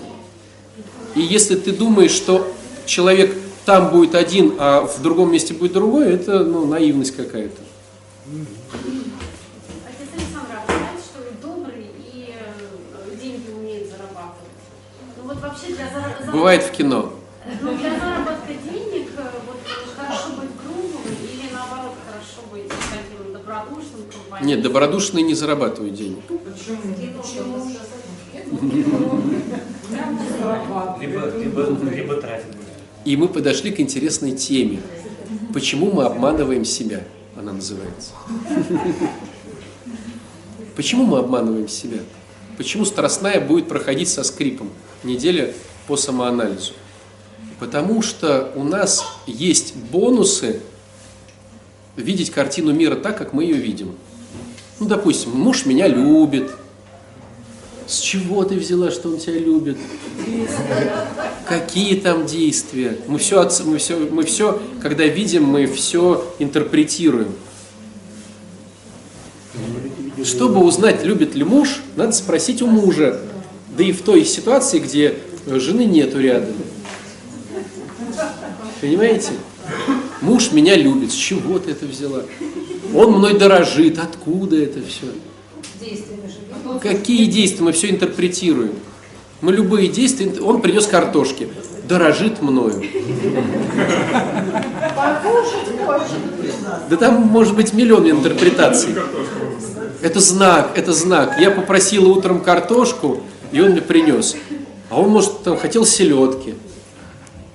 И 1.14 1.20
если 1.20 1.56
ты 1.56 1.72
думаешь, 1.72 2.10
что 2.12 2.52
человек 2.86 3.36
там 3.64 3.90
будет 3.90 4.14
один, 4.14 4.54
а 4.58 4.86
в 4.86 5.02
другом 5.02 5.32
месте 5.32 5.54
будет 5.54 5.72
другой, 5.72 6.12
это 6.14 6.44
ну, 6.44 6.66
наивность 6.66 7.14
какая-то. 7.14 7.60
Отец 8.26 10.08
Александр, 10.14 10.54
а 10.56 10.60
вы 10.66 10.78
знаете, 10.78 11.02
что 11.04 11.18
вы 11.20 11.30
добрый 11.42 11.86
и 12.12 12.34
э, 12.34 13.16
деньги 13.20 13.50
умеет 13.50 13.90
зарабатывать? 13.90 14.56
Ну 15.16 15.28
вот 15.28 15.40
вообще 15.40 15.74
для 15.74 15.88
заработка... 15.90 16.30
Бывает 16.32 16.62
в 16.62 16.70
кино. 16.70 17.12
Ну 17.60 17.76
для 17.76 17.98
заработка 17.98 18.54
денег 18.64 19.08
э, 19.16 19.22
вот 19.46 19.58
хорошо 19.96 20.28
быть 20.40 20.50
грубым 20.62 21.02
или 21.22 21.52
наоборот 21.52 21.94
хорошо 22.06 22.48
быть 22.50 22.68
таким 22.68 23.32
добродушным, 23.32 24.02
компаньоном? 24.10 24.46
Нет, 24.46 24.62
добродушные 24.62 25.24
не 25.24 25.34
зарабатывают 25.34 25.94
денег. 25.94 26.22
Либо, 31.00 31.30
либо, 31.38 31.90
либо 31.90 32.14
тратит. 32.14 32.46
И 33.04 33.16
мы 33.16 33.28
подошли 33.28 33.70
к 33.70 33.80
интересной 33.80 34.32
теме. 34.32 34.80
Почему 35.52 35.90
мы 35.90 36.04
обманываем 36.04 36.64
себя? 36.64 37.04
Она 37.36 37.52
называется. 37.52 38.12
Почему 40.76 41.04
мы 41.04 41.18
обманываем 41.18 41.68
себя? 41.68 41.98
Почему 42.56 42.84
страстная 42.84 43.40
будет 43.40 43.68
проходить 43.68 44.08
со 44.08 44.24
скрипом? 44.24 44.70
Неделя 45.04 45.52
по 45.86 45.96
самоанализу. 45.96 46.72
Потому 47.58 48.02
что 48.02 48.52
у 48.54 48.64
нас 48.64 49.04
есть 49.26 49.74
бонусы 49.76 50.60
видеть 51.96 52.30
картину 52.30 52.72
мира 52.72 52.94
так, 52.94 53.16
как 53.16 53.32
мы 53.32 53.44
ее 53.44 53.56
видим. 53.56 53.94
Ну, 54.78 54.86
допустим, 54.86 55.32
муж 55.32 55.66
меня 55.66 55.88
любит, 55.88 56.50
с 57.88 58.00
чего 58.00 58.44
ты 58.44 58.56
взяла, 58.56 58.90
что 58.90 59.08
он 59.08 59.18
тебя 59.18 59.38
любит? 59.38 59.78
Какие 61.48 61.98
там 61.98 62.26
действия? 62.26 62.98
Мы 63.08 63.18
все, 63.18 63.48
мы 63.64 63.78
все, 63.78 63.96
мы 63.96 64.24
все, 64.24 64.60
когда 64.82 65.04
видим, 65.06 65.44
мы 65.44 65.66
все 65.66 66.30
интерпретируем. 66.38 67.32
Чтобы 70.22 70.62
узнать, 70.62 71.02
любит 71.02 71.34
ли 71.34 71.44
муж, 71.44 71.80
надо 71.96 72.12
спросить 72.12 72.60
у 72.60 72.66
мужа. 72.66 73.20
Да 73.76 73.82
и 73.82 73.92
в 73.92 74.02
той 74.02 74.24
ситуации, 74.26 74.80
где 74.80 75.18
жены 75.46 75.86
нету 75.86 76.20
рядом. 76.20 76.54
Понимаете? 78.82 79.30
Муж 80.20 80.52
меня 80.52 80.76
любит. 80.76 81.12
С 81.12 81.14
чего 81.14 81.58
ты 81.58 81.70
это 81.70 81.86
взяла? 81.86 82.24
Он 82.94 83.12
мной 83.12 83.38
дорожит. 83.38 83.98
Откуда 83.98 84.56
это 84.56 84.80
все? 84.82 85.06
Какие 86.82 87.26
действия? 87.26 87.64
Мы 87.64 87.72
все 87.72 87.90
интерпретируем. 87.90 88.72
Мы 89.40 89.52
любые 89.52 89.88
действия, 89.88 90.32
он 90.40 90.60
принес 90.60 90.86
картошки, 90.86 91.48
дорожит 91.88 92.42
мною. 92.42 92.82
Да 96.90 96.96
там 96.96 97.22
может 97.22 97.54
быть 97.54 97.72
миллион 97.72 98.10
интерпретаций. 98.10 98.94
Это 100.02 100.20
знак, 100.20 100.72
это 100.76 100.92
знак. 100.92 101.40
Я 101.40 101.50
попросила 101.50 102.08
утром 102.08 102.40
картошку, 102.40 103.20
и 103.52 103.60
он 103.60 103.72
мне 103.72 103.80
принес. 103.80 104.36
А 104.90 105.00
он, 105.00 105.10
может, 105.10 105.42
там 105.42 105.56
хотел 105.56 105.84
селедки. 105.84 106.54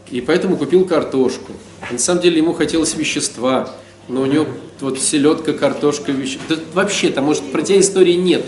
И 0.09 0.21
поэтому 0.21 0.57
купил 0.57 0.85
картошку. 0.85 1.53
на 1.91 1.97
самом 1.97 2.21
деле 2.21 2.37
ему 2.37 2.53
хотелось 2.53 2.95
вещества. 2.95 3.69
Но 4.07 4.21
у 4.21 4.25
него 4.25 4.45
вот 4.81 4.99
селедка, 4.99 5.53
картошка, 5.53 6.11
вещества. 6.11 6.55
Да 6.55 6.61
вообще, 6.73 7.09
там, 7.09 7.25
может, 7.25 7.51
про 7.51 7.61
тебя 7.61 7.79
истории 7.79 8.13
нет. 8.13 8.45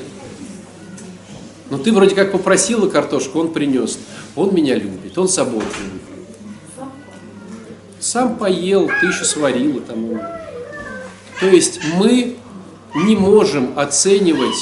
Но 1.69 1.77
ты 1.77 1.91
вроде 1.91 2.15
как 2.15 2.31
попросила 2.31 2.89
картошку, 2.89 3.39
он 3.39 3.51
принес. 3.51 3.97
Он 4.35 4.53
меня 4.53 4.75
любит, 4.75 5.17
он 5.17 5.27
заботливый. 5.27 6.01
Сам 7.99 8.37
поел, 8.37 8.89
ты 9.01 9.07
еще 9.07 9.25
сварила 9.25 9.81
там. 9.81 10.19
То 11.39 11.47
есть 11.47 11.79
мы 11.95 12.35
не 12.93 13.15
можем 13.15 13.77
оценивать 13.77 14.55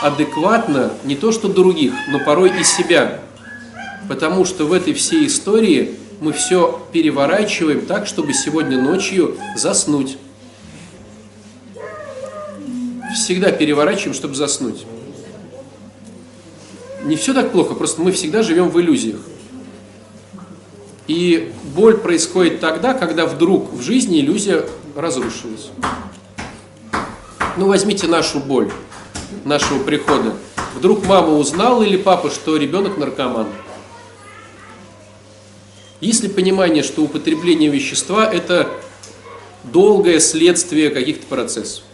адекватно 0.00 0.92
не 1.04 1.16
то 1.16 1.32
что 1.32 1.48
других, 1.48 1.92
но 2.08 2.20
порой 2.20 2.52
и 2.60 2.64
себя. 2.64 3.20
Потому 4.08 4.44
что 4.44 4.66
в 4.66 4.72
этой 4.72 4.92
всей 4.94 5.26
истории 5.26 5.96
мы 6.20 6.32
все 6.32 6.80
переворачиваем 6.92 7.86
так, 7.86 8.06
чтобы 8.06 8.32
сегодня 8.32 8.80
ночью 8.80 9.36
заснуть. 9.56 10.18
Всегда 13.14 13.52
переворачиваем, 13.52 14.14
чтобы 14.14 14.34
заснуть 14.34 14.84
не 17.04 17.16
все 17.16 17.34
так 17.34 17.52
плохо, 17.52 17.74
просто 17.74 18.02
мы 18.02 18.12
всегда 18.12 18.42
живем 18.42 18.70
в 18.70 18.80
иллюзиях. 18.80 19.20
И 21.06 21.52
боль 21.76 21.98
происходит 21.98 22.60
тогда, 22.60 22.94
когда 22.94 23.26
вдруг 23.26 23.72
в 23.72 23.82
жизни 23.82 24.20
иллюзия 24.20 24.66
разрушилась. 24.96 25.70
Ну, 27.56 27.66
возьмите 27.66 28.06
нашу 28.06 28.40
боль, 28.40 28.72
нашего 29.44 29.82
прихода. 29.82 30.34
Вдруг 30.74 31.06
мама 31.06 31.34
узнала 31.36 31.82
или 31.82 31.98
папа, 31.98 32.30
что 32.30 32.56
ребенок 32.56 32.96
наркоман. 32.96 33.46
Есть 36.00 36.22
ли 36.22 36.28
понимание, 36.28 36.82
что 36.82 37.02
употребление 37.02 37.70
вещества– 37.70 38.30
это 38.32 38.68
долгое 39.62 40.20
следствие 40.20 40.90
каких-то 40.90 41.26
процессов, 41.26 41.84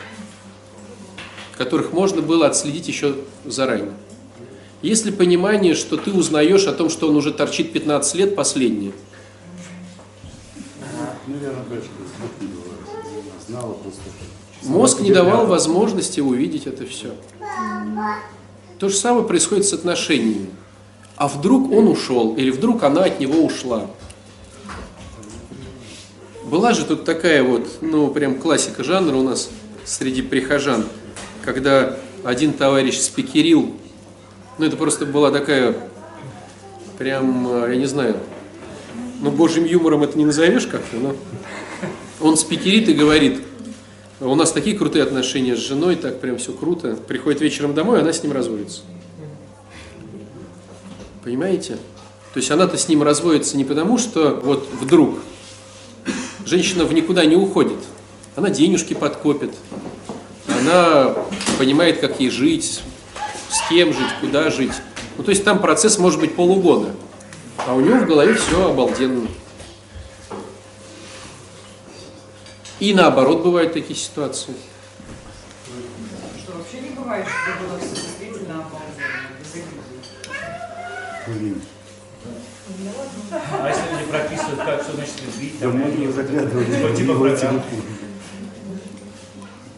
которых 1.60 1.92
можно 1.92 2.22
было 2.22 2.46
отследить 2.46 2.88
еще 2.88 3.16
заранее? 3.44 3.92
Есть 4.80 5.04
ли 5.04 5.12
понимание, 5.12 5.74
что 5.74 5.98
ты 5.98 6.10
узнаешь 6.10 6.66
о 6.66 6.72
том, 6.72 6.88
что 6.88 7.06
он 7.06 7.16
уже 7.16 7.34
торчит 7.34 7.74
15 7.74 8.14
лет 8.14 8.34
последнее? 8.34 8.92
Мозг 14.62 15.00
не 15.00 15.12
давал 15.12 15.46
возможности 15.46 16.20
увидеть 16.20 16.66
это 16.66 16.86
все. 16.86 17.14
То 18.78 18.88
же 18.88 18.96
самое 18.96 19.26
происходит 19.26 19.66
с 19.66 19.74
отношениями. 19.74 20.48
А 21.16 21.28
вдруг 21.28 21.70
он 21.70 21.88
ушел, 21.88 22.36
или 22.36 22.50
вдруг 22.50 22.84
она 22.84 23.04
от 23.04 23.20
него 23.20 23.44
ушла. 23.44 23.86
Была 26.44 26.72
же 26.72 26.86
тут 26.86 27.04
такая 27.04 27.42
вот, 27.42 27.68
ну, 27.82 28.10
прям 28.10 28.40
классика 28.40 28.82
жанра 28.82 29.14
у 29.14 29.22
нас 29.22 29.50
среди 29.84 30.22
прихожан. 30.22 30.86
Когда 31.44 31.96
один 32.24 32.52
товарищ 32.52 32.98
спикерил, 32.98 33.74
ну 34.58 34.66
это 34.66 34.76
просто 34.76 35.06
была 35.06 35.30
такая, 35.30 35.74
прям, 36.98 37.64
э, 37.64 37.72
я 37.72 37.76
не 37.76 37.86
знаю, 37.86 38.16
ну 39.20 39.30
божьим 39.30 39.64
юмором 39.64 40.02
это 40.02 40.18
не 40.18 40.24
назовешь 40.24 40.66
как-то, 40.66 40.96
но 40.96 41.16
он 42.20 42.36
спикерит 42.36 42.88
и 42.88 42.94
говорит, 42.94 43.40
у 44.20 44.34
нас 44.34 44.52
такие 44.52 44.76
крутые 44.76 45.02
отношения 45.02 45.56
с 45.56 45.60
женой, 45.60 45.96
так 45.96 46.20
прям 46.20 46.36
все 46.36 46.52
круто. 46.52 46.94
Приходит 47.08 47.40
вечером 47.40 47.72
домой, 47.72 48.00
она 48.00 48.12
с 48.12 48.22
ним 48.22 48.32
разводится. 48.32 48.82
Понимаете? 51.24 51.78
То 52.34 52.38
есть 52.38 52.50
она-то 52.50 52.76
с 52.76 52.86
ним 52.88 53.02
разводится 53.02 53.56
не 53.56 53.64
потому, 53.64 53.96
что 53.96 54.38
вот 54.42 54.68
вдруг 54.78 55.18
женщина 56.44 56.84
в 56.84 56.92
никуда 56.92 57.24
не 57.24 57.36
уходит. 57.36 57.78
Она 58.36 58.50
денежки 58.50 58.94
подкопит, 58.94 59.52
она 60.70 61.14
понимает, 61.58 62.00
как 62.00 62.20
ей 62.20 62.30
жить, 62.30 62.82
с 63.48 63.68
кем 63.68 63.92
жить, 63.92 64.14
куда 64.20 64.50
жить. 64.50 64.72
Ну, 65.16 65.24
то 65.24 65.30
есть 65.30 65.44
там 65.44 65.60
процесс 65.60 65.98
может 65.98 66.20
быть 66.20 66.34
полугода, 66.34 66.94
а 67.58 67.74
у 67.74 67.80
него 67.80 67.98
в 67.98 68.06
голове 68.06 68.34
все 68.34 68.70
обалденно. 68.70 69.28
И 72.78 72.94
наоборот 72.94 73.42
бывают 73.42 73.74
такие 73.74 73.98
ситуации. 73.98 74.54
Что 76.42 76.52
вообще 76.52 76.80
не 76.80 76.90
бывает, 76.90 77.26
что 77.26 77.66
было 77.66 77.78
все 77.78 77.88
действительно 77.88 78.54
обалденно. 78.54 78.80
А 83.62 83.68
если 83.68 83.82
люди 83.92 84.10
прописывают, 84.10 84.60
как, 84.60 84.82
что 84.82 84.92
значит 84.92 85.14
любить, 85.26 85.60
Да 85.60 85.68
многие 85.68 86.10
заглядывали 86.10 86.64
типа, 86.64 86.96
типа. 86.96 87.99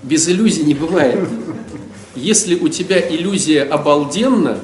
Без 0.03 0.29
иллюзий 0.29 0.65
не 0.65 0.75
бывает. 0.75 1.29
Если 2.15 2.55
у 2.57 2.69
тебя 2.69 3.01
иллюзия 3.01 3.63
обалденна, 3.63 4.59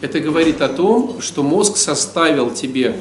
это 0.00 0.20
говорит 0.20 0.60
о 0.60 0.68
том, 0.68 1.20
что 1.20 1.42
мозг 1.42 1.76
составил 1.76 2.50
тебе 2.50 2.96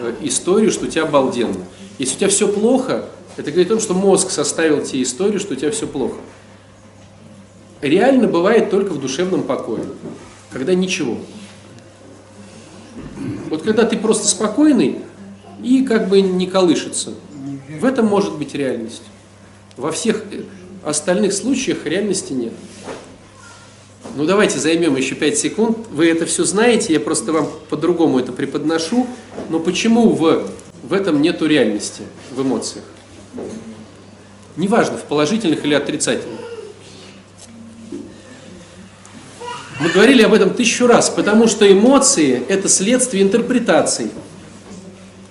э, 0.00 0.14
историю, 0.22 0.72
что 0.72 0.86
у 0.86 0.88
тебя 0.88 1.02
обалденно. 1.02 1.64
Если 1.98 2.14
у 2.14 2.18
тебя 2.18 2.28
все 2.28 2.48
плохо, 2.48 3.04
это 3.36 3.50
говорит 3.50 3.68
о 3.68 3.74
том, 3.74 3.80
что 3.80 3.94
мозг 3.94 4.30
составил 4.30 4.82
тебе 4.82 5.02
историю, 5.02 5.38
что 5.38 5.52
у 5.52 5.56
тебя 5.56 5.70
все 5.70 5.86
плохо. 5.86 6.16
Реально 7.82 8.26
бывает 8.26 8.70
только 8.70 8.92
в 8.92 9.00
душевном 9.00 9.42
покое, 9.42 9.84
когда 10.50 10.74
ничего. 10.74 11.18
Вот 13.50 13.62
когда 13.62 13.84
ты 13.84 13.98
просто 13.98 14.26
спокойный 14.26 15.00
и 15.62 15.84
как 15.84 16.08
бы 16.08 16.22
не 16.22 16.46
колышется, 16.46 17.12
в 17.78 17.84
этом 17.84 18.06
может 18.06 18.36
быть 18.38 18.54
реальность. 18.54 19.02
Во 19.76 19.92
всех 19.92 20.24
остальных 20.88 21.32
случаях 21.32 21.84
реальности 21.84 22.32
нет. 22.32 22.52
Ну 24.14 24.24
давайте 24.24 24.58
займем 24.58 24.96
еще 24.96 25.14
5 25.14 25.36
секунд. 25.36 25.78
Вы 25.90 26.08
это 26.08 26.26
все 26.26 26.44
знаете, 26.44 26.92
я 26.92 27.00
просто 27.00 27.32
вам 27.32 27.50
по-другому 27.68 28.18
это 28.18 28.32
преподношу. 28.32 29.06
Но 29.50 29.60
почему 29.60 30.10
в, 30.10 30.48
в 30.82 30.92
этом 30.92 31.20
нету 31.20 31.46
реальности, 31.46 32.02
в 32.34 32.40
эмоциях? 32.40 32.84
Неважно, 34.56 34.96
в 34.96 35.02
положительных 35.02 35.64
или 35.64 35.74
отрицательных. 35.74 36.40
Мы 39.80 39.90
говорили 39.90 40.22
об 40.22 40.32
этом 40.32 40.54
тысячу 40.54 40.86
раз, 40.86 41.10
потому 41.10 41.46
что 41.46 41.70
эмоции– 41.70 42.42
это 42.48 42.68
следствие 42.68 43.22
интерпретаций. 43.22 44.10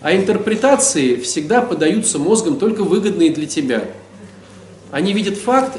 А 0.01 0.15
интерпретации 0.15 1.15
всегда 1.15 1.61
подаются 1.61 2.19
мозгом 2.19 2.59
только 2.59 2.83
выгодные 2.83 3.31
для 3.31 3.47
тебя. 3.47 3.85
Они 4.95 5.11
видят 5.11 5.37
факт 5.37 5.77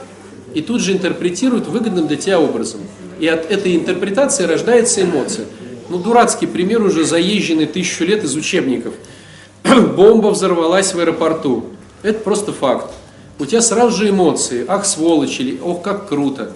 и 0.52 0.60
тут 0.60 0.82
же 0.82 0.92
интерпретируют 0.92 1.68
выгодным 1.68 2.06
для 2.06 2.18
тебя 2.18 2.38
образом. 2.38 2.82
И 3.18 3.26
от 3.26 3.50
этой 3.50 3.74
интерпретации 3.74 4.44
рождается 4.44 5.00
эмоция. 5.00 5.46
Ну, 5.88 5.96
дурацкий 5.96 6.46
пример 6.46 6.82
уже 6.82 7.02
заезженный 7.06 7.64
тысячу 7.64 8.04
лет 8.04 8.24
из 8.24 8.36
учебников. 8.36 8.92
Бомба 9.64 10.28
взорвалась 10.28 10.92
в 10.92 10.98
аэропорту. 10.98 11.64
Это 12.02 12.18
просто 12.18 12.52
факт. 12.52 12.92
У 13.38 13.46
тебя 13.46 13.62
сразу 13.62 13.96
же 13.96 14.10
эмоции. 14.10 14.66
Ах, 14.68 14.84
сволочь, 14.84 15.40
или 15.40 15.58
ох, 15.64 15.80
как 15.80 16.10
круто. 16.10 16.52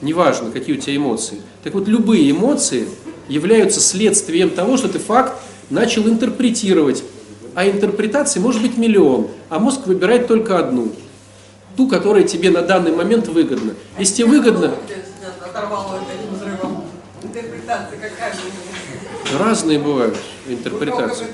Неважно, 0.00 0.50
какие 0.52 0.78
у 0.78 0.80
тебя 0.80 0.96
эмоции. 0.96 1.42
Так 1.62 1.74
вот, 1.74 1.86
любые 1.86 2.30
эмоции 2.30 2.88
являются 3.28 3.78
следствием 3.78 4.48
того, 4.48 4.78
что 4.78 4.88
ты 4.88 4.98
факт 4.98 5.38
начал 5.68 6.08
интерпретировать. 6.08 7.04
А 7.54 7.68
интерпретаций 7.68 8.40
может 8.40 8.62
быть 8.62 8.78
миллион, 8.78 9.28
а 9.50 9.58
мозг 9.58 9.86
выбирает 9.86 10.28
только 10.28 10.58
одну. 10.58 10.92
Ту, 11.76 11.88
которая 11.88 12.24
тебе 12.24 12.50
на 12.50 12.62
данный 12.62 12.92
момент 12.92 13.28
выгодна. 13.28 13.74
Если 13.98 14.16
тебе 14.16 14.26
выгодно, 14.28 14.74
разные 19.38 19.78
бывают 19.78 20.16
интерпретации. 20.46 21.26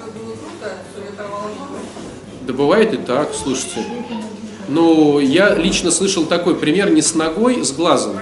Да 2.42 2.52
бывает 2.52 2.94
и 2.94 2.96
так, 2.98 3.30
слушайте. 3.34 3.84
Ну, 4.68 5.18
я 5.18 5.54
лично 5.54 5.90
слышал 5.90 6.26
такой 6.26 6.56
пример 6.56 6.90
не 6.90 7.02
с 7.02 7.14
ногой, 7.14 7.64
с 7.64 7.72
глазом. 7.72 8.18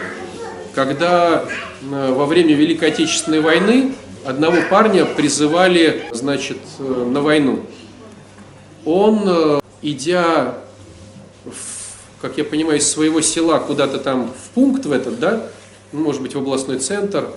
Когда 0.75 1.45
э, 1.83 2.13
во 2.13 2.27
время 2.27 2.55
Великой 2.55 2.91
Отечественной 2.91 3.41
войны 3.41 3.95
одного 4.25 4.59
парня 4.69 5.05
призывали, 5.05 6.05
значит, 6.13 6.59
э, 6.79 6.83
на 6.83 7.23
войну. 7.23 7.61
Он, 8.85 9.23
э, 9.27 9.61
идя, 9.81 10.55
в, 11.45 11.74
как 12.25 12.39
я 12.39 12.45
понимаю, 12.45 12.79
из 12.79 12.91
своего 12.91 13.21
села 13.21 13.59
куда-то 13.59 13.99
там 13.99 14.29
в 14.31 14.55
пункт 14.55 14.87
в 14.87 14.93
этот, 14.93 15.21
да, 15.21 15.47
ну, 15.93 16.01
может 16.01 16.23
быть, 16.23 16.35
в 16.35 16.39
областной 16.39 16.79
центр, 16.79 17.29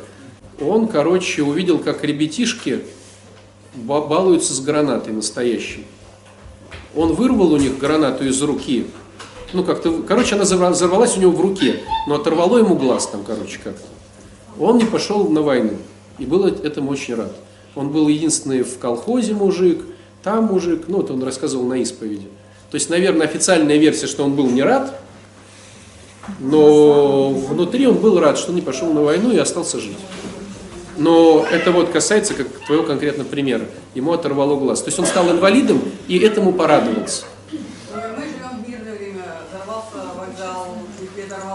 он, 0.61 0.87
короче, 0.87 1.43
увидел, 1.43 1.79
как 1.79 2.05
ребятишки 2.05 2.79
ба- 3.75 3.99
балуются 3.99 4.53
с 4.53 4.61
гранатой 4.61 5.11
настоящей. 5.11 5.85
Он 6.95 7.15
вырвал 7.15 7.51
у 7.51 7.57
них 7.57 7.77
гранату 7.77 8.25
из 8.25 8.41
руки. 8.41 8.87
Ну, 9.51 9.65
как-то, 9.65 10.03
короче, 10.07 10.35
она 10.35 10.45
взорва- 10.45 10.71
взорвалась 10.71 11.17
у 11.17 11.19
него 11.19 11.33
в 11.33 11.41
руке, 11.41 11.81
но 12.07 12.15
оторвало 12.15 12.57
ему 12.57 12.77
глаз 12.77 13.07
там, 13.07 13.25
короче, 13.25 13.59
как-то. 13.61 13.87
Он 14.57 14.77
не 14.77 14.85
пошел 14.85 15.27
на 15.27 15.41
войну. 15.41 15.73
И 16.17 16.25
был 16.25 16.45
этому 16.45 16.91
очень 16.91 17.15
рад. 17.15 17.35
Он 17.75 17.89
был 17.89 18.07
единственный 18.07 18.63
в 18.63 18.77
колхозе 18.79 19.33
мужик, 19.33 19.81
там 20.23 20.45
мужик, 20.45 20.85
ну, 20.87 21.01
это 21.01 21.11
он 21.11 21.23
рассказывал 21.23 21.65
на 21.65 21.73
исповеди. 21.73 22.29
То 22.69 22.75
есть, 22.75 22.89
наверное, 22.89 23.27
официальная 23.27 23.77
версия, 23.77 24.07
что 24.07 24.23
он 24.23 24.33
был 24.33 24.49
не 24.49 24.61
рад, 24.61 24.99
но 26.39 27.29
внутри 27.29 27.87
он 27.87 27.95
был 27.95 28.19
рад, 28.19 28.37
что 28.37 28.51
не 28.51 28.61
пошел 28.61 28.91
на 28.91 29.01
войну 29.01 29.31
и 29.31 29.37
остался 29.37 29.79
жить. 29.79 29.97
Но 30.97 31.45
это 31.49 31.71
вот 31.71 31.89
касается 31.89 32.33
как 32.33 32.47
твоего 32.65 32.83
конкретного 32.83 33.27
примера. 33.27 33.65
Ему 33.93 34.11
оторвало 34.13 34.57
глаз. 34.57 34.81
То 34.81 34.87
есть 34.87 34.99
он 34.99 35.05
стал 35.05 35.29
инвалидом 35.29 35.81
и 36.07 36.17
этому 36.17 36.51
порадовался. 36.51 37.23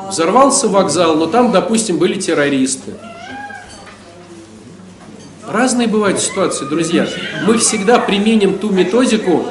Взорвался 0.09 0.69
вокзал, 0.69 1.17
но 1.17 1.27
там, 1.27 1.53
допустим, 1.53 1.99
были 1.99 2.21
террористы. 2.21 2.93
Разные 5.49 5.89
бывают 5.89 6.21
ситуации, 6.21 6.65
друзья. 6.67 7.07
Мы 7.47 7.59
всегда 7.59 7.99
применим 7.99 8.59
ту 8.59 8.71
методику, 8.71 9.45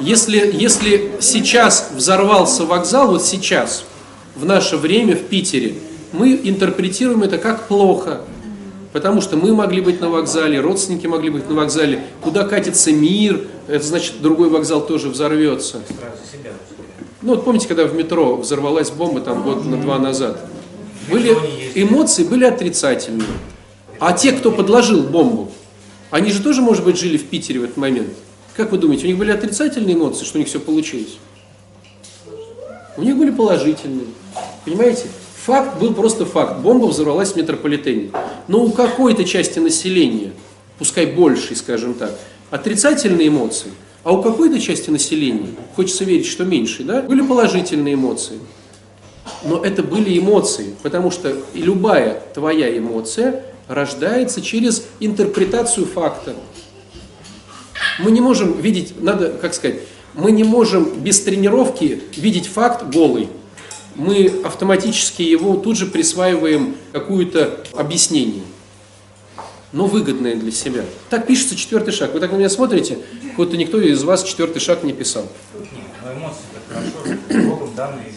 если, 0.00 0.54
если 0.54 1.12
сейчас 1.20 1.90
взорвался 1.94 2.64
вокзал, 2.64 3.08
вот 3.08 3.24
сейчас, 3.24 3.84
в 4.36 4.44
наше 4.44 4.76
время 4.76 5.16
в 5.16 5.24
Питере, 5.24 5.74
мы 6.12 6.40
интерпретируем 6.42 7.22
это 7.22 7.38
как 7.38 7.66
плохо. 7.68 8.20
Потому 8.92 9.20
что 9.20 9.36
мы 9.36 9.54
могли 9.54 9.82
быть 9.82 10.00
на 10.00 10.08
вокзале, 10.08 10.60
родственники 10.60 11.06
могли 11.06 11.30
быть 11.30 11.48
на 11.48 11.54
вокзале. 11.54 12.04
Куда 12.22 12.44
катится 12.44 12.90
мир, 12.90 13.46
это 13.66 13.84
значит, 13.84 14.14
другой 14.22 14.48
вокзал 14.48 14.86
тоже 14.86 15.08
взорвется. 15.10 15.82
Ну 17.20 17.34
вот 17.34 17.44
помните, 17.44 17.68
когда 17.68 17.84
в 17.84 17.94
метро 17.94 18.36
взорвалась 18.36 18.90
бомба 18.90 19.20
там 19.20 19.42
год 19.42 19.64
на 19.64 19.76
два 19.76 19.98
назад? 19.98 20.48
Были 21.10 21.36
эмоции 21.74 22.24
были 22.24 22.44
отрицательные. 22.44 23.28
А 23.98 24.12
те, 24.12 24.32
кто 24.32 24.52
подложил 24.52 25.02
бомбу, 25.02 25.50
они 26.10 26.30
же 26.30 26.42
тоже, 26.42 26.62
может 26.62 26.84
быть, 26.84 26.98
жили 26.98 27.18
в 27.18 27.24
Питере 27.24 27.60
в 27.60 27.64
этот 27.64 27.76
момент. 27.76 28.08
Как 28.58 28.72
вы 28.72 28.78
думаете, 28.78 29.04
у 29.04 29.06
них 29.06 29.16
были 29.16 29.30
отрицательные 29.30 29.94
эмоции, 29.94 30.24
что 30.24 30.36
у 30.36 30.40
них 30.40 30.48
все 30.48 30.58
получилось? 30.58 31.18
У 32.96 33.02
них 33.04 33.16
были 33.16 33.30
положительные. 33.30 34.06
Понимаете? 34.64 35.04
Факт 35.44 35.78
был 35.78 35.94
просто 35.94 36.26
факт. 36.26 36.58
Бомба 36.58 36.86
взорвалась 36.86 37.34
в 37.34 37.36
метрополитене. 37.36 38.10
Но 38.48 38.64
у 38.64 38.72
какой-то 38.72 39.22
части 39.22 39.60
населения, 39.60 40.32
пускай 40.76 41.06
большей, 41.06 41.54
скажем 41.54 41.94
так, 41.94 42.18
отрицательные 42.50 43.28
эмоции, 43.28 43.70
а 44.02 44.12
у 44.12 44.22
какой-то 44.22 44.58
части 44.58 44.90
населения, 44.90 45.50
хочется 45.76 46.02
верить, 46.02 46.26
что 46.26 46.44
меньше, 46.44 46.82
да, 46.82 47.02
были 47.02 47.20
положительные 47.20 47.94
эмоции. 47.94 48.40
Но 49.44 49.64
это 49.64 49.84
были 49.84 50.18
эмоции, 50.18 50.74
потому 50.82 51.12
что 51.12 51.32
любая 51.54 52.20
твоя 52.34 52.76
эмоция 52.76 53.44
рождается 53.68 54.40
через 54.40 54.84
интерпретацию 54.98 55.86
факта. 55.86 56.34
Мы 57.98 58.10
не 58.10 58.20
можем 58.20 58.60
видеть, 58.60 59.00
надо, 59.00 59.30
как 59.30 59.54
сказать, 59.54 59.80
мы 60.14 60.32
не 60.32 60.44
можем 60.44 61.00
без 61.00 61.20
тренировки 61.20 62.02
видеть 62.16 62.46
факт 62.46 62.84
голый. 62.92 63.28
мы 63.98 64.32
автоматически 64.44 65.22
его 65.22 65.56
тут 65.56 65.76
же 65.76 65.86
присваиваем 65.86 66.76
какое-то 66.92 67.58
объяснение, 67.74 68.44
но 69.72 69.86
выгодное 69.86 70.36
для 70.36 70.52
себя. 70.52 70.84
Так 71.10 71.26
пишется 71.26 71.56
четвертый 71.56 71.92
шаг. 71.92 72.14
Вы 72.14 72.20
так 72.20 72.30
на 72.30 72.36
меня 72.36 72.48
смотрите, 72.48 72.98
вот 73.36 73.52
никто 73.52 73.80
из 73.80 74.02
вас 74.04 74.22
четвертый 74.22 74.60
шаг 74.60 74.84
не 74.84 74.92
писал. 74.92 75.26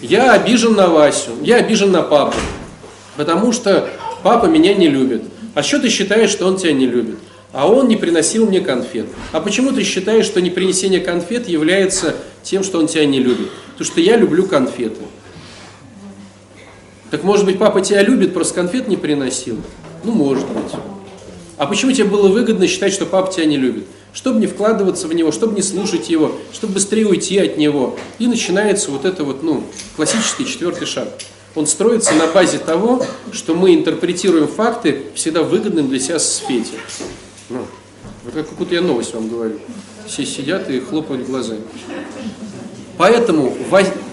Я 0.01 0.33
обижен 0.33 0.73
на 0.73 0.87
Васю, 0.87 1.31
я 1.41 1.57
обижен 1.57 1.91
на 1.91 2.03
папу, 2.03 2.37
потому 3.17 3.51
что 3.51 3.89
папа 4.23 4.45
меня 4.45 4.75
не 4.75 4.87
любит. 4.87 5.23
А 5.55 5.63
что 5.63 5.79
ты 5.79 5.89
считаешь, 5.89 6.29
что 6.29 6.45
он 6.45 6.57
тебя 6.57 6.73
не 6.73 6.85
любит? 6.85 7.17
А 7.53 7.69
он 7.69 7.87
не 7.87 7.97
приносил 7.97 8.47
мне 8.47 8.61
конфет. 8.61 9.07
А 9.33 9.41
почему 9.41 9.71
ты 9.71 9.83
считаешь, 9.83 10.25
что 10.25 10.41
непринесение 10.41 11.01
конфет 11.01 11.49
является 11.49 12.15
тем, 12.43 12.63
что 12.63 12.79
он 12.79 12.87
тебя 12.87 13.05
не 13.05 13.19
любит? 13.19 13.49
Потому 13.73 13.85
что 13.85 13.99
я 13.99 14.15
люблю 14.15 14.45
конфеты. 14.45 15.01
Так 17.09 17.23
может 17.23 17.45
быть, 17.45 17.59
папа 17.59 17.81
тебя 17.81 18.03
любит, 18.03 18.33
просто 18.33 18.53
конфет 18.53 18.87
не 18.87 18.95
приносил? 18.95 19.57
Ну, 20.05 20.13
может 20.13 20.47
быть. 20.47 20.71
А 21.57 21.65
почему 21.67 21.91
тебе 21.91 22.05
было 22.05 22.29
выгодно 22.29 22.67
считать, 22.67 22.93
что 22.93 23.05
папа 23.05 23.31
тебя 23.31 23.45
не 23.45 23.57
любит? 23.57 23.85
Чтобы 24.13 24.39
не 24.39 24.47
вкладываться 24.47 25.07
в 25.07 25.13
него, 25.13 25.33
чтобы 25.33 25.55
не 25.55 25.61
слушать 25.61 26.09
его, 26.09 26.31
чтобы 26.53 26.75
быстрее 26.75 27.05
уйти 27.05 27.37
от 27.37 27.57
него. 27.57 27.97
И 28.17 28.27
начинается 28.27 28.91
вот 28.91 29.03
это 29.03 29.25
вот, 29.25 29.43
ну, 29.43 29.63
классический 29.97 30.45
четвертый 30.45 30.87
шаг. 30.87 31.09
Он 31.53 31.67
строится 31.67 32.13
на 32.13 32.27
базе 32.27 32.59
того, 32.59 33.05
что 33.33 33.55
мы 33.55 33.75
интерпретируем 33.75 34.47
факты 34.47 35.03
всегда 35.15 35.43
выгодным 35.43 35.89
для 35.89 35.99
себя 35.99 36.17
свете. 36.17 36.77
Ну, 37.51 37.65
вот 38.23 38.33
как 38.33 38.49
какую-то 38.49 38.75
я 38.75 38.81
новость 38.81 39.13
вам 39.13 39.27
говорю. 39.27 39.59
Все 40.07 40.25
сидят 40.25 40.69
и 40.69 40.79
хлопают 40.79 41.25
глазами. 41.27 41.61
Поэтому, 42.97 43.53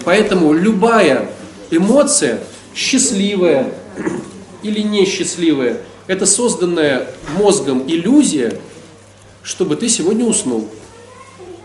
поэтому 0.03 0.53
любая 0.53 1.29
эмоция, 1.71 2.41
счастливая 2.75 3.71
или 4.61 4.81
несчастливая, 4.81 5.81
это 6.07 6.25
созданная 6.25 7.07
мозгом 7.37 7.83
иллюзия, 7.87 8.59
чтобы 9.43 9.75
ты 9.75 9.87
сегодня 9.89 10.25
уснул. 10.25 10.67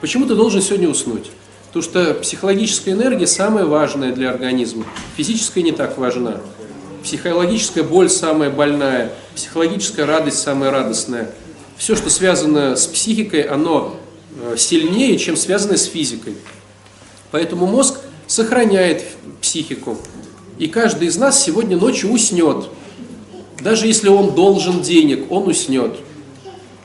Почему 0.01 0.27
ты 0.27 0.35
должен 0.35 0.61
сегодня 0.61 0.89
уснуть? 0.89 1.31
Потому 1.69 1.83
что 1.83 2.15
психологическая 2.15 2.95
энергия 2.95 3.27
самая 3.27 3.65
важная 3.65 4.13
для 4.13 4.31
организма. 4.31 4.85
Физическая 5.17 5.65
не 5.65 5.73
так 5.73 5.99
важна. 5.99 6.41
Психологическая 7.03 7.83
боль 7.83 8.09
самая 8.09 8.51
больная, 8.51 9.13
психологическая 9.35 10.07
радость 10.07 10.39
самая 10.39 10.71
радостная. 10.71 11.31
Все, 11.77 11.97
что 11.97 12.11
связано 12.11 12.77
с 12.77 12.87
психикой, 12.87 13.43
оно 13.43 13.97
э, 14.41 14.57
сильнее, 14.57 15.19
чем 15.19 15.37
связано 15.37 15.77
с 15.77 15.85
физикой. 15.85 16.35
Поэтому 17.31 17.67
мозг 17.67 17.99
сохраняет 18.27 19.05
психику. 19.41 19.99
И 20.59 20.69
каждый 20.69 21.09
из 21.09 21.17
нас 21.17 21.43
сегодня 21.43 21.77
ночью 21.77 22.11
уснет. 22.13 22.69
Даже 23.61 23.87
если 23.87 24.09
он 24.09 24.35
должен 24.35 24.83
денег, 24.83 25.31
он 25.31 25.49
уснет, 25.49 25.97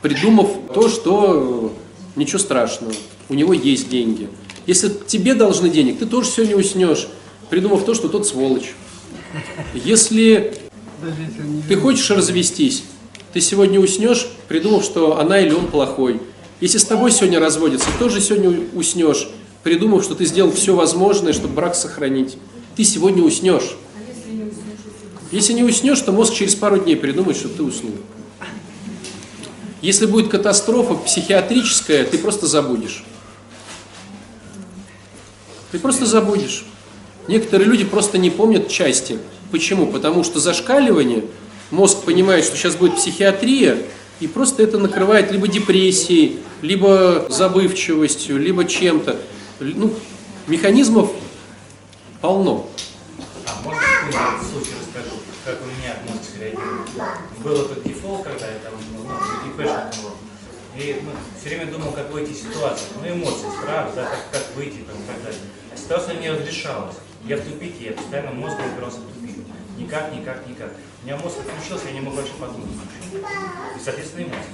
придумав 0.02 0.48
то, 0.74 0.88
что 0.88 1.72
э, 2.16 2.18
ничего 2.18 2.38
страшного, 2.38 2.92
у 3.28 3.34
него 3.34 3.52
есть 3.52 3.88
деньги. 3.88 4.28
Если 4.66 4.90
тебе 5.06 5.34
должны 5.34 5.70
денег, 5.70 5.98
ты 5.98 6.06
тоже 6.06 6.28
сегодня 6.28 6.56
уснешь, 6.56 7.08
придумав 7.48 7.84
то, 7.84 7.94
что 7.94 8.08
тот 8.08 8.26
сволочь. 8.26 8.74
Если 9.74 10.54
ты 11.68 11.76
хочешь 11.76 12.10
развестись, 12.10 12.84
ты 13.32 13.40
сегодня 13.40 13.80
уснешь, 13.80 14.26
придумав, 14.48 14.84
что 14.84 15.18
она 15.18 15.40
или 15.40 15.52
он 15.52 15.66
плохой. 15.68 16.20
Если 16.60 16.78
с 16.78 16.84
тобой 16.84 17.12
сегодня 17.12 17.40
разводятся, 17.40 17.88
тоже 17.98 18.20
сегодня 18.20 18.66
уснешь, 18.74 19.28
придумав, 19.62 20.02
что 20.02 20.14
ты 20.14 20.24
сделал 20.24 20.52
все 20.52 20.74
возможное, 20.74 21.32
чтобы 21.32 21.54
брак 21.54 21.74
сохранить. 21.74 22.36
Ты 22.76 22.84
сегодня 22.84 23.22
уснешь. 23.22 23.76
Если 25.30 25.52
не 25.52 25.62
уснешь, 25.62 26.00
то 26.00 26.12
мозг 26.12 26.34
через 26.34 26.56
пару 26.56 26.78
дней 26.78 26.96
придумает, 26.96 27.36
что 27.36 27.48
ты 27.48 27.62
уснул. 27.62 27.94
Если 29.80 30.06
будет 30.06 30.28
катастрофа 30.28 30.94
психиатрическая, 30.94 32.04
ты 32.04 32.18
просто 32.18 32.46
забудешь. 32.46 33.04
Ты 35.70 35.78
просто 35.78 36.04
забудешь. 36.04 36.64
Некоторые 37.28 37.68
люди 37.68 37.84
просто 37.84 38.18
не 38.18 38.28
помнят 38.28 38.68
части. 38.68 39.18
Почему? 39.52 39.86
Потому 39.86 40.24
что 40.24 40.40
зашкаливание, 40.40 41.24
мозг 41.70 42.04
понимает, 42.04 42.44
что 42.44 42.56
сейчас 42.56 42.76
будет 42.76 42.96
психиатрия, 42.96 43.78
и 44.20 44.26
просто 44.26 44.62
это 44.62 44.78
накрывает 44.78 45.32
либо 45.32 45.48
депрессией, 45.48 46.40
либо 46.62 47.26
забывчивостью, 47.28 48.38
либо 48.38 48.64
чем-то. 48.64 49.18
Ну, 49.60 49.94
механизмов 50.46 51.10
полно. 52.20 52.68
А, 53.46 53.62
можно 53.64 53.80
какой-нибудь 53.80 54.50
случай 54.50 54.74
расскажу, 54.78 55.16
как 55.44 55.58
у 55.62 55.66
меня 55.66 55.96
мозг 56.08 56.30
реагирует. 56.38 56.88
Был 57.42 57.54
этот 57.62 57.82
дефолт, 57.82 58.24
когда 58.24 58.46
я 58.46 58.58
там, 58.58 58.72
ну, 58.92 59.08
депешник 59.44 60.02
был. 60.02 60.12
И 60.76 61.02
ну, 61.02 61.10
все 61.38 61.48
время 61.56 61.72
думал, 61.72 61.92
как 61.92 62.12
выйти 62.12 62.30
из 62.30 62.42
ситуации. 62.42 62.84
Ну, 63.00 63.08
эмоции, 63.08 63.48
страх, 63.60 63.90
да, 63.96 64.04
как, 64.04 64.30
как 64.30 64.56
выйти 64.56 64.84
там, 64.86 64.96
и 64.96 65.06
так 65.06 65.22
далее. 65.24 65.40
А 65.72 65.76
ситуация 65.76 66.20
не 66.20 66.30
разрешалась. 66.30 66.96
Я 67.24 67.36
в 67.36 67.40
тупике, 67.40 67.86
я 67.86 67.92
постоянно 67.92 68.32
мозг 68.32 68.56
упирался 68.72 68.98
в 68.98 69.14
тупик. 69.14 69.36
Никак, 69.80 70.12
никак, 70.14 70.46
никак. 70.46 70.70
У 71.02 71.06
меня 71.06 71.16
мозг 71.16 71.36
отключился, 71.40 71.86
я 71.86 71.92
не 71.92 72.00
мог 72.00 72.14
вообще 72.14 72.34
подумать. 72.38 72.68
И, 73.14 73.82
соответственно, 73.82 74.24
эмоции. 74.24 74.52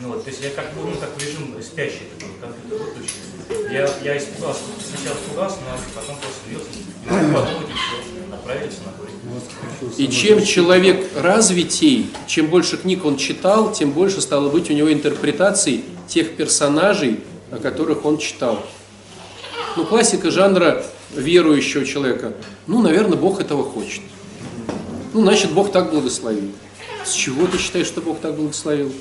Ну 0.00 0.08
вот, 0.08 0.24
то 0.24 0.30
есть 0.30 0.42
я 0.42 0.50
как 0.50 0.72
бы, 0.74 0.90
ну, 0.90 0.96
как 0.96 1.10
в 1.16 1.22
режим 1.22 1.54
спящий 1.62 2.08
такой, 2.18 2.34
компьютер 2.40 2.78
выключили. 2.78 3.72
Я, 3.72 3.88
я 4.02 4.18
испугался, 4.18 4.62
сначала 4.82 5.16
испугался, 5.16 5.56
но 5.60 5.78
потом 5.94 6.16
просто 6.16 6.38
слился. 6.48 6.68
Не 7.04 7.34
подумать, 7.34 7.68
и 7.68 7.72
все, 7.72 8.34
отправился 8.34 8.78
на 8.86 8.92
хуй. 8.92 10.04
И 10.04 10.08
чем 10.08 10.44
человек 10.44 11.06
развитей, 11.16 12.10
чем 12.26 12.48
больше 12.48 12.76
книг 12.76 13.04
он 13.04 13.16
читал, 13.16 13.72
тем 13.72 13.92
больше 13.92 14.20
стало 14.20 14.48
быть 14.48 14.70
у 14.70 14.72
него 14.72 14.92
интерпретаций 14.92 15.84
тех 16.08 16.36
персонажей, 16.36 17.20
о 17.52 17.58
которых 17.58 18.04
он 18.04 18.18
читал. 18.18 18.64
Ну, 19.76 19.84
классика 19.84 20.30
жанра 20.30 20.84
верующего 21.16 21.84
человека. 21.84 22.32
Ну, 22.66 22.82
наверное, 22.82 23.16
Бог 23.16 23.40
этого 23.40 23.64
хочет. 23.64 24.02
Ну, 25.12 25.22
значит, 25.22 25.52
Бог 25.52 25.72
так 25.72 25.90
благословил. 25.90 26.50
С 27.04 27.12
чего 27.12 27.46
ты 27.46 27.58
считаешь, 27.58 27.86
что 27.86 28.00
Бог 28.00 28.18
так 28.20 28.34
благословил? 28.34 28.92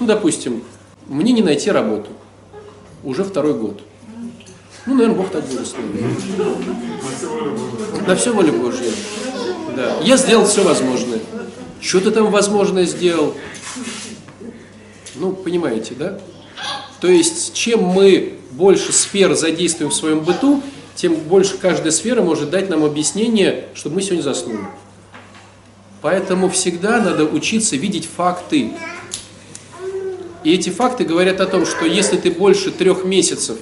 Ну, 0.00 0.06
допустим, 0.06 0.62
мне 1.06 1.32
не 1.32 1.42
найти 1.42 1.70
работу. 1.70 2.10
Уже 3.02 3.24
второй 3.24 3.54
год. 3.54 3.80
Ну, 4.86 4.94
наверное, 4.94 5.16
Бог 5.16 5.30
так 5.30 5.44
благословил. 5.46 6.06
На 8.06 8.16
все 8.16 8.32
воля 8.32 8.52
Божья. 8.52 8.90
Да. 9.76 9.96
Я 10.02 10.16
сделал 10.16 10.46
все 10.46 10.62
возможное. 10.62 11.20
Что 11.80 12.00
ты 12.00 12.10
там 12.10 12.30
возможное 12.30 12.84
сделал? 12.84 13.34
Ну, 15.16 15.32
понимаете, 15.32 15.94
да? 15.94 16.18
То 17.00 17.08
есть, 17.08 17.54
чем 17.54 17.82
мы 17.82 18.34
больше 18.52 18.92
сфер 18.92 19.34
задействуем 19.34 19.90
в 19.90 19.94
своем 19.94 20.20
быту, 20.20 20.62
тем 20.94 21.14
больше 21.16 21.58
каждая 21.58 21.92
сфера 21.92 22.22
может 22.22 22.50
дать 22.50 22.68
нам 22.68 22.84
объяснение, 22.84 23.66
чтобы 23.74 23.96
мы 23.96 24.02
сегодня 24.02 24.22
заснули. 24.22 24.66
Поэтому 26.00 26.50
всегда 26.50 27.00
надо 27.00 27.24
учиться 27.24 27.76
видеть 27.76 28.06
факты. 28.06 28.72
И 30.44 30.52
эти 30.52 30.68
факты 30.68 31.04
говорят 31.04 31.40
о 31.40 31.46
том, 31.46 31.64
что 31.64 31.86
если 31.86 32.18
ты 32.18 32.30
больше 32.30 32.70
трех 32.70 33.04
месяцев, 33.04 33.56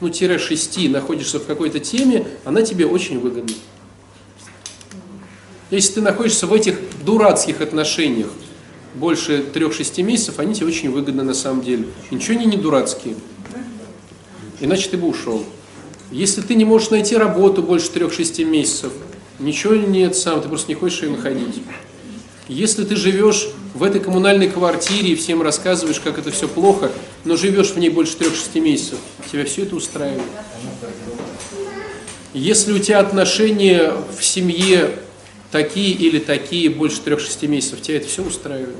ну, 0.00 0.10
тире 0.10 0.38
шести, 0.38 0.88
находишься 0.88 1.40
в 1.40 1.46
какой-то 1.46 1.80
теме, 1.80 2.26
она 2.44 2.62
тебе 2.62 2.86
очень 2.86 3.18
выгодна. 3.18 3.54
Если 5.70 5.94
ты 5.94 6.00
находишься 6.02 6.46
в 6.46 6.52
этих 6.52 6.78
дурацких 7.04 7.60
отношениях 7.60 8.28
больше 8.94 9.42
трех-шести 9.42 10.02
месяцев, 10.02 10.38
они 10.38 10.54
тебе 10.54 10.66
очень 10.66 10.90
выгодны 10.90 11.22
на 11.22 11.34
самом 11.34 11.62
деле. 11.62 11.88
И 12.10 12.14
ничего 12.14 12.38
они 12.38 12.46
не 12.46 12.56
дурацкие. 12.56 13.16
Иначе 14.60 14.88
ты 14.88 14.96
бы 14.96 15.08
ушел. 15.08 15.44
Если 16.10 16.40
ты 16.40 16.54
не 16.54 16.64
можешь 16.64 16.90
найти 16.90 17.16
работу 17.16 17.62
больше 17.62 17.90
трех-шести 17.90 18.44
месяцев, 18.44 18.92
ничего 19.38 19.74
нет 19.74 20.16
сам, 20.16 20.40
ты 20.40 20.48
просто 20.48 20.68
не 20.68 20.74
хочешь 20.74 21.02
ее 21.02 21.10
находить. 21.10 21.62
Если 22.48 22.84
ты 22.84 22.96
живешь 22.96 23.48
в 23.74 23.82
этой 23.82 24.00
коммунальной 24.00 24.48
квартире 24.48 25.10
и 25.10 25.14
всем 25.14 25.42
рассказываешь, 25.42 26.00
как 26.00 26.18
это 26.18 26.30
все 26.30 26.48
плохо, 26.48 26.90
но 27.24 27.36
живешь 27.36 27.72
в 27.72 27.78
ней 27.78 27.90
больше 27.90 28.16
трех-шести 28.16 28.58
месяцев, 28.58 28.98
тебя 29.30 29.44
все 29.44 29.64
это 29.64 29.76
устраивает. 29.76 30.22
Если 32.32 32.72
у 32.72 32.78
тебя 32.78 33.00
отношения 33.00 33.92
в 34.18 34.24
семье 34.24 34.98
такие 35.50 35.92
или 35.92 36.18
такие 36.18 36.70
больше 36.70 37.02
трех-шести 37.02 37.46
месяцев, 37.46 37.82
тебя 37.82 37.98
это 37.98 38.08
все 38.08 38.22
устраивает. 38.22 38.76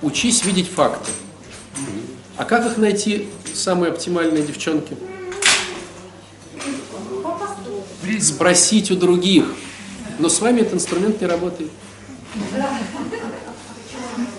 Учись 0.00 0.44
видеть 0.44 0.68
факты. 0.68 1.10
А 2.36 2.44
как 2.44 2.66
их 2.66 2.78
найти, 2.78 3.28
самые 3.54 3.92
оптимальные 3.92 4.42
девчонки? 4.42 4.96
Спросить 8.20 8.90
у 8.90 8.96
других. 8.96 9.46
Но 10.18 10.28
с 10.28 10.40
вами 10.40 10.60
этот 10.60 10.74
инструмент 10.74 11.20
не 11.20 11.26
работает. 11.26 11.70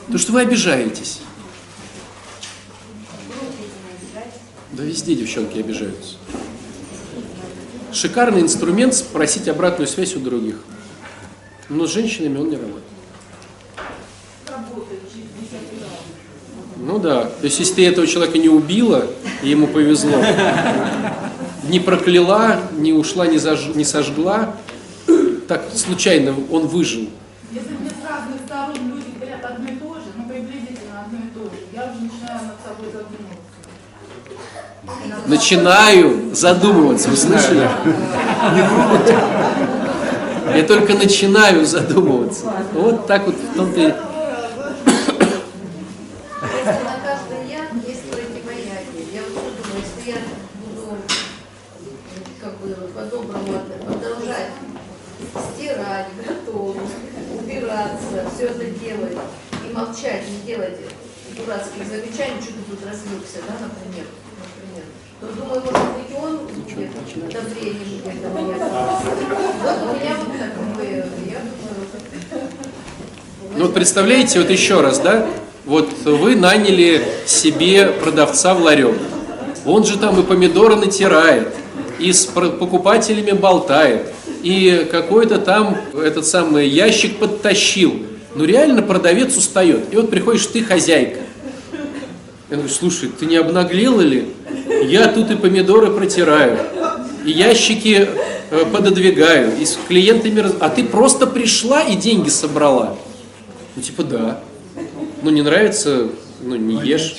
Потому 0.01 0.19
что 0.19 0.31
вы 0.33 0.41
обижаетесь. 0.41 1.19
Да 4.71 4.83
везде 4.83 5.15
девчонки 5.15 5.57
обижаются. 5.57 6.15
шикарный 7.93 8.41
инструмент 8.41 8.93
спросить 8.93 9.47
обратную 9.47 9.87
связь 9.87 10.15
у 10.15 10.19
других. 10.19 10.57
Но 11.69 11.87
с 11.87 11.93
женщинами 11.93 12.37
он 12.37 12.49
не 12.49 12.57
работает. 12.57 12.94
Ну 16.95 17.01
да, 17.01 17.25
то 17.25 17.43
есть 17.43 17.59
если 17.59 17.73
ты 17.73 17.87
этого 17.87 18.07
человека 18.07 18.37
не 18.37 18.47
убила, 18.47 19.05
и 19.43 19.49
ему 19.49 19.67
повезло, 19.67 20.17
не 21.67 21.81
прокляла, 21.81 22.61
не 22.71 22.93
ушла, 22.93 23.27
не, 23.27 23.37
заж... 23.37 23.65
не 23.75 23.83
сожгла, 23.83 24.55
так 25.49 25.65
случайно 25.75 26.33
он 26.49 26.67
выжил. 26.67 27.09
Если 27.51 27.73
мне 27.73 27.89
с 27.89 28.09
разных 28.09 28.39
сторон 28.45 28.75
люди 28.95 29.07
говорят 29.19 29.43
одно 29.43 29.65
и 29.65 29.75
то 29.75 29.95
же, 29.95 30.05
ну 30.15 30.23
приблизительно 30.29 31.01
одно 31.05 31.17
и 31.17 31.37
то 31.37 31.43
же, 31.43 31.57
я 31.73 31.83
уже 31.83 32.01
начинаю 32.01 32.39
над 32.47 32.59
собой 32.63 32.87
задумываться. 35.27 35.27
Начинаю 35.27 36.33
задумываться, 36.33 37.09
вы 37.09 37.17
слышали? 37.17 37.69
Я 40.55 40.63
только 40.63 40.93
начинаю 40.93 41.65
задумываться. 41.65 42.53
Вот 42.71 43.05
так 43.05 43.25
вот 43.25 43.35
в 43.35 43.57
том-то 43.57 43.81
и... 43.81 43.93
Если 46.65 46.83
на 46.83 46.97
каждый 46.97 47.47
яд 47.47 47.69
есть 47.87 48.03
противоядие. 48.09 49.05
Я 49.13 49.21
вот 49.21 49.29
что 49.29 49.63
думаю, 49.63 49.81
если 49.85 50.11
я 50.11 50.17
буду 50.61 50.97
как 52.41 52.53
бы 52.57 52.67
по-доброму 52.93 53.53
это 53.53 53.83
продолжать 53.83 54.51
стирать, 55.53 56.07
готовить, 56.25 56.95
убираться, 57.39 58.17
все 58.33 58.45
это 58.45 58.65
делать 58.65 59.17
и 59.63 59.73
молчать, 59.73 60.23
не 60.27 60.37
делать 60.47 60.79
дурацких 61.45 61.85
замечаний, 61.87 62.41
что 62.41 62.53
ты 62.53 62.61
тут 62.69 62.79
развлекся, 62.85 63.39
да, 63.47 63.55
например, 63.61 64.05
например, 64.41 64.85
то 65.21 65.27
думаю, 65.27 65.61
может 65.61 65.87
быть, 65.93 66.17
он 66.17 66.37
будет 66.37 66.89
одобрением 67.35 68.01
этого 68.03 68.37
яда. 68.51 68.65
Вот 69.63 69.77
у 69.83 69.95
меня 69.95 70.15
вот 70.17 70.31
такое, 70.39 70.95
я 70.95 71.39
думаю, 71.39 72.49
Ну 73.55 73.63
вот 73.65 73.73
представляете, 73.73 74.39
вот 74.39 74.49
еще 74.49 74.81
раз, 74.81 74.99
да? 74.99 75.27
Вот 75.65 75.89
вы 76.03 76.35
наняли 76.35 77.03
себе 77.25 77.87
продавца 77.87 78.53
в 78.53 78.61
ларек. 78.61 78.95
Он 79.65 79.83
же 79.83 79.97
там 79.97 80.19
и 80.19 80.23
помидоры 80.23 80.75
натирает, 80.75 81.53
и 81.99 82.11
с 82.11 82.25
покупателями 82.25 83.31
болтает, 83.31 84.13
и 84.43 84.87
какой-то 84.91 85.39
там 85.39 85.77
этот 85.95 86.25
самый 86.25 86.67
ящик 86.67 87.17
подтащил. 87.17 88.03
Ну 88.35 88.45
реально 88.45 88.81
продавец 88.81 89.35
устает. 89.37 89.91
И 89.91 89.95
вот 89.95 90.09
приходишь 90.11 90.45
ты, 90.47 90.63
хозяйка. 90.63 91.21
Я 92.55 92.59
говорю, 92.59 92.73
слушай, 92.73 93.09
ты 93.09 93.25
не 93.25 93.35
обнаглела 93.35 93.99
ли? 93.99 94.29
Я 94.85 95.09
тут 95.09 95.29
и 95.29 95.35
помидоры 95.35 95.91
протираю, 95.91 96.57
и 97.25 97.29
ящики 97.31 98.07
э, 98.49 98.65
пододвигаю, 98.71 99.57
и 99.59 99.65
с 99.65 99.77
клиентами... 99.89 100.39
раз- 100.39 100.55
А 100.61 100.69
ты 100.69 100.85
просто 100.85 101.27
пришла 101.27 101.81
и 101.81 101.97
деньги 101.97 102.29
собрала. 102.29 102.97
Ну 103.75 103.81
типа 103.81 104.03
да. 104.03 104.39
Ну 105.21 105.31
не 105.31 105.41
нравится, 105.41 106.07
ну 106.41 106.55
не 106.55 106.75
ешь. 106.77 107.17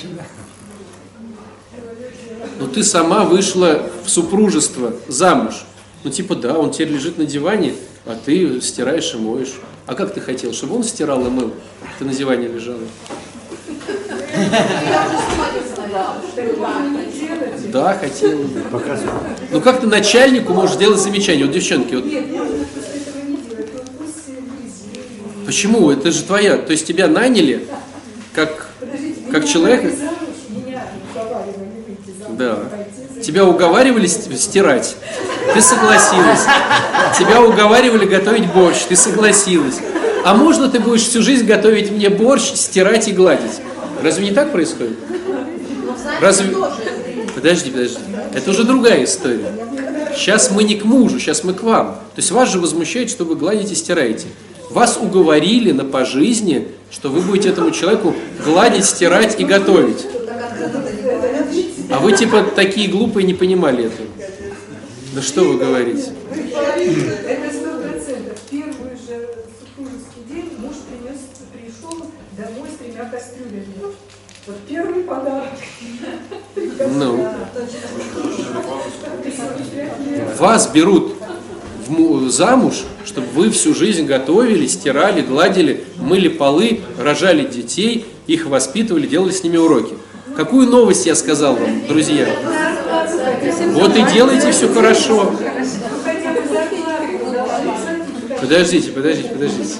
Но 2.59 2.65
ты 2.65 2.83
сама 2.83 3.23
вышла 3.23 3.83
в 4.05 4.09
супружество, 4.09 4.95
замуж. 5.07 5.65
Ну 6.03 6.09
типа 6.09 6.33
да, 6.33 6.57
он 6.57 6.71
теперь 6.71 6.89
лежит 6.89 7.19
на 7.19 7.25
диване, 7.25 7.75
а 8.07 8.15
ты 8.25 8.59
стираешь 8.59 9.13
и 9.13 9.17
моешь. 9.17 9.53
А 9.85 9.93
как 9.93 10.15
ты 10.15 10.19
хотел, 10.19 10.51
чтобы 10.51 10.77
он 10.77 10.83
стирал 10.83 11.23
и 11.27 11.29
мыл? 11.29 11.53
Ты 11.99 12.05
на 12.05 12.13
диване 12.15 12.47
лежала. 12.47 12.79
Да, 17.71 17.97
хотел. 17.99 18.39
Показывай. 18.71 19.11
Ну 19.51 19.61
как 19.61 19.81
ты 19.81 19.87
начальнику 19.87 20.53
можешь 20.53 20.77
делать 20.77 20.99
замечание? 20.99 21.45
Вот 21.45 21.53
девчонки, 21.53 21.95
вот 21.95 22.05
почему? 25.45 25.91
Это 25.91 26.11
же 26.11 26.23
твоя. 26.23 26.57
То 26.57 26.71
есть 26.71 26.85
тебя 26.87 27.07
наняли 27.07 27.67
как, 28.33 28.67
как 29.31 29.45
человека. 29.47 29.89
Да. 32.37 32.59
Тебя 33.23 33.45
уговаривали 33.45 34.05
ст- 34.05 34.37
стирать, 34.37 34.95
ты 35.53 35.61
согласилась. 35.61 36.41
Тебя 37.17 37.41
уговаривали 37.41 38.05
готовить 38.05 38.45
борщ, 38.53 38.77
ты 38.87 38.95
согласилась. 38.95 39.79
А 40.23 40.35
можно 40.35 40.69
ты 40.69 40.79
будешь 40.79 41.01
всю 41.03 41.23
жизнь 41.23 41.45
готовить 41.45 41.89
мне 41.89 42.09
борщ, 42.09 42.43
стирать 42.53 43.07
и 43.07 43.13
гладить? 43.13 43.59
Разве 44.01 44.25
не 44.25 44.31
так 44.31 44.51
происходит? 44.51 44.97
Разве... 46.21 46.55
Подожди, 47.35 47.69
подожди. 47.69 47.99
Это 48.33 48.49
уже 48.49 48.63
другая 48.63 49.03
история. 49.03 49.45
Сейчас 50.15 50.49
мы 50.51 50.63
не 50.63 50.75
к 50.75 50.85
мужу, 50.85 51.19
сейчас 51.19 51.43
мы 51.43 51.53
к 51.53 51.61
вам. 51.61 51.87
То 52.15 52.17
есть 52.17 52.31
вас 52.31 52.51
же 52.51 52.59
возмущает, 52.59 53.09
что 53.09 53.23
вы 53.23 53.35
гладите 53.35 53.73
и 53.73 53.75
стираете. 53.75 54.25
Вас 54.71 54.97
уговорили 54.99 55.71
на 55.71 55.85
пожизни, 55.85 56.69
что 56.89 57.09
вы 57.09 57.21
будете 57.21 57.49
этому 57.49 57.71
человеку 57.71 58.15
гладить, 58.43 58.85
стирать 58.85 59.39
и 59.39 59.45
готовить. 59.45 60.05
А 61.89 61.99
вы 61.99 62.13
типа 62.13 62.43
такие 62.55 62.89
глупые 62.89 63.25
не 63.25 63.33
понимали 63.33 63.85
этого. 63.85 64.07
Да 65.13 65.21
что 65.21 65.43
вы 65.43 65.57
говорите? 65.57 66.11
Это 66.29 67.53
сто 67.53 67.79
процентов. 67.81 68.37
Первый 68.49 68.91
же 68.95 69.29
супружеский 69.59 70.23
день 70.29 70.51
муж 70.59 70.75
принес, 70.89 71.19
пришел 71.53 72.07
домой 72.35 72.69
с 72.69 72.77
кастрюлями. 73.57 73.65
Вот 74.45 74.55
первый 74.67 75.03
подарок. 75.03 75.49
Ну. 76.95 77.27
Вас 80.37 80.67
берут 80.67 81.15
в 81.87 82.29
замуж, 82.29 82.83
чтобы 83.05 83.27
вы 83.33 83.49
всю 83.49 83.73
жизнь 83.73 84.05
готовили, 84.05 84.67
стирали, 84.67 85.21
гладили, 85.21 85.85
мыли 85.97 86.27
полы, 86.27 86.81
рожали 86.97 87.45
детей, 87.45 88.05
их 88.27 88.45
воспитывали, 88.45 89.07
делали 89.07 89.31
с 89.31 89.43
ними 89.43 89.57
уроки. 89.57 89.95
Какую 90.35 90.69
новость 90.69 91.05
я 91.05 91.15
сказал 91.15 91.55
вам, 91.55 91.87
друзья? 91.87 92.27
Вот 93.73 93.95
и 93.95 94.03
делайте 94.13 94.51
все 94.51 94.67
хорошо. 94.71 95.33
Подождите, 98.39 98.91
подождите, 98.91 99.29
подождите. 99.29 99.73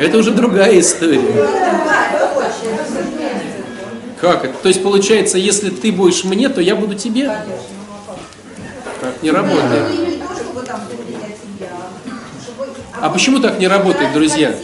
Это 0.00 0.18
уже 0.18 0.30
другая 0.30 0.78
история. 0.78 1.20
Как 4.24 4.42
это? 4.42 4.54
То 4.62 4.68
есть 4.68 4.82
получается, 4.82 5.36
если 5.36 5.68
ты 5.68 5.92
будешь 5.92 6.24
мне, 6.24 6.48
то 6.48 6.62
я 6.62 6.76
буду 6.76 6.94
тебе? 6.94 7.26
Так 9.02 9.22
не 9.22 9.30
работает. 9.30 9.84
А 12.98 13.10
почему 13.10 13.38
так 13.40 13.58
не 13.58 13.68
работает, 13.68 14.14
друзья? 14.14 14.56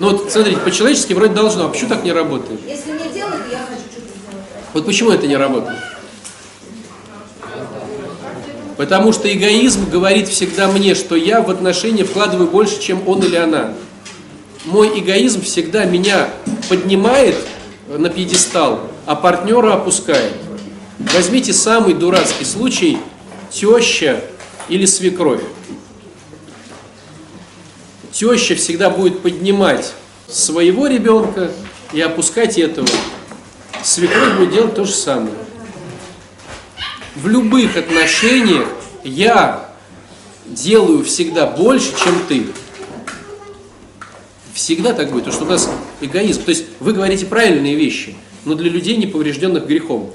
Ну 0.00 0.10
вот 0.10 0.32
смотрите, 0.32 0.58
по-человечески 0.58 1.12
вроде 1.12 1.32
должно, 1.32 1.66
а 1.66 1.68
почему 1.68 1.90
так 1.90 2.02
не 2.02 2.10
работает? 2.10 2.58
Если 2.66 2.90
не 2.90 3.14
делать, 3.14 3.42
я 3.52 3.58
хочу 3.58 3.82
что-то 3.88 4.08
сделать. 4.08 4.46
Вот 4.72 4.84
почему 4.84 5.12
это 5.12 5.28
не 5.28 5.36
работает? 5.36 5.78
Потому 8.76 9.12
что 9.12 9.32
эгоизм 9.32 9.88
говорит 9.88 10.26
всегда 10.26 10.66
мне, 10.66 10.96
что 10.96 11.14
я 11.14 11.40
в 11.40 11.50
отношения 11.50 12.02
вкладываю 12.02 12.48
больше, 12.48 12.80
чем 12.80 13.06
он 13.06 13.22
или 13.22 13.36
она. 13.36 13.74
Мой 14.64 14.98
эгоизм 14.98 15.42
всегда 15.42 15.84
меня 15.84 16.30
поднимает 16.68 17.36
на 17.86 18.08
пьедестал, 18.08 18.80
а 19.06 19.14
партнера 19.14 19.74
опускает. 19.74 20.32
Возьмите 20.98 21.52
самый 21.52 21.94
дурацкий 21.94 22.44
случай 22.44 22.98
теща 23.50 24.22
или 24.68 24.86
свекровь. 24.86 25.42
Теща 28.12 28.54
всегда 28.54 28.90
будет 28.90 29.20
поднимать 29.20 29.92
своего 30.28 30.86
ребенка 30.86 31.50
и 31.92 32.00
опускать 32.00 32.58
этого. 32.58 32.88
Свекровь 33.82 34.36
будет 34.38 34.52
делать 34.52 34.74
то 34.74 34.84
же 34.84 34.92
самое. 34.92 35.34
В 37.16 37.28
любых 37.28 37.76
отношениях 37.76 38.66
я 39.04 39.70
делаю 40.46 41.04
всегда 41.04 41.46
больше, 41.46 41.92
чем 42.02 42.18
ты. 42.28 42.46
Всегда 44.52 44.92
так 44.92 45.10
будет, 45.10 45.24
потому 45.24 45.36
что 45.36 45.44
у 45.44 45.48
нас 45.48 45.70
эгоизм. 46.00 46.42
То 46.44 46.50
есть 46.50 46.66
вы 46.80 46.92
говорите 46.92 47.26
правильные 47.26 47.74
вещи, 47.74 48.16
но 48.44 48.54
для 48.54 48.70
людей, 48.70 48.96
не 48.96 49.06
поврежденных 49.06 49.66
грехом. 49.66 50.10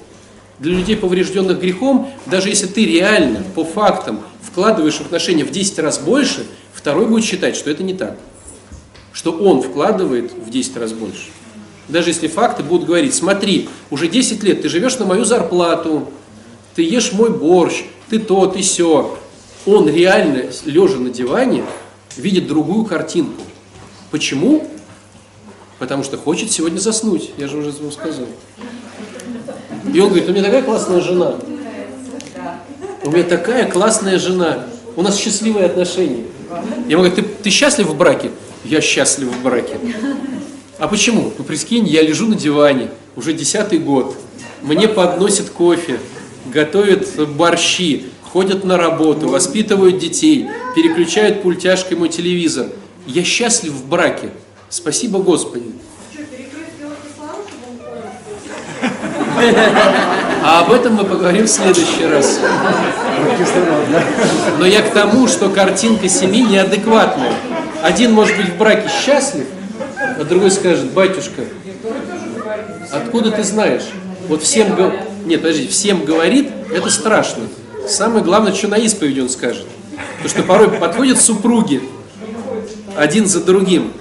Для 0.60 0.74
людей, 0.76 0.96
поврежденных 0.98 1.60
грехом, 1.60 2.12
даже 2.26 2.50
если 2.50 2.68
ты 2.68 2.86
реально, 2.86 3.44
по 3.56 3.64
фактам, 3.64 4.22
вкладываешь 4.42 4.96
в 4.96 5.02
отношения 5.02 5.46
в 5.46 5.52
10 5.52 5.80
раз 5.80 6.00
больше, 6.00 6.46
второй 6.74 7.08
будет 7.08 7.24
считать, 7.24 7.56
что 7.56 7.70
это 7.70 7.84
не 7.84 7.94
так. 7.94 8.18
Что 9.14 9.32
он 9.32 9.62
вкладывает 9.62 10.32
в 10.34 10.50
10 10.50 10.78
раз 10.78 10.92
больше. 10.92 11.28
Даже 11.88 12.10
если 12.10 12.28
факты 12.28 12.62
будут 12.62 12.88
говорить, 12.88 13.16
смотри, 13.16 13.70
уже 13.90 14.08
10 14.08 14.44
лет 14.44 14.62
ты 14.62 14.70
живешь 14.70 15.00
на 15.00 15.06
мою 15.06 15.26
зарплату, 15.26 16.10
ты 16.76 16.84
ешь 16.84 17.14
мой 17.14 17.32
борщ, 17.32 17.84
ты 18.10 18.20
то, 18.20 18.46
ты 18.46 18.62
все. 18.62 19.18
Он 19.66 19.90
реально, 19.90 20.46
лежа 20.66 20.98
на 20.98 21.10
диване, 21.10 21.64
видит 22.16 22.48
другую 22.48 22.86
картинку. 22.86 23.42
Почему? 24.12 24.68
Потому 25.80 26.04
что 26.04 26.18
хочет 26.18 26.52
сегодня 26.52 26.78
заснуть, 26.78 27.32
я 27.38 27.48
же 27.48 27.58
уже 27.58 27.72
вам 27.72 27.92
сказал. 27.92 28.28
И 29.94 30.00
он 30.00 30.10
говорит, 30.10 30.30
у 30.30 30.34
меня 30.34 30.44
такая 30.44 30.62
классная 30.62 31.02
жена. 31.02 31.36
У 33.04 33.12
меня 33.12 33.24
такая 33.24 33.72
классная 33.72 34.20
жена. 34.20 34.66
У 34.96 35.02
нас 35.02 35.18
счастливые 35.18 35.66
отношения. 35.66 36.26
Я 36.88 36.92
ему 36.92 37.04
говорю, 37.04 37.16
ты, 37.16 37.22
ты 37.22 37.50
счастлив 37.50 37.88
в 37.88 37.96
браке? 37.96 38.32
Я 38.66 38.82
счастлив 38.82 39.30
в 39.30 39.42
браке. 39.42 39.78
А 40.78 40.88
почему? 40.88 41.32
Ну, 41.38 41.44
прикинь, 41.44 41.88
я 41.88 42.02
лежу 42.02 42.28
на 42.28 42.36
диване, 42.36 42.90
уже 43.16 43.34
десятый 43.34 43.80
год. 43.80 44.16
Мне 44.62 44.88
подносят 44.88 45.50
кофе, 45.50 46.00
готовят 46.54 47.08
борщи, 47.36 48.06
ходят 48.22 48.64
на 48.64 48.78
работу, 48.78 49.30
воспитывают 49.30 49.98
детей, 49.98 50.48
переключают 50.76 51.42
пультяшкой 51.42 51.98
мой 51.98 52.10
телевизор. 52.10 52.68
Я 53.08 53.24
счастлив 53.24 53.72
в 53.72 53.88
браке. 53.88 54.32
Спасибо 54.70 55.20
Господи. 55.20 55.72
А 60.44 60.62
об 60.62 60.72
этом 60.72 60.96
мы 60.96 61.04
поговорим 61.06 61.46
в 61.46 61.50
следующий 61.50 62.06
раз. 62.06 62.40
Но 64.58 64.66
я 64.66 64.82
к 64.82 64.92
тому, 64.94 65.28
что 65.28 65.50
картинка 65.50 66.08
семьи 66.10 66.42
неадекватная. 66.44 67.34
Один 67.84 68.14
может 68.14 68.36
быть 68.38 68.50
в 68.50 68.58
браке 68.58 68.90
счастлив, 68.90 69.46
а 70.20 70.24
другой 70.24 70.52
скажет, 70.52 70.92
батюшка, 70.92 71.44
откуда 72.92 73.32
ты 73.32 73.44
знаешь? 73.44 73.84
Вот 74.28 74.44
всем, 74.44 74.76
го- 74.76 74.92
нет, 75.26 75.42
подожди, 75.42 75.68
всем 75.68 76.04
говорит, 76.04 76.52
это 76.74 76.90
страшно. 76.90 77.44
Самое 77.88 78.24
главное, 78.24 78.54
что 78.54 78.68
на 78.68 78.76
исповеди 78.76 79.22
он 79.22 79.30
скажет. 79.30 79.66
Потому 80.18 80.30
что 80.30 80.44
порой 80.44 80.70
подходят 80.70 81.22
супруги, 81.22 81.82
один 82.98 83.26
за 83.28 83.42
другим, 83.42 83.94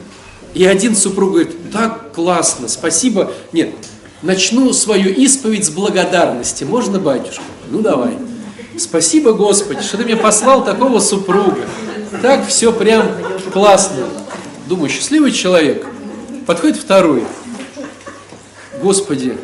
и 0.58 0.66
один 0.66 0.96
супруг 0.96 1.30
говорит, 1.30 1.70
так 1.72 2.12
классно, 2.12 2.66
спасибо. 2.66 3.32
Нет, 3.52 3.70
начну 4.22 4.72
свою 4.72 5.14
исповедь 5.14 5.64
с 5.64 5.70
благодарности. 5.70 6.64
Можно, 6.64 6.98
батюшка? 6.98 7.44
Ну 7.70 7.80
давай. 7.80 8.18
Спасибо, 8.76 9.34
Господи, 9.34 9.82
что 9.82 9.98
ты 9.98 10.04
мне 10.04 10.16
послал 10.16 10.64
такого 10.64 10.98
супруга. 10.98 11.58
Так 12.22 12.48
все 12.48 12.72
прям 12.72 13.06
классно. 13.52 14.08
Думаю, 14.68 14.90
счастливый 14.90 15.30
человек. 15.30 15.86
Подходит 16.44 16.76
второй. 16.76 17.22
Господи, 18.82 19.38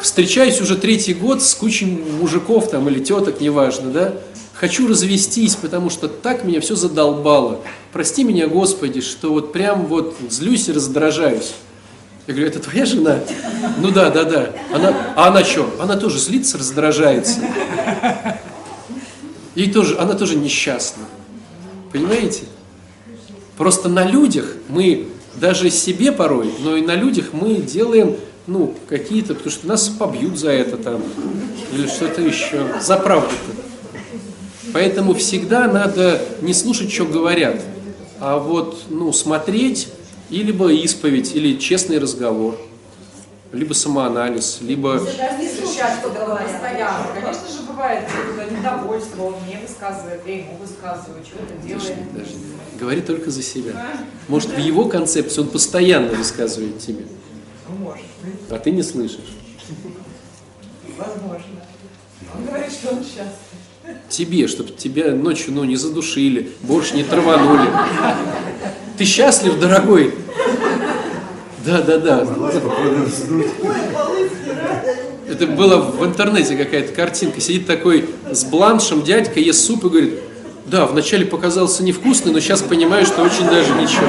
встречаюсь 0.00 0.58
уже 0.58 0.76
третий 0.76 1.12
год 1.12 1.42
с 1.42 1.54
кучей 1.54 1.84
мужиков 1.84 2.70
там 2.70 2.88
или 2.88 2.98
теток, 2.98 3.42
неважно, 3.42 3.90
да? 3.90 4.14
Хочу 4.54 4.86
развестись, 4.86 5.56
потому 5.56 5.90
что 5.90 6.08
так 6.08 6.44
меня 6.44 6.60
все 6.60 6.76
задолбало. 6.76 7.60
Прости 7.92 8.22
меня, 8.22 8.46
Господи, 8.46 9.00
что 9.00 9.32
вот 9.32 9.52
прям 9.52 9.86
вот 9.86 10.16
злюсь 10.30 10.68
и 10.68 10.72
раздражаюсь. 10.72 11.54
Я 12.26 12.34
говорю, 12.34 12.48
это 12.48 12.60
твоя 12.60 12.86
жена? 12.86 13.18
Ну 13.78 13.90
да, 13.90 14.10
да, 14.10 14.24
да. 14.24 14.50
Она, 14.72 14.94
а 15.16 15.28
она 15.28 15.44
что? 15.44 15.68
Она 15.80 15.96
тоже 15.96 16.18
злится, 16.18 16.56
раздражается. 16.56 17.40
Ей 19.56 19.70
тоже, 19.72 19.98
она 19.98 20.14
тоже 20.14 20.36
несчастна. 20.36 21.04
Понимаете? 21.92 22.44
Просто 23.58 23.88
на 23.88 24.04
людях 24.04 24.46
мы, 24.68 25.08
даже 25.34 25.70
себе 25.70 26.12
порой, 26.12 26.52
но 26.60 26.76
и 26.76 26.82
на 26.82 26.94
людях 26.94 27.32
мы 27.32 27.56
делаем, 27.56 28.16
ну, 28.46 28.74
какие-то, 28.88 29.34
потому 29.34 29.52
что 29.52 29.66
нас 29.66 29.88
побьют 29.88 30.38
за 30.38 30.50
это 30.50 30.76
там, 30.76 31.02
или 31.72 31.86
что-то 31.86 32.22
еще, 32.22 32.66
за 32.80 32.96
правду-то. 32.96 33.63
Поэтому 34.74 35.14
всегда 35.14 35.68
надо 35.68 36.20
не 36.40 36.52
слушать, 36.52 36.90
что 36.92 37.04
говорят, 37.04 37.62
а 38.18 38.38
вот, 38.38 38.82
ну, 38.90 39.12
смотреть, 39.12 39.86
и 40.30 40.42
либо 40.42 40.72
исповедь, 40.72 41.32
или 41.36 41.56
честный 41.58 42.00
разговор, 42.00 42.58
либо 43.52 43.72
самоанализ, 43.72 44.58
либо... 44.62 44.94
Не 45.38 45.48
слушать, 45.48 46.00
что 46.00 46.10
говорят. 46.10 46.50
Постоянно. 46.50 47.06
Конечно 47.14 47.48
же, 47.48 47.62
бывает 47.68 48.08
недовольство, 48.50 49.22
он 49.22 49.34
мне 49.46 49.60
высказывает, 49.60 50.22
я 50.26 50.38
ему 50.38 50.56
высказываю, 50.56 51.22
чего-то 51.24 51.54
делаем. 51.64 52.08
Даже 52.12 52.30
говори 52.80 53.00
только 53.00 53.30
за 53.30 53.44
себя. 53.44 53.74
Может, 54.26 54.50
в 54.50 54.58
его 54.58 54.86
концепции 54.86 55.40
он 55.40 55.50
постоянно 55.50 56.08
высказывает 56.14 56.80
тебе, 56.80 57.04
может 57.78 58.04
а 58.50 58.58
ты 58.58 58.72
не 58.72 58.82
слышишь. 58.82 59.36
возможно. 60.98 61.62
Он 62.36 62.44
говорит, 62.44 62.72
что 62.72 62.88
он 62.90 63.04
счастлив. 63.04 63.53
Тебе, 64.08 64.48
чтобы 64.48 64.70
тебя 64.70 65.12
ночью 65.12 65.52
ну, 65.52 65.64
не 65.64 65.76
задушили, 65.76 66.50
борщ 66.62 66.92
не 66.92 67.02
траванули. 67.02 67.68
Ты 68.96 69.04
счастлив, 69.04 69.58
дорогой? 69.58 70.14
Да, 71.64 71.82
да, 71.82 71.98
да. 71.98 72.26
Это 75.28 75.46
было 75.46 75.78
в 75.78 76.04
интернете 76.04 76.56
какая-то 76.56 76.92
картинка. 76.92 77.40
Сидит 77.40 77.66
такой 77.66 78.08
с 78.30 78.44
бланшем 78.44 79.02
дядька, 79.02 79.40
ест 79.40 79.64
суп 79.64 79.84
и 79.84 79.88
говорит, 79.88 80.18
да, 80.66 80.86
вначале 80.86 81.26
показался 81.26 81.82
невкусный, 81.82 82.32
но 82.32 82.40
сейчас 82.40 82.62
понимаю, 82.62 83.04
что 83.04 83.22
очень 83.22 83.46
даже 83.46 83.72
ничего. 83.74 84.06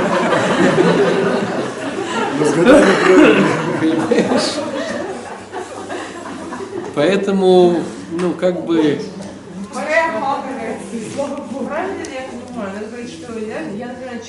Поэтому, 6.94 7.82
ну, 8.12 8.34
как 8.34 8.66
бы, 8.66 9.00
Моя 9.76 10.08
мама 10.14 10.44
говорит, 10.48 11.14
слава 11.14 11.36
Богу. 11.52 11.66
Правильно 11.66 12.02
ли 12.04 12.14
я 12.14 12.22
понимаю? 12.32 12.74
Надо 12.74 12.86
говорить, 12.88 13.12
что 13.12 13.38
я, 13.38 13.60
я, 13.72 13.88
например, 13.88 14.22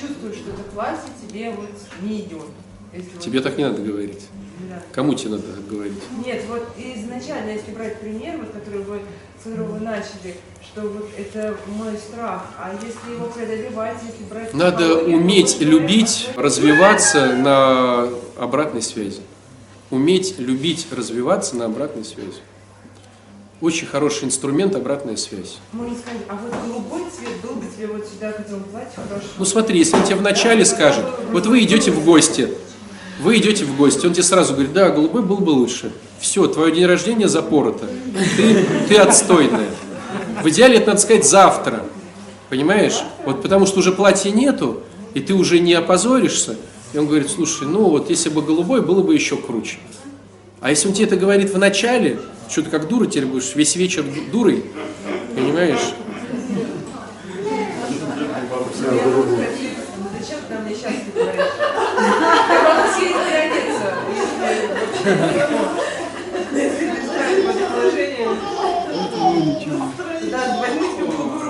чувствую, 0.77 0.97
что 0.97 0.97
это 0.97 0.97
класс, 0.97 1.01
и 1.07 1.27
тебе 1.29 1.51
вот 1.51 1.71
не 2.03 2.21
идет. 2.21 2.47
Если 2.93 3.11
вот- 3.11 3.21
тебе 3.23 3.41
так 3.41 3.59
не 3.59 3.65
надо 3.65 3.83
говорить. 3.83 4.27
Да. 4.71 4.83
Кому 4.93 5.15
тебе 5.15 5.33
надо 5.33 5.43
так 5.43 5.69
говорить? 5.69 6.03
Нет, 6.25 6.45
вот 6.49 6.67
изначально, 6.79 7.51
если 7.51 7.73
брать 7.73 8.01
пример, 8.01 8.39
вот, 8.39 8.51
который 8.51 8.83
вы, 8.83 9.01
с 9.39 9.45
которого 9.45 9.73
вы 9.73 9.81
начали, 9.81 10.37
что 10.63 10.81
вот 10.83 11.09
это 11.17 11.57
мой 11.67 11.97
страх, 11.99 12.43
а 12.59 12.73
если 12.75 13.15
его 13.15 13.27
преодолевать, 13.27 13.99
если 14.03 14.25
брать... 14.25 14.55
Надо 14.55 15.05
уметь 15.05 15.61
любить, 15.61 16.29
это- 16.31 16.43
развиваться 16.43 17.35
на 17.37 18.09
обратной 18.39 18.83
связи. 18.83 19.21
Уметь 19.91 20.39
любить, 20.39 20.87
развиваться 20.91 21.55
на 21.57 21.67
обратной 21.67 22.05
связи. 22.05 22.41
Очень 23.63 23.87
хороший 23.87 24.25
инструмент 24.25 24.75
обратная 24.75 25.17
связь. 25.17 25.59
Можно 25.73 25.97
сказать, 25.97 26.21
а 26.29 26.37
вот 26.37 26.53
голубой 26.67 27.11
цвет 27.11 27.41
был 27.43 27.55
бы 27.55 27.65
тебе 27.75 27.87
вот 27.87 28.07
сюда 28.07 28.33
к 28.33 28.41
этому 28.41 28.65
платью 28.65 29.03
хорошо. 29.09 29.27
Ну 29.39 29.45
смотри, 29.47 29.79
если 29.79 29.97
он 29.97 30.05
тебе 30.05 30.17
вначале 30.17 30.65
скажет, 30.67 31.07
вот 31.33 31.47
вы 31.47 31.63
идете 31.63 31.91
в 31.91 32.05
гости, 32.05 32.51
вы 33.19 33.39
идете 33.39 33.65
в 33.65 33.75
гости, 33.79 34.05
он 34.05 34.13
тебе 34.13 34.25
сразу 34.25 34.53
говорит, 34.53 34.75
да, 34.75 34.91
голубой 34.91 35.23
был 35.23 35.39
бы 35.39 35.51
лучше. 35.51 35.91
Все, 36.21 36.47
твое 36.49 36.75
день 36.75 36.85
рождения 36.85 37.29
запорото. 37.29 37.87
Ты, 38.37 38.67
ты 38.89 38.97
отстойная. 38.97 39.71
В 40.43 40.49
идеале 40.51 40.77
это 40.77 40.89
надо 40.89 41.01
сказать 41.01 41.27
завтра. 41.27 41.83
Понимаешь? 42.51 43.01
Вот 43.25 43.41
потому 43.41 43.65
что 43.65 43.79
уже 43.79 43.91
платья 43.91 44.31
нету, 44.31 44.83
и 45.15 45.21
ты 45.21 45.33
уже 45.33 45.61
не 45.61 45.73
опозоришься. 45.73 46.57
И 46.93 46.99
он 46.99 47.07
говорит, 47.07 47.31
слушай, 47.31 47.67
ну 47.67 47.89
вот 47.89 48.11
если 48.11 48.29
бы 48.29 48.43
голубой, 48.43 48.83
было 48.83 49.03
бы 49.03 49.15
еще 49.15 49.39
круче. 49.39 49.79
А 50.67 50.71
если 50.71 50.89
он 50.89 50.95
тебе 50.95 51.07
это 51.07 51.15
говорит 51.17 51.51
в 51.51 51.59
начале, 51.59 52.19
что 52.49 52.61
ты 52.61 52.71
как 52.71 52.89
дура 52.89 53.07
теперь 53.07 53.27
будешь 53.27 53.55
весь 53.55 53.77
вечер 53.77 54.03
ду- 54.03 54.25
дурой, 54.33 54.65
понимаешь? 55.37 55.93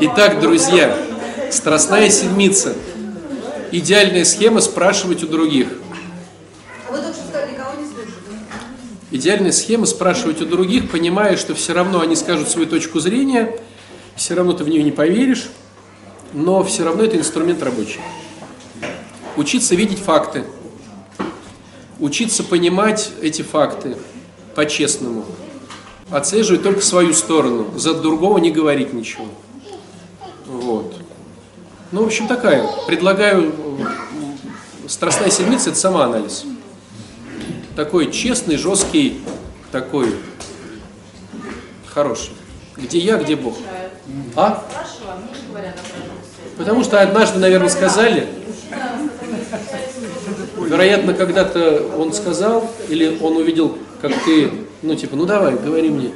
Итак, 0.01 0.41
друзья, 0.41 0.97
страстная 1.51 2.11
седмица. 2.11 2.75
Идеальная 3.73 4.25
схема 4.25 4.61
спрашивать 4.61 5.23
у 5.23 5.27
других. 5.27 5.69
А 6.89 6.93
вы 6.93 6.99
только 6.99 7.15
что 7.15 7.27
сказали, 7.29 7.53
никого 7.53 7.71
не 7.81 7.87
слушать. 7.87 8.15
Идеальная 9.13 9.53
схема 9.53 9.87
спрашивать 9.87 10.41
у 10.43 10.47
других, 10.47 10.91
понимая, 10.91 11.37
что 11.37 11.55
все 11.55 11.73
равно 11.73 12.01
они 12.01 12.17
скажут 12.17 12.49
свою 12.49 12.67
точку 12.67 12.99
зрения, 12.99 13.61
все 14.17 14.35
равно 14.35 14.53
ты 14.53 14.65
в 14.65 14.69
нее 14.69 14.83
не 14.83 14.91
поверишь, 14.91 15.49
но 16.33 16.65
все 16.65 16.85
равно 16.85 17.05
это 17.05 17.17
инструмент 17.17 17.63
рабочий. 17.63 18.01
Учиться 19.37 19.77
видеть 19.77 20.01
факты, 20.01 20.45
учиться 22.01 22.43
понимать 22.43 23.13
эти 23.23 23.43
факты 23.43 23.97
по-честному, 24.57 25.25
отслеживать 26.11 26.65
только 26.65 26.81
свою 26.81 27.13
сторону, 27.13 27.79
за 27.79 27.95
другого 27.95 28.39
не 28.39 28.51
говорить 28.51 28.93
ничего. 28.93 29.29
Вот. 30.47 30.97
Ну, 31.93 32.03
в 32.03 32.07
общем, 32.07 32.27
такая. 32.27 32.67
Предлагаю 32.89 33.53
э, 33.53 34.89
страстная 34.89 35.31
седмица– 35.31 35.71
это 35.71 35.79
самоанализ 35.79 36.45
такой 37.77 38.11
честный, 38.11 38.57
жесткий, 38.57 39.21
такой 39.71 40.15
хороший. 41.87 42.33
Где 42.77 42.99
я, 42.99 43.19
где 43.19 43.37
Бог? 43.37 43.55
А? 44.35 44.65
Потому 46.57 46.83
что 46.83 47.01
однажды, 47.01 47.39
наверное, 47.39 47.69
сказали, 47.69 48.27
вероятно, 50.59 51.13
когда-то 51.13 51.87
он 51.97 52.13
сказал, 52.13 52.71
или 52.89 53.19
он 53.21 53.37
увидел, 53.37 53.79
как 54.01 54.13
ты, 54.25 54.51
ну, 54.83 54.95
типа, 54.95 55.17
ну 55.17 55.27
давай, 55.27 55.55
говори 55.57 55.91
мне 55.91 56.13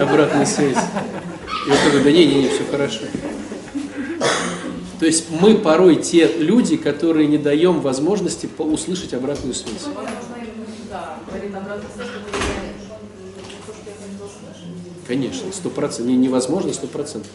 обратную 0.00 0.46
связь. 0.46 0.78
И 1.66 1.70
он 1.70 1.76
такой, 1.84 2.04
да 2.04 2.12
не, 2.12 2.26
не, 2.26 2.34
не, 2.42 2.48
все 2.48 2.62
хорошо. 2.70 3.00
То 5.00 5.04
есть 5.04 5.26
мы 5.30 5.56
порой 5.56 5.96
те 5.96 6.26
люди, 6.38 6.76
которые 6.76 7.26
не 7.26 7.38
даем 7.38 7.80
возможности 7.80 8.48
услышать 8.58 9.12
обратную 9.14 9.54
связь. 9.54 9.86
Конечно, 15.06 15.52
сто 15.52 15.70
процентов. 15.70 16.06
Не, 16.06 16.16
невозможно 16.16 16.72
сто 16.72 16.86
процентов. 16.86 17.30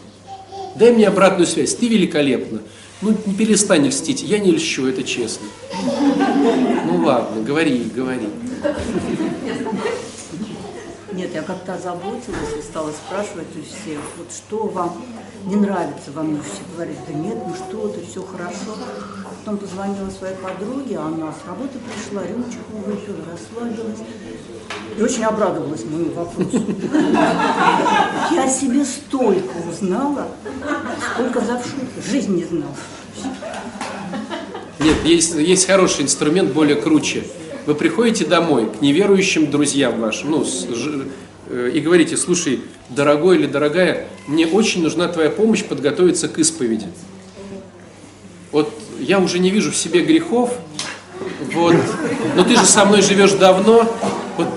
Дай 0.76 0.92
мне 0.92 1.08
обратную 1.08 1.46
связь. 1.46 1.74
Ты 1.74 1.88
великолепна. 1.88 2.60
Ну, 3.00 3.16
не 3.26 3.34
перестань 3.34 3.86
льстить. 3.86 4.22
Я 4.22 4.38
не 4.38 4.52
льщу, 4.52 4.86
это 4.86 5.02
честно. 5.02 5.46
Ну 6.86 7.04
ладно, 7.04 7.42
говори, 7.42 7.90
говори. 7.94 8.28
Нет, 11.12 11.34
я 11.34 11.42
как-то 11.42 11.74
озаботилась 11.74 12.56
и 12.58 12.62
стала 12.62 12.90
спрашивать 12.90 13.48
у 13.56 13.62
всех, 13.62 14.00
вот 14.16 14.32
что 14.32 14.66
вам 14.66 15.02
не 15.44 15.56
нравится 15.56 16.10
мне. 16.14 16.40
Все 16.42 16.62
говорят, 16.74 16.96
да 17.06 17.12
нет, 17.12 17.36
ну 17.46 17.54
что 17.54 17.88
ты, 17.88 18.06
все 18.06 18.22
хорошо. 18.22 18.78
Потом 19.44 19.58
позвонила 19.58 20.08
своей 20.08 20.36
подруге, 20.36 20.98
она 20.98 21.32
с 21.32 21.44
работы 21.48 21.76
пришла, 21.80 22.22
рюмочку 22.24 22.60
выпила, 22.86 23.16
расслабилась. 23.32 23.98
И 24.96 25.02
очень 25.02 25.24
обрадовалась 25.24 25.84
моему 25.84 26.12
вопросу. 26.12 26.64
Я 28.30 28.48
себе 28.48 28.84
столько 28.84 29.52
узнала, 29.68 30.28
сколько 31.12 31.40
за 31.40 31.58
в 31.58 32.08
жизни 32.08 32.36
не 32.36 32.44
знала. 32.44 32.74
Нет, 34.78 34.96
есть, 35.04 35.34
есть 35.34 35.66
хороший 35.66 36.02
инструмент, 36.04 36.52
более 36.52 36.76
круче. 36.76 37.24
Вы 37.66 37.74
приходите 37.74 38.24
домой 38.24 38.70
к 38.70 38.80
неверующим 38.80 39.50
друзьям 39.50 40.00
вашим, 40.00 40.30
ну, 40.30 40.44
с- 40.44 40.68
ж- 40.68 41.06
э, 41.48 41.70
и 41.74 41.80
говорите, 41.80 42.16
слушай, 42.16 42.60
дорогой 42.90 43.38
или 43.38 43.46
дорогая, 43.46 44.06
мне 44.28 44.46
очень 44.46 44.82
нужна 44.82 45.08
твоя 45.08 45.30
помощь 45.30 45.64
подготовиться 45.64 46.28
к 46.28 46.38
исповеди. 46.38 46.86
Вот 48.50 48.72
я 49.02 49.18
уже 49.18 49.38
не 49.38 49.50
вижу 49.50 49.70
в 49.70 49.76
себе 49.76 50.02
грехов, 50.02 50.50
вот, 51.52 51.74
но 52.36 52.44
ты 52.44 52.56
же 52.56 52.64
со 52.64 52.84
мной 52.84 53.02
живешь 53.02 53.32
давно, 53.32 53.86
вот 54.36 54.48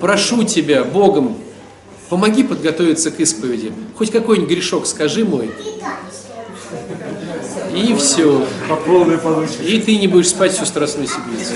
прошу 0.00 0.44
тебя, 0.44 0.84
Богом, 0.84 1.36
помоги 2.08 2.42
подготовиться 2.42 3.10
к 3.10 3.20
исповеди. 3.20 3.72
Хоть 3.96 4.10
какой-нибудь 4.10 4.50
грешок 4.50 4.86
скажи 4.86 5.24
мой. 5.24 5.50
И 7.74 7.94
все. 7.94 8.46
По 8.68 8.76
полной 8.76 9.18
получишь. 9.18 9.60
И 9.62 9.80
ты 9.80 9.98
не 9.98 10.06
будешь 10.06 10.28
спать 10.28 10.52
всю 10.52 10.64
страстную 10.64 11.08
седмицу. 11.08 11.52